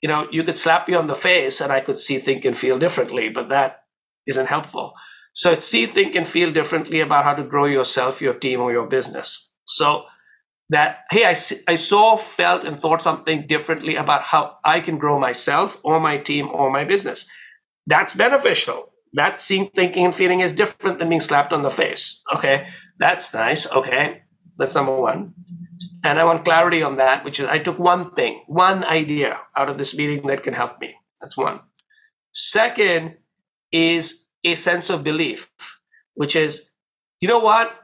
you 0.00 0.08
know, 0.08 0.28
you 0.30 0.44
could 0.44 0.56
slap 0.56 0.86
me 0.86 0.94
on 0.94 1.08
the 1.08 1.16
face 1.16 1.60
and 1.60 1.72
I 1.72 1.80
could 1.80 1.98
see, 1.98 2.18
think, 2.18 2.44
and 2.44 2.56
feel 2.56 2.78
differently, 2.78 3.28
but 3.28 3.48
that 3.48 3.82
isn't 4.28 4.46
helpful. 4.46 4.94
So 5.32 5.50
it's 5.52 5.66
see, 5.66 5.86
think, 5.86 6.14
and 6.14 6.28
feel 6.28 6.52
differently 6.52 7.00
about 7.00 7.24
how 7.24 7.34
to 7.34 7.42
grow 7.42 7.64
yourself, 7.64 8.20
your 8.20 8.34
team, 8.34 8.60
or 8.60 8.72
your 8.72 8.86
business. 8.86 9.52
So 9.64 10.04
that, 10.68 11.00
hey, 11.10 11.24
I, 11.24 11.34
I 11.68 11.74
saw, 11.74 12.16
felt, 12.16 12.64
and 12.64 12.78
thought 12.78 13.02
something 13.02 13.46
differently 13.46 13.96
about 13.96 14.22
how 14.22 14.56
I 14.64 14.80
can 14.80 14.98
grow 14.98 15.18
myself 15.18 15.80
or 15.82 16.00
my 16.00 16.18
team 16.18 16.48
or 16.52 16.70
my 16.70 16.84
business. 16.84 17.26
That's 17.86 18.14
beneficial. 18.14 18.92
That 19.14 19.40
seeing, 19.40 19.68
thinking, 19.74 20.06
and 20.06 20.14
feeling 20.14 20.40
is 20.40 20.52
different 20.54 20.98
than 20.98 21.08
being 21.08 21.20
slapped 21.20 21.52
on 21.52 21.62
the 21.62 21.70
face. 21.70 22.22
Okay, 22.34 22.68
that's 22.98 23.34
nice. 23.34 23.70
Okay, 23.70 24.22
that's 24.56 24.74
number 24.74 24.96
one. 24.96 25.34
And 26.04 26.18
I 26.18 26.24
want 26.24 26.44
clarity 26.44 26.82
on 26.82 26.96
that, 26.96 27.24
which 27.24 27.38
is 27.38 27.46
I 27.46 27.58
took 27.58 27.78
one 27.78 28.12
thing, 28.12 28.42
one 28.46 28.84
idea 28.84 29.38
out 29.56 29.68
of 29.68 29.78
this 29.78 29.94
meeting 29.94 30.26
that 30.26 30.42
can 30.42 30.54
help 30.54 30.80
me. 30.80 30.94
That's 31.20 31.36
one. 31.36 31.60
Second 32.32 33.16
is 33.70 34.21
a 34.44 34.54
sense 34.54 34.90
of 34.90 35.04
belief, 35.04 35.50
which 36.14 36.36
is, 36.36 36.70
you 37.20 37.28
know 37.28 37.38
what? 37.38 37.74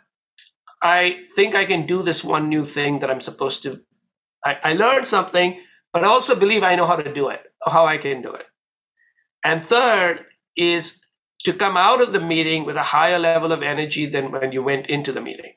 I 0.83 1.25
think 1.35 1.55
I 1.55 1.65
can 1.65 1.87
do 1.87 2.03
this 2.03 2.23
one 2.23 2.49
new 2.49 2.65
thing 2.65 3.01
that 3.01 3.11
I'm 3.11 3.21
supposed 3.21 3.63
to. 3.65 3.81
I, 4.45 4.59
I 4.63 4.73
learned 4.75 5.09
something, 5.09 5.61
but 5.93 6.05
I 6.05 6.09
also 6.09 6.35
believe 6.35 6.63
I 6.63 6.77
know 6.77 6.87
how 6.87 6.97
to 6.97 7.13
do 7.13 7.29
it, 7.29 7.43
how 7.65 7.87
I 7.87 7.99
can 7.99 8.23
do 8.23 8.33
it. 8.33 8.47
And 9.45 9.63
third 9.63 10.25
is 10.57 11.01
to 11.45 11.53
come 11.53 11.77
out 11.77 12.01
of 12.01 12.13
the 12.13 12.21
meeting 12.21 12.65
with 12.65 12.77
a 12.77 12.83
higher 12.83 13.19
level 13.19 13.53
of 13.53 13.63
energy 13.63 14.07
than 14.07 14.31
when 14.31 14.53
you 14.53 14.63
went 14.63 14.87
into 14.87 15.13
the 15.13 15.21
meeting. 15.21 15.55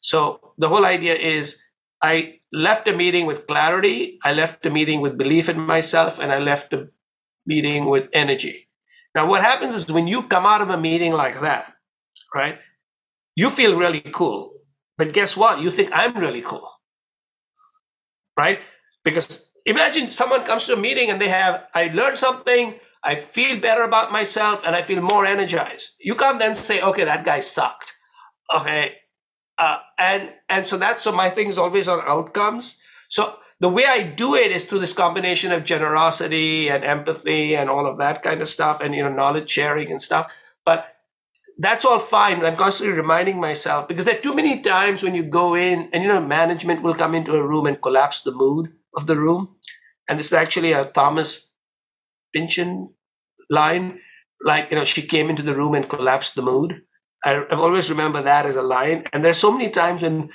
So 0.00 0.54
the 0.58 0.68
whole 0.68 0.84
idea 0.84 1.14
is 1.14 1.60
I 2.02 2.40
left 2.52 2.88
a 2.88 2.96
meeting 2.96 3.26
with 3.26 3.46
clarity, 3.46 4.18
I 4.24 4.32
left 4.32 4.64
a 4.66 4.70
meeting 4.70 5.00
with 5.00 5.18
belief 5.18 5.48
in 5.48 5.60
myself, 5.60 6.18
and 6.18 6.32
I 6.32 6.38
left 6.38 6.72
a 6.72 6.88
meeting 7.46 7.86
with 7.86 8.08
energy. 8.12 8.69
Now, 9.14 9.26
what 9.26 9.42
happens 9.42 9.74
is 9.74 9.90
when 9.90 10.06
you 10.06 10.22
come 10.24 10.46
out 10.46 10.62
of 10.62 10.70
a 10.70 10.78
meeting 10.78 11.12
like 11.12 11.40
that, 11.40 11.74
right, 12.34 12.58
you 13.34 13.50
feel 13.50 13.76
really 13.76 14.00
cool. 14.00 14.52
But 14.96 15.12
guess 15.12 15.36
what? 15.36 15.60
You 15.60 15.70
think 15.70 15.90
I'm 15.92 16.16
really 16.18 16.42
cool, 16.42 16.70
right? 18.36 18.60
Because 19.02 19.50
imagine 19.64 20.10
someone 20.10 20.44
comes 20.44 20.66
to 20.66 20.74
a 20.74 20.76
meeting 20.76 21.10
and 21.10 21.20
they 21.20 21.28
have, 21.28 21.64
I 21.74 21.86
learned 21.88 22.18
something, 22.18 22.74
I 23.02 23.16
feel 23.16 23.58
better 23.58 23.82
about 23.82 24.12
myself, 24.12 24.62
and 24.64 24.76
I 24.76 24.82
feel 24.82 25.00
more 25.00 25.24
energized. 25.24 25.92
You 25.98 26.14
can't 26.14 26.38
then 26.38 26.54
say, 26.54 26.82
okay, 26.82 27.04
that 27.04 27.24
guy 27.24 27.40
sucked. 27.40 27.94
Okay. 28.54 28.96
Uh, 29.56 29.78
and 29.98 30.32
and 30.48 30.66
so 30.66 30.76
that's 30.76 31.02
so 31.02 31.12
my 31.12 31.30
thing 31.30 31.48
is 31.48 31.58
always 31.58 31.88
on 31.88 32.00
outcomes. 32.06 32.78
So 33.08 33.36
the 33.60 33.68
way 33.68 33.84
I 33.86 34.02
do 34.02 34.34
it 34.34 34.50
is 34.50 34.64
through 34.64 34.80
this 34.80 34.92
combination 34.92 35.52
of 35.52 35.64
generosity 35.64 36.68
and 36.68 36.82
empathy 36.82 37.54
and 37.54 37.68
all 37.68 37.86
of 37.86 37.98
that 37.98 38.22
kind 38.22 38.40
of 38.40 38.48
stuff 38.48 38.80
and 38.80 38.94
you 38.94 39.02
know 39.02 39.12
knowledge 39.12 39.50
sharing 39.50 39.90
and 39.90 40.00
stuff. 40.00 40.34
But 40.64 40.86
that's 41.58 41.84
all 41.84 41.98
fine. 41.98 42.44
I'm 42.44 42.56
constantly 42.56 42.96
reminding 42.96 43.38
myself 43.38 43.86
because 43.86 44.06
there 44.06 44.16
are 44.16 44.22
too 44.22 44.34
many 44.34 44.60
times 44.60 45.02
when 45.02 45.14
you 45.14 45.22
go 45.22 45.54
in 45.54 45.90
and 45.92 46.02
you 46.02 46.08
know 46.08 46.20
management 46.20 46.82
will 46.82 46.94
come 46.94 47.14
into 47.14 47.34
a 47.34 47.46
room 47.46 47.66
and 47.66 47.80
collapse 47.80 48.22
the 48.22 48.32
mood 48.32 48.72
of 48.96 49.06
the 49.06 49.16
room. 49.16 49.56
And 50.08 50.18
this 50.18 50.26
is 50.26 50.32
actually 50.32 50.72
a 50.72 50.86
Thomas 50.86 51.48
Pynchon 52.32 52.94
line. 53.48 54.00
Like, 54.42 54.70
you 54.70 54.76
know, 54.76 54.84
she 54.84 55.02
came 55.02 55.28
into 55.28 55.42
the 55.42 55.54
room 55.54 55.74
and 55.74 55.88
collapsed 55.88 56.34
the 56.34 56.42
mood. 56.42 56.82
I, 57.24 57.44
I've 57.50 57.60
always 57.60 57.90
remember 57.90 58.22
that 58.22 58.46
as 58.46 58.56
a 58.56 58.62
line. 58.62 59.04
And 59.12 59.24
there's 59.24 59.38
so 59.38 59.52
many 59.52 59.70
times 59.70 60.02
when 60.02 60.30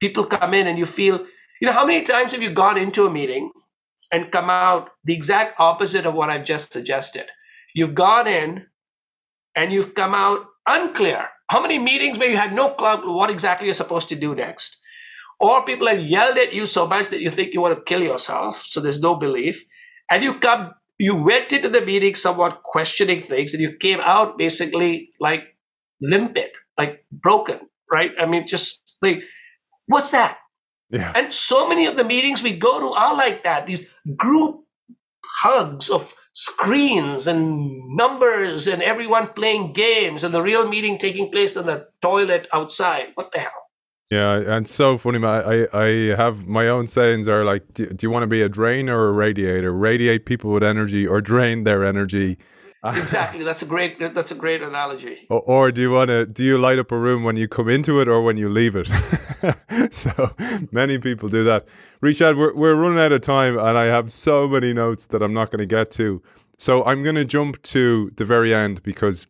people 0.00 0.24
come 0.24 0.54
in 0.54 0.66
and 0.66 0.78
you 0.78 0.86
feel 0.86 1.26
you 1.60 1.66
know, 1.66 1.72
how 1.72 1.86
many 1.86 2.04
times 2.04 2.32
have 2.32 2.42
you 2.42 2.50
gone 2.50 2.78
into 2.78 3.06
a 3.06 3.10
meeting 3.10 3.50
and 4.12 4.32
come 4.32 4.50
out 4.50 4.90
the 5.04 5.14
exact 5.14 5.58
opposite 5.60 6.06
of 6.06 6.14
what 6.14 6.30
I've 6.30 6.44
just 6.44 6.72
suggested? 6.72 7.26
You've 7.74 7.94
gone 7.94 8.26
in 8.26 8.66
and 9.54 9.72
you've 9.72 9.94
come 9.94 10.14
out 10.14 10.46
unclear. 10.66 11.28
How 11.48 11.60
many 11.60 11.78
meetings 11.78 12.18
where 12.18 12.30
you 12.30 12.36
had 12.36 12.54
no 12.54 12.70
clue 12.70 13.14
what 13.14 13.30
exactly 13.30 13.66
you're 13.66 13.74
supposed 13.74 14.08
to 14.10 14.14
do 14.14 14.34
next? 14.34 14.76
Or 15.40 15.64
people 15.64 15.86
have 15.86 16.00
yelled 16.00 16.36
at 16.36 16.52
you 16.52 16.66
so 16.66 16.86
much 16.86 17.08
that 17.08 17.20
you 17.20 17.30
think 17.30 17.54
you 17.54 17.60
want 17.60 17.76
to 17.76 17.84
kill 17.84 18.02
yourself, 18.02 18.64
so 18.66 18.80
there's 18.80 19.00
no 19.00 19.14
belief. 19.14 19.64
And 20.10 20.24
you 20.24 20.38
come, 20.38 20.72
you 20.98 21.22
went 21.22 21.52
into 21.52 21.68
the 21.68 21.80
meeting 21.80 22.14
somewhat 22.16 22.62
questioning 22.64 23.20
things, 23.20 23.54
and 23.54 23.62
you 23.62 23.76
came 23.76 24.00
out 24.00 24.36
basically 24.36 25.10
like 25.20 25.56
limpid, 26.00 26.50
like 26.76 27.04
broken, 27.12 27.60
right? 27.90 28.10
I 28.20 28.26
mean, 28.26 28.46
just 28.46 28.82
like, 29.00 29.22
what's 29.86 30.10
that? 30.10 30.38
Yeah. 30.90 31.12
And 31.14 31.32
so 31.32 31.68
many 31.68 31.86
of 31.86 31.96
the 31.96 32.04
meetings 32.04 32.42
we 32.42 32.56
go 32.56 32.80
to 32.80 32.86
are 32.98 33.16
like 33.16 33.42
that 33.42 33.66
these 33.66 33.88
group 34.16 34.64
hugs 35.42 35.90
of 35.90 36.14
screens 36.32 37.26
and 37.26 37.96
numbers 37.96 38.66
and 38.66 38.82
everyone 38.82 39.28
playing 39.28 39.72
games 39.72 40.24
and 40.24 40.32
the 40.32 40.42
real 40.42 40.68
meeting 40.68 40.96
taking 40.96 41.30
place 41.30 41.56
in 41.56 41.66
the 41.66 41.88
toilet 42.00 42.46
outside. 42.52 43.08
What 43.14 43.32
the 43.32 43.40
hell? 43.40 43.50
Yeah, 44.10 44.56
and 44.56 44.66
so 44.66 44.96
funny. 44.96 45.18
Man. 45.18 45.42
I 45.44 45.66
I 45.76 45.88
have 46.16 46.46
my 46.46 46.68
own 46.68 46.86
sayings 46.86 47.28
are 47.28 47.44
like, 47.44 47.74
do, 47.74 47.86
do 47.86 48.06
you 48.06 48.10
want 48.10 48.22
to 48.22 48.26
be 48.26 48.40
a 48.40 48.48
drain 48.48 48.88
or 48.88 49.08
a 49.08 49.12
radiator? 49.12 49.72
Radiate 49.72 50.24
people 50.24 50.50
with 50.50 50.62
energy 50.62 51.06
or 51.06 51.20
drain 51.20 51.64
their 51.64 51.84
energy. 51.84 52.38
Exactly. 52.84 53.44
That's 53.48 53.62
a 53.62 53.66
great. 53.66 53.98
That's 53.98 54.30
a 54.30 54.34
great 54.34 54.62
analogy. 54.62 55.26
Or, 55.30 55.40
or, 55.40 55.72
do 55.72 55.82
you 55.82 55.90
want 55.90 56.08
to? 56.08 56.26
Do 56.26 56.44
you 56.44 56.58
light 56.58 56.78
up 56.78 56.92
a 56.92 56.98
room 56.98 57.24
when 57.24 57.36
you 57.36 57.48
come 57.48 57.68
into 57.68 58.00
it 58.00 58.08
or 58.08 58.22
when 58.22 58.36
you 58.36 58.48
leave 58.48 58.76
it? 58.76 58.88
so 59.92 60.34
many 60.70 60.98
people 60.98 61.28
do 61.28 61.44
that. 61.44 61.66
Rishad, 62.02 62.36
we're 62.36 62.54
we're 62.54 62.76
running 62.76 62.98
out 62.98 63.12
of 63.12 63.20
time, 63.20 63.58
and 63.58 63.76
I 63.76 63.86
have 63.86 64.12
so 64.12 64.46
many 64.46 64.72
notes 64.72 65.06
that 65.08 65.22
I'm 65.22 65.34
not 65.34 65.50
going 65.50 65.60
to 65.60 65.66
get 65.66 65.90
to. 65.92 66.22
So 66.56 66.84
I'm 66.84 67.02
going 67.02 67.16
to 67.16 67.24
jump 67.24 67.62
to 67.62 68.10
the 68.16 68.24
very 68.24 68.54
end 68.54 68.82
because 68.82 69.26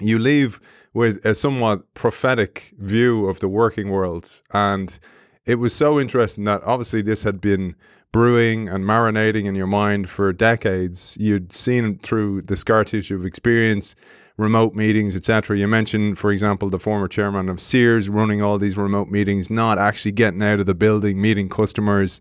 you 0.00 0.18
leave 0.18 0.60
with 0.94 1.24
a 1.24 1.34
somewhat 1.34 1.80
prophetic 1.94 2.74
view 2.78 3.28
of 3.28 3.40
the 3.40 3.48
working 3.48 3.90
world, 3.90 4.42
and 4.52 4.98
it 5.46 5.56
was 5.56 5.74
so 5.74 5.98
interesting 5.98 6.44
that 6.44 6.62
obviously 6.64 7.00
this 7.00 7.22
had 7.22 7.40
been 7.40 7.74
brewing 8.12 8.68
and 8.68 8.84
marinating 8.84 9.44
in 9.44 9.54
your 9.54 9.66
mind 9.66 10.08
for 10.08 10.32
decades. 10.32 11.16
You'd 11.20 11.52
seen 11.52 11.98
through 11.98 12.42
the 12.42 12.56
scar 12.56 12.84
tissue 12.84 13.16
of 13.16 13.26
experience, 13.26 13.94
remote 14.36 14.74
meetings, 14.74 15.14
etc. 15.14 15.58
You 15.58 15.68
mentioned, 15.68 16.18
for 16.18 16.32
example, 16.32 16.70
the 16.70 16.78
former 16.78 17.08
chairman 17.08 17.48
of 17.48 17.60
Sears 17.60 18.08
running 18.08 18.42
all 18.42 18.58
these 18.58 18.76
remote 18.76 19.08
meetings, 19.08 19.50
not 19.50 19.78
actually 19.78 20.12
getting 20.12 20.42
out 20.42 20.60
of 20.60 20.66
the 20.66 20.74
building, 20.74 21.20
meeting 21.20 21.48
customers, 21.48 22.20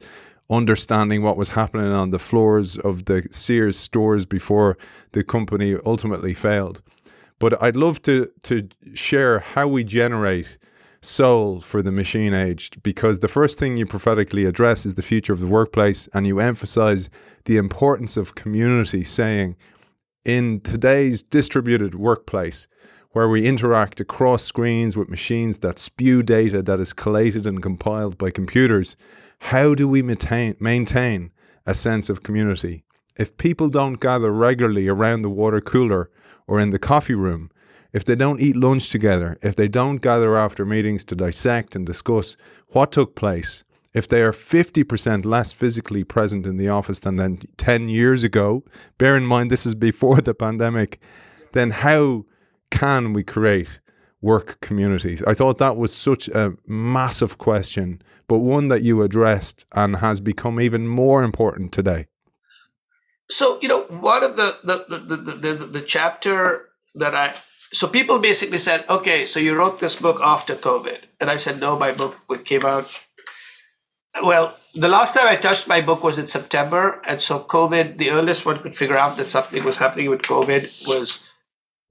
understanding 0.50 1.22
what 1.22 1.38
was 1.38 1.50
happening 1.50 1.92
on 1.92 2.10
the 2.10 2.20
floors 2.20 2.78
of 2.78 3.06
the 3.06 3.28
Sears 3.32 3.78
stores 3.78 4.26
before 4.26 4.78
the 5.12 5.24
company 5.24 5.78
ultimately 5.86 6.34
failed. 6.34 6.82
But 7.40 7.62
I'd 7.62 7.78
love 7.78 8.02
to 8.04 8.32
to 8.44 8.68
share 8.94 9.40
how 9.40 9.68
we 9.68 9.84
generate 9.84 10.58
soul 11.02 11.62
for 11.62 11.82
the 11.82 11.92
machine 11.92 12.34
aged 12.34 12.82
because 12.84 13.20
the 13.20 13.28
first 13.28 13.58
thing 13.58 13.78
you 13.78 13.86
prophetically 13.86 14.46
address 14.46 14.86
is 14.86 14.96
the 14.96 15.02
future 15.02 15.34
of 15.34 15.40
the 15.40 15.48
workplace 15.48 16.08
and 16.14 16.26
you 16.26 16.40
emphasize 16.40 17.10
the 17.46 17.58
importance 17.58 18.18
of 18.18 18.36
community 18.36 19.04
saying 19.04 19.56
in 20.26 20.60
today's 20.62 21.22
distributed 21.22 21.96
workplace 21.96 22.68
where 23.12 23.30
we 23.30 23.48
interact 23.48 24.00
across 24.00 24.44
screens 24.44 24.98
with 24.98 25.10
machines 25.10 25.60
that 25.60 25.80
spew 25.80 26.22
data 26.22 26.62
that 26.62 26.80
is 26.80 26.94
collated 26.94 27.48
and 27.48 27.64
compiled 27.64 28.18
by 28.18 28.30
computers, 28.30 28.96
how 29.40 29.74
do 29.74 29.88
we 29.88 30.02
maintain, 30.02 30.56
maintain 30.60 31.32
a 31.66 31.74
sense 31.74 32.10
of 32.10 32.24
community? 32.24 32.84
If 33.18 33.38
people 33.38 33.70
don't 33.70 34.00
gather 34.00 34.32
regularly 34.32 34.88
around 34.88 35.22
the 35.22 35.30
water 35.30 35.62
cooler 35.62 36.12
or 36.46 36.60
in 36.60 36.70
the 36.70 36.78
coffee 36.78 37.16
room, 37.16 37.50
if 37.98 38.06
they 38.06 38.16
don't 38.16 38.40
eat 38.40 38.56
lunch 38.56 38.92
together, 38.92 39.40
if 39.42 39.56
they 39.56 39.68
don't 39.68 40.04
gather 40.04 40.38
after 40.38 40.64
meetings 40.64 41.04
to 41.04 41.16
dissect 41.16 41.76
and 41.76 41.84
discuss 41.84 42.38
what 42.68 42.92
took 42.92 43.16
place, 43.16 43.64
if 43.96 44.08
they 44.08 44.22
are 44.22 44.32
50% 44.32 45.26
less 45.26 45.52
physically 45.52 46.04
present 46.04 46.46
in 46.46 46.58
the 46.58 46.70
office 46.70 47.00
than, 47.00 47.16
than 47.16 47.42
10 47.58 47.90
years 47.90 48.24
ago, 48.24 48.64
bear 49.00 49.18
in 49.18 49.26
mind 49.26 49.50
this 49.50 49.66
is 49.66 49.74
before 49.74 50.22
the 50.28 50.36
pandemic, 50.36 51.02
then 51.54 51.72
how 51.72 52.24
can 52.70 53.14
we 53.14 53.24
create 53.24 53.80
work 54.22 54.62
communities? 54.62 55.24
I 55.24 55.34
thought 55.34 55.58
that 55.58 55.76
was 55.76 55.92
such 55.92 56.28
a 56.28 56.54
massive 56.68 57.40
question, 57.40 58.00
but 58.28 58.40
one 58.40 58.68
that 58.68 58.84
you 58.84 59.02
addressed 59.02 59.66
and 59.74 59.96
has 59.96 60.22
become 60.22 60.62
even 60.62 60.88
more 60.88 61.24
important 61.24 61.72
today. 61.72 62.06
So, 63.28 63.58
you 63.60 63.68
know, 63.68 63.86
one 63.86 64.24
of 64.24 64.36
the, 64.36 64.60
the, 64.64 64.86
the, 64.88 65.16
the, 65.16 65.32
there's 65.32 65.60
the 65.60 65.82
chapter 65.82 66.68
that 66.94 67.16
I, 67.16 67.34
so 67.72 67.88
people 67.88 68.20
basically 68.20 68.58
said, 68.58 68.86
okay, 68.90 69.26
so 69.26 69.40
you 69.40 69.56
wrote 69.56 69.80
this 69.80 69.96
book 69.96 70.20
after 70.22 70.56
COVID. 70.56 71.00
And 71.20 71.30
I 71.30 71.38
said, 71.38 71.60
no, 71.60 71.78
my 71.78 71.92
book 71.92 72.16
came 72.46 72.66
out 72.66 72.92
well, 74.24 74.56
the 74.74 74.88
last 74.88 75.14
time 75.14 75.28
I 75.28 75.36
touched 75.36 75.68
my 75.68 75.82
book 75.82 76.04
was 76.04 76.18
in 76.18 76.28
September, 76.28 77.02
and 77.06 77.22
so 77.22 77.40
COVID, 77.40 77.98
the 77.98 78.12
earliest 78.12 78.46
one 78.46 78.60
could 78.60 78.76
figure 78.76 78.98
out 78.98 79.18
that 79.18 79.26
something 79.26 79.64
was 79.64 79.78
happening 79.78 80.10
with 80.10 80.22
COVID 80.22 80.88
was 80.88 81.24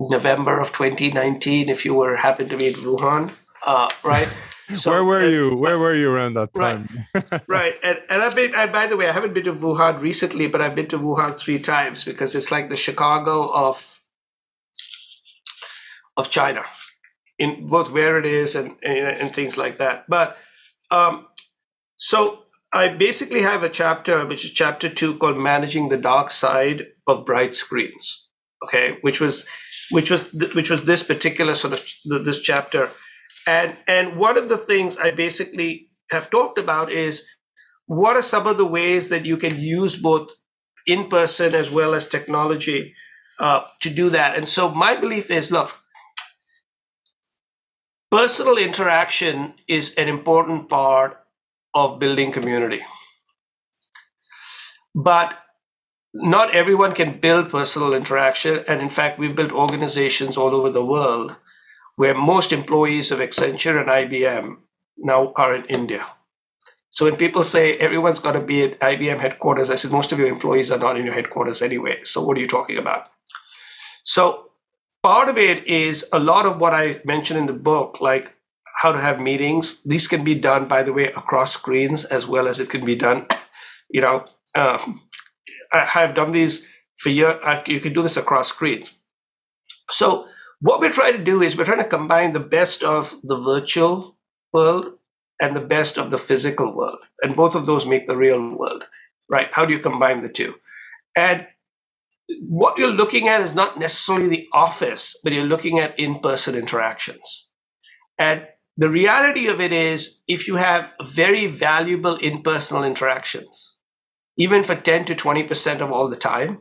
November 0.00 0.60
of 0.60 0.68
2019. 0.68 1.68
If 1.68 1.84
you 1.84 1.94
were 1.94 2.16
happened 2.16 2.50
to 2.50 2.56
be 2.56 2.68
in 2.68 2.74
Wuhan, 2.74 3.32
uh, 3.66 3.88
right? 4.02 4.32
So, 4.74 4.90
Where 4.90 5.04
were 5.04 5.20
and, 5.20 5.30
you? 5.30 5.56
Where 5.56 5.78
were 5.78 5.94
you 5.94 6.10
around 6.10 6.34
that 6.34 6.52
time? 6.52 7.06
Right, 7.14 7.42
right. 7.48 7.74
And, 7.84 8.00
and 8.10 8.20
I've 8.20 8.34
been. 8.34 8.52
And 8.52 8.72
by 8.72 8.88
the 8.88 8.96
way, 8.96 9.08
I 9.08 9.12
haven't 9.12 9.32
been 9.32 9.44
to 9.44 9.52
Wuhan 9.52 10.00
recently, 10.00 10.48
but 10.48 10.60
I've 10.60 10.74
been 10.74 10.88
to 10.88 10.98
Wuhan 10.98 11.38
three 11.38 11.60
times 11.60 12.02
because 12.02 12.34
it's 12.34 12.50
like 12.50 12.68
the 12.68 12.74
Chicago 12.74 13.46
of 13.46 14.02
of 16.16 16.30
China, 16.30 16.62
in 17.38 17.68
both 17.68 17.90
where 17.90 18.18
it 18.18 18.26
is 18.26 18.56
and 18.56 18.76
and, 18.82 19.20
and 19.20 19.34
things 19.34 19.56
like 19.56 19.78
that. 19.78 20.04
But 20.08 20.36
um, 20.90 21.26
so 21.96 22.42
I 22.72 22.88
basically 22.88 23.42
have 23.42 23.62
a 23.62 23.68
chapter, 23.68 24.26
which 24.26 24.44
is 24.44 24.52
chapter 24.52 24.88
two, 24.88 25.16
called 25.18 25.36
"Managing 25.36 25.88
the 25.88 25.96
Dark 25.98 26.30
Side 26.30 26.86
of 27.06 27.26
Bright 27.26 27.54
Screens." 27.54 28.28
Okay, 28.64 28.98
which 29.02 29.20
was 29.20 29.46
which 29.90 30.10
was 30.10 30.30
th- 30.30 30.54
which 30.54 30.70
was 30.70 30.84
this 30.84 31.02
particular 31.02 31.54
sort 31.54 31.74
of 31.74 31.80
th- 31.80 32.24
this 32.24 32.40
chapter, 32.40 32.88
and 33.46 33.76
and 33.86 34.16
one 34.16 34.38
of 34.38 34.48
the 34.48 34.58
things 34.58 34.96
I 34.96 35.10
basically 35.10 35.90
have 36.10 36.30
talked 36.30 36.58
about 36.58 36.90
is 36.90 37.26
what 37.86 38.16
are 38.16 38.22
some 38.22 38.46
of 38.46 38.56
the 38.56 38.66
ways 38.66 39.08
that 39.08 39.24
you 39.24 39.36
can 39.36 39.60
use 39.60 39.96
both 39.96 40.32
in 40.86 41.08
person 41.08 41.54
as 41.54 41.70
well 41.70 41.94
as 41.94 42.08
technology 42.08 42.94
uh, 43.38 43.62
to 43.80 43.90
do 43.90 44.08
that. 44.10 44.36
And 44.36 44.48
so 44.48 44.68
my 44.68 44.96
belief 44.96 45.30
is, 45.30 45.50
look, 45.50 45.70
personal 48.16 48.56
interaction 48.56 49.52
is 49.68 49.92
an 49.98 50.08
important 50.08 50.70
part 50.70 51.18
of 51.74 51.98
building 51.98 52.32
community. 52.32 52.80
But 54.94 55.38
not 56.14 56.54
everyone 56.54 56.94
can 56.94 57.20
build 57.20 57.50
personal 57.50 57.92
interaction. 57.92 58.64
And 58.66 58.80
in 58.80 58.88
fact, 58.88 59.18
we've 59.18 59.36
built 59.36 59.52
organizations 59.52 60.38
all 60.38 60.54
over 60.54 60.70
the 60.70 60.82
world 60.82 61.36
where 61.96 62.14
most 62.14 62.54
employees 62.54 63.10
of 63.10 63.18
Accenture 63.18 63.78
and 63.78 63.90
IBM 63.90 64.56
now 64.96 65.34
are 65.36 65.54
in 65.54 65.66
India. 65.66 66.06
So 66.88 67.04
when 67.04 67.16
people 67.16 67.42
say 67.42 67.76
everyone's 67.76 68.18
got 68.18 68.32
to 68.32 68.40
be 68.40 68.62
at 68.62 68.80
IBM 68.80 69.18
headquarters, 69.18 69.68
I 69.68 69.74
said 69.74 69.92
most 69.92 70.10
of 70.12 70.18
your 70.18 70.28
employees 70.28 70.72
are 70.72 70.78
not 70.78 70.96
in 70.96 71.04
your 71.04 71.14
headquarters 71.14 71.60
anyway. 71.60 71.98
So 72.04 72.24
what 72.24 72.38
are 72.38 72.40
you 72.40 72.48
talking 72.48 72.78
about? 72.78 73.08
So 74.04 74.52
part 75.06 75.28
of 75.28 75.38
it 75.38 75.64
is 75.68 76.04
a 76.12 76.18
lot 76.18 76.46
of 76.46 76.58
what 76.58 76.74
I 76.74 77.00
mentioned 77.04 77.38
in 77.38 77.46
the 77.46 77.52
book, 77.52 78.00
like 78.00 78.34
how 78.82 78.90
to 78.90 78.98
have 78.98 79.20
meetings. 79.20 79.80
These 79.84 80.08
can 80.08 80.24
be 80.24 80.34
done, 80.34 80.66
by 80.66 80.82
the 80.82 80.92
way, 80.92 81.12
across 81.12 81.52
screens 81.52 82.04
as 82.04 82.26
well 82.26 82.48
as 82.48 82.58
it 82.58 82.70
can 82.70 82.84
be 82.84 82.96
done. 82.96 83.26
You 83.88 84.00
know, 84.00 84.24
uh, 84.52 84.84
I 85.72 85.84
have 85.84 86.16
done 86.16 86.32
these 86.32 86.66
for 86.96 87.08
years. 87.08 87.36
You 87.68 87.78
can 87.78 87.92
do 87.92 88.02
this 88.02 88.16
across 88.16 88.48
screens. 88.48 88.92
So 89.90 90.26
what 90.60 90.80
we're 90.80 90.90
trying 90.90 91.16
to 91.18 91.22
do 91.22 91.40
is 91.40 91.56
we're 91.56 91.66
trying 91.66 91.84
to 91.84 91.88
combine 91.96 92.32
the 92.32 92.40
best 92.40 92.82
of 92.82 93.14
the 93.22 93.38
virtual 93.38 94.18
world 94.52 94.98
and 95.40 95.54
the 95.54 95.60
best 95.60 95.98
of 95.98 96.10
the 96.10 96.18
physical 96.18 96.76
world, 96.76 96.98
and 97.22 97.36
both 97.36 97.54
of 97.54 97.64
those 97.64 97.86
make 97.86 98.08
the 98.08 98.16
real 98.16 98.40
world, 98.56 98.82
right? 99.30 99.50
How 99.52 99.64
do 99.64 99.72
you 99.72 99.78
combine 99.78 100.22
the 100.22 100.32
two? 100.40 100.56
And 101.14 101.46
what 102.48 102.78
you're 102.78 102.90
looking 102.90 103.28
at 103.28 103.40
is 103.40 103.54
not 103.54 103.78
necessarily 103.78 104.28
the 104.28 104.48
office, 104.52 105.18
but 105.22 105.32
you're 105.32 105.44
looking 105.44 105.78
at 105.78 105.98
in-person 105.98 106.54
interactions. 106.54 107.48
And 108.18 108.46
the 108.76 108.90
reality 108.90 109.46
of 109.46 109.60
it 109.60 109.72
is, 109.72 110.22
if 110.26 110.46
you 110.48 110.56
have 110.56 110.90
very 111.02 111.46
valuable 111.46 112.16
in-personal 112.16 112.84
interactions, 112.84 113.78
even 114.36 114.62
for 114.62 114.74
10 114.74 115.04
to 115.06 115.14
20% 115.14 115.80
of 115.80 115.90
all 115.90 116.08
the 116.08 116.16
time, 116.16 116.60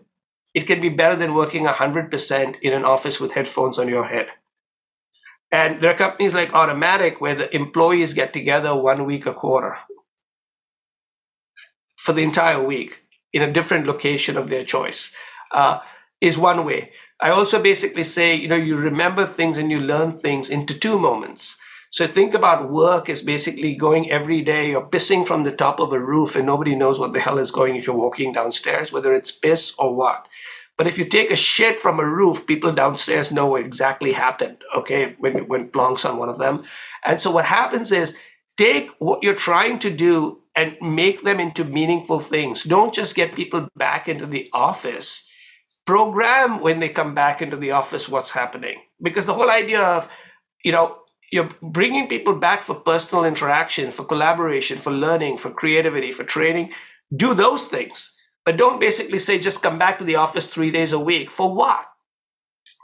it 0.54 0.68
can 0.68 0.80
be 0.80 0.90
better 0.90 1.16
than 1.16 1.34
working 1.34 1.66
100% 1.66 2.56
in 2.62 2.74
an 2.74 2.86
office 2.86 3.20
with 3.20 3.34
headphones 3.34 3.78
on 3.78 3.90
your 3.90 4.06
head. 4.06 4.28
And 5.52 5.82
there 5.82 5.92
are 5.92 5.98
companies 5.98 6.34
like 6.34 6.52
Automattic 6.52 7.20
where 7.20 7.36
the 7.36 7.54
employees 7.54 8.14
get 8.14 8.34
together 8.34 8.76
one 8.76 9.06
week 9.06 9.26
a 9.26 9.34
quarter 9.34 9.78
for 11.98 12.14
the 12.14 12.24
entire 12.24 12.64
week 12.64 13.02
in 13.34 13.42
a 13.42 13.52
different 13.52 13.86
location 13.86 14.38
of 14.38 14.50
their 14.50 14.64
choice, 14.64 15.14
uh, 15.56 15.80
is 16.22 16.38
one 16.38 16.66
way. 16.66 16.92
I 17.20 17.30
also 17.30 17.62
basically 17.62 18.04
say, 18.04 18.36
you 18.36 18.48
know, 18.48 18.56
you 18.56 18.76
remember 18.76 19.26
things 19.26 19.58
and 19.58 19.72
you 19.72 19.80
learn 19.80 20.12
things 20.14 20.50
into 20.50 20.78
two 20.78 21.00
moments. 21.00 21.58
So 21.92 22.08
think 22.08 22.34
about 22.34 22.70
work 22.70 23.10
as 23.10 23.22
basically 23.22 23.74
going 23.76 24.12
every 24.12 24.42
day, 24.42 24.72
you're 24.72 24.86
pissing 24.86 25.26
from 25.26 25.44
the 25.44 25.52
top 25.52 25.80
of 25.80 25.94
a 25.94 26.00
roof 26.00 26.36
and 26.36 26.46
nobody 26.46 26.76
knows 26.76 27.00
what 27.00 27.14
the 27.14 27.22
hell 27.22 27.38
is 27.38 27.52
going 27.52 27.78
if 27.78 27.88
you're 27.88 27.96
walking 27.96 28.34
downstairs, 28.34 28.92
whether 28.92 29.14
it's 29.14 29.32
piss 29.32 29.74
or 29.80 29.96
what. 29.96 30.28
But 30.78 30.88
if 30.88 30.98
you 30.98 31.06
take 31.06 31.32
a 31.32 31.38
shit 31.38 31.80
from 31.80 32.02
a 32.02 32.06
roof, 32.06 32.46
people 32.46 32.74
downstairs 32.74 33.32
know 33.32 33.46
what 33.46 33.62
exactly 33.62 34.12
happened, 34.12 34.58
okay, 34.76 35.16
when 35.20 35.38
it 35.38 35.48
went 35.48 35.74
on 35.74 36.18
one 36.18 36.28
of 36.28 36.38
them. 36.38 36.64
And 37.06 37.22
so 37.22 37.32
what 37.32 37.46
happens 37.46 37.94
is 37.94 38.18
take 38.58 38.92
what 39.00 39.24
you're 39.24 39.34
trying 39.34 39.80
to 39.80 39.90
do 39.90 40.42
and 40.54 40.76
make 40.82 41.22
them 41.22 41.40
into 41.40 41.64
meaningful 41.64 42.20
things. 42.20 42.64
Don't 42.64 42.94
just 42.94 43.16
get 43.16 43.36
people 43.36 43.70
back 43.78 44.10
into 44.10 44.26
the 44.26 44.50
office. 44.52 45.25
Program 45.86 46.60
when 46.62 46.80
they 46.80 46.90
come 46.90 47.14
back 47.14 47.42
into 47.42 47.58
the 47.58 47.72
office 47.72 48.10
what's 48.10 48.32
happening. 48.32 48.82
Because 49.02 49.26
the 49.26 49.34
whole 49.34 49.52
idea 49.52 49.82
of, 49.82 50.10
you 50.64 50.72
know, 50.72 50.98
you're 51.32 51.50
bringing 51.62 52.08
people 52.08 52.36
back 52.36 52.62
for 52.62 52.76
personal 52.76 53.26
interaction, 53.26 53.92
for 53.92 54.06
collaboration, 54.06 54.78
for 54.78 54.92
learning, 54.92 55.38
for 55.38 55.52
creativity, 55.52 56.12
for 56.12 56.24
training. 56.24 56.72
Do 57.16 57.34
those 57.34 57.68
things, 57.68 58.16
but 58.46 58.58
don't 58.58 58.80
basically 58.80 59.20
say 59.20 59.38
just 59.38 59.64
come 59.64 59.78
back 59.78 59.98
to 60.00 60.04
the 60.04 60.16
office 60.16 60.54
three 60.54 60.72
days 60.72 60.92
a 60.92 61.00
week. 61.00 61.30
For 61.30 61.54
what? 61.54 61.86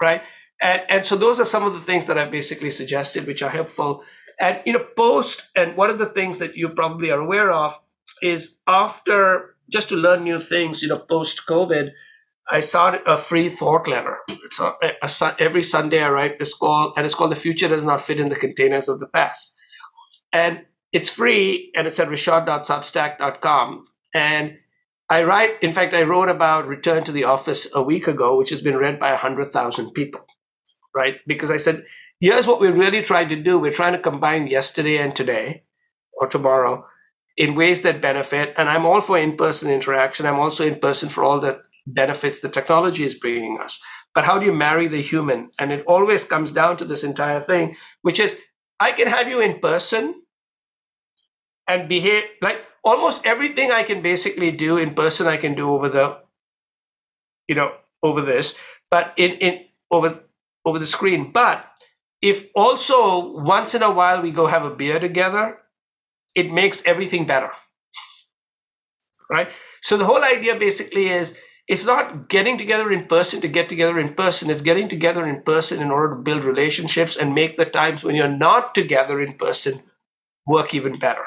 Right? 0.02 0.22
And, 0.62 0.82
and 0.90 1.06
so 1.06 1.16
those 1.16 1.40
are 1.40 1.46
some 1.46 1.64
of 1.64 1.74
the 1.74 1.80
things 1.80 2.08
that 2.08 2.18
I've 2.18 2.32
basically 2.32 2.70
suggested, 2.70 3.26
which 3.26 3.42
are 3.42 3.50
helpful. 3.50 4.04
And 4.40 4.62
you 4.66 4.74
know, 4.74 4.86
post 4.96 5.44
and 5.56 5.76
one 5.76 5.90
of 5.90 5.98
the 5.98 6.06
things 6.06 6.40
that 6.40 6.56
you 6.56 6.70
probably 6.70 7.12
are 7.12 7.20
aware 7.20 7.52
of 7.52 7.80
is 8.22 8.60
after 8.68 9.56
just 9.72 9.90
to 9.90 9.96
learn 9.96 10.24
new 10.24 10.40
things, 10.40 10.82
you 10.82 10.88
know, 10.88 11.00
post 11.00 11.48
COVID, 11.48 11.92
I 12.52 12.60
saw 12.60 12.98
a 13.06 13.16
free 13.16 13.48
thought 13.48 13.88
letter. 13.88 14.18
It's 14.28 14.60
a, 14.60 14.76
a, 14.84 14.94
a, 15.02 15.36
every 15.40 15.64
Sunday 15.64 16.04
I 16.04 16.10
write 16.10 16.36
It's 16.42 16.54
called, 16.54 16.94
and 16.98 17.06
it's 17.06 17.16
called 17.16 17.32
"The 17.32 17.38
Future 17.38 17.70
Does 17.70 17.84
Not 17.84 18.02
Fit 18.02 18.20
in 18.20 18.28
the 18.28 18.36
Containers 18.36 18.90
of 18.90 19.00
the 19.00 19.08
Past," 19.08 19.56
and 20.34 20.66
it's 20.92 21.08
free, 21.08 21.72
and 21.76 21.88
it's 21.88 22.00
at 22.00 22.10
rishad.substack.com. 22.10 23.84
And 24.14 24.58
I 25.10 25.24
write, 25.24 25.52
in 25.64 25.72
fact, 25.72 25.94
I 25.94 26.02
wrote 26.02 26.28
about 26.28 26.68
return 26.68 27.06
to 27.06 27.14
the 27.14 27.24
office 27.24 27.74
a 27.74 27.82
week 27.82 28.08
ago, 28.08 28.38
which 28.38 28.50
has 28.50 28.62
been 28.62 28.78
read 28.78 29.00
by 29.00 29.16
hundred 29.16 29.54
thousand 29.54 29.92
people, 29.92 30.26
right? 30.94 31.16
Because 31.26 31.52
I 31.52 31.58
said, 31.58 31.86
here's 32.20 32.48
what 32.48 32.60
we're 32.60 32.76
really 32.76 33.02
trying 33.02 33.30
to 33.30 33.42
do: 33.42 33.58
we're 33.58 33.72
trying 33.72 33.94
to 33.94 34.00
combine 34.00 34.48
yesterday 34.48 34.98
and 34.98 35.16
today, 35.16 35.64
or 36.12 36.28
tomorrow, 36.28 36.86
in 37.38 37.56
ways 37.56 37.82
that 37.84 38.02
benefit. 38.02 38.54
And 38.58 38.68
I'm 38.68 38.86
all 38.86 39.00
for 39.00 39.18
in-person 39.18 39.72
interaction. 39.72 40.26
I'm 40.26 40.40
also 40.40 40.68
in 40.68 40.82
person 40.82 41.08
for 41.08 41.24
all 41.24 41.40
that 41.40 41.62
benefits 41.88 42.40
the 42.40 42.50
technology 42.50 43.04
is 43.04 43.16
bringing 43.16 43.60
us. 43.60 43.82
But 44.14 44.26
how 44.26 44.40
do 44.40 44.46
you 44.46 44.54
marry 44.54 44.88
the 44.88 45.02
human? 45.02 45.52
And 45.58 45.72
it 45.72 45.86
always 45.88 46.26
comes 46.26 46.52
down 46.52 46.78
to 46.78 46.86
this 46.86 47.04
entire 47.04 47.40
thing, 47.40 47.76
which 48.02 48.20
is 48.20 48.38
I 48.80 48.92
can 48.92 49.08
have 49.08 49.28
you 49.28 49.42
in 49.42 49.60
person 49.60 50.16
and 51.68 51.88
behave 51.88 52.24
like 52.42 52.58
almost 52.84 53.26
everything 53.26 53.72
I 53.72 53.84
can 53.84 54.02
basically 54.02 54.52
do 54.52 54.78
in 54.78 54.94
person, 54.94 55.28
I 55.28 55.38
can 55.38 55.56
do 55.56 55.72
over 55.72 55.88
the, 55.88 56.18
you 57.48 57.56
know, 57.56 57.74
over 58.04 58.22
this. 58.22 58.58
But 58.90 59.14
in, 59.18 59.32
in 59.34 59.66
over 59.90 60.20
over 60.66 60.80
the 60.80 60.86
screen. 60.86 61.32
But 61.32 61.66
if 62.22 62.48
also 62.56 63.32
once 63.42 63.74
in 63.74 63.84
a 63.84 63.92
while 63.92 64.22
we 64.22 64.32
go 64.32 64.48
have 64.48 64.64
a 64.66 64.70
beer 64.70 65.00
together, 65.00 65.60
it 66.36 66.52
makes 66.52 66.86
everything 66.86 67.26
better. 67.26 67.52
Right? 69.30 69.50
So 69.82 69.98
the 69.98 70.06
whole 70.06 70.24
idea 70.24 70.56
basically 70.56 71.10
is 71.10 71.38
it's 71.72 71.86
not 71.86 72.28
getting 72.28 72.58
together 72.58 72.92
in 72.92 73.06
person 73.06 73.40
to 73.40 73.48
get 73.48 73.70
together 73.70 73.98
in 73.98 74.14
person. 74.14 74.50
It's 74.50 74.62
getting 74.62 74.90
together 74.90 75.26
in 75.26 75.42
person 75.42 75.82
in 75.82 75.90
order 75.90 76.16
to 76.16 76.22
build 76.22 76.44
relationships 76.44 77.16
and 77.16 77.34
make 77.34 77.56
the 77.56 77.64
times 77.64 78.04
when 78.04 78.14
you're 78.14 78.28
not 78.28 78.76
together 78.76 79.22
in 79.22 79.36
person 79.36 79.82
work 80.46 80.74
even 80.74 81.00
better. 81.00 81.24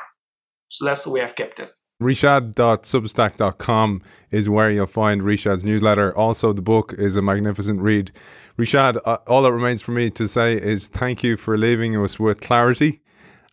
So 0.69 0.85
that's 0.85 1.03
the 1.03 1.09
way 1.09 1.23
I've 1.23 1.35
kept 1.35 1.61
it. 1.61 1.73
Rishad.substack.com 2.03 4.03
is 4.31 4.51
where 4.51 4.71
you'll 4.71 4.87
find 4.87 5.23
Rishad's 5.23 5.65
newsletter. 5.65 6.15
Also, 6.15 6.53
the 6.53 6.61
book 6.61 6.95
is 6.99 7.17
a 7.17 7.23
magnificent 7.23 7.81
read. 7.81 8.13
Rishad, 8.59 8.99
uh, 9.07 9.17
all 9.27 9.45
that 9.45 9.53
remains 9.53 9.81
for 9.81 9.93
me 9.93 10.11
to 10.11 10.29
say 10.29 10.61
is 10.61 10.89
thank 10.89 11.25
you 11.25 11.39
for 11.39 11.57
leaving 11.57 11.97
us 11.97 12.21
with 12.21 12.43
clarity 12.43 13.01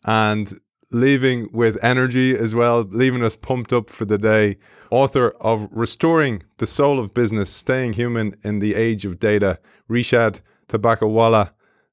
and 0.03 0.59
leaving 0.91 1.49
with 1.51 1.83
energy 1.83 2.35
as 2.35 2.53
well, 2.53 2.81
leaving 2.89 3.23
us 3.23 3.35
pumped 3.35 3.73
up 3.73 3.89
for 3.89 4.05
the 4.05 4.17
day. 4.17 4.57
Author 4.91 5.29
of 5.41 5.67
Restoring 5.71 6.43
the 6.57 6.67
Soul 6.67 6.99
of 6.99 7.13
Business, 7.13 7.49
Staying 7.49 7.93
Human 7.93 8.35
in 8.43 8.59
the 8.59 8.75
Age 8.75 9.05
of 9.05 9.19
Data, 9.19 9.59
Rishad 9.89 10.41
Tobaccowala. 10.67 11.51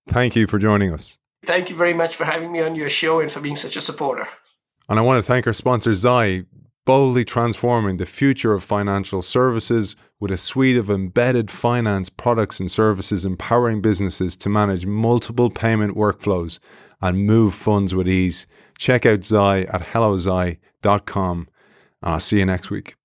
Thank 0.09 0.37
you 0.37 0.47
for 0.47 0.59
joining 0.59 0.93
us. 0.93 1.19
Thank 1.45 1.71
you 1.71 1.77
very 1.77 1.95
much 1.95 2.17
for 2.17 2.25
having 2.25 2.53
me 2.53 2.61
on 2.61 2.75
your 2.75 2.89
show 2.89 3.21
and 3.21 3.31
for 3.31 3.41
being 3.41 3.57
such 3.57 3.77
a 3.77 3.81
supporter. 3.81 4.27
And 4.89 4.99
I 4.99 5.03
want 5.03 5.23
to 5.23 5.27
thank 5.27 5.47
our 5.47 5.53
sponsor, 5.53 5.95
Zai, 5.95 6.45
boldly 6.85 7.25
transforming 7.25 7.99
the 7.99 8.07
future 8.07 8.55
of 8.55 8.65
financial 8.65 9.21
services 9.21 9.95
with 10.19 10.31
a 10.31 10.37
suite 10.39 10.77
of 10.77 10.89
embedded 10.91 11.51
finance 11.51 12.09
products 12.09 12.59
and 12.59 12.71
services 12.71 13.27
empowering 13.27 13.83
businesses 13.83 14.35
to 14.37 14.49
manage 14.49 14.87
multiple 14.87 15.51
payment 15.51 15.95
workflows 15.95 16.59
and 17.01 17.27
move 17.27 17.55
funds 17.55 17.95
with 17.95 18.09
ease. 18.09 18.47
Check 18.79 19.05
out 19.05 19.25
Zai 19.25 19.63
at 19.63 19.83
hellozai.com. 19.83 21.49
And 22.03 22.13
I'll 22.13 22.21
see 22.21 22.39
you 22.39 22.47
next 22.47 22.71
week. 22.71 22.98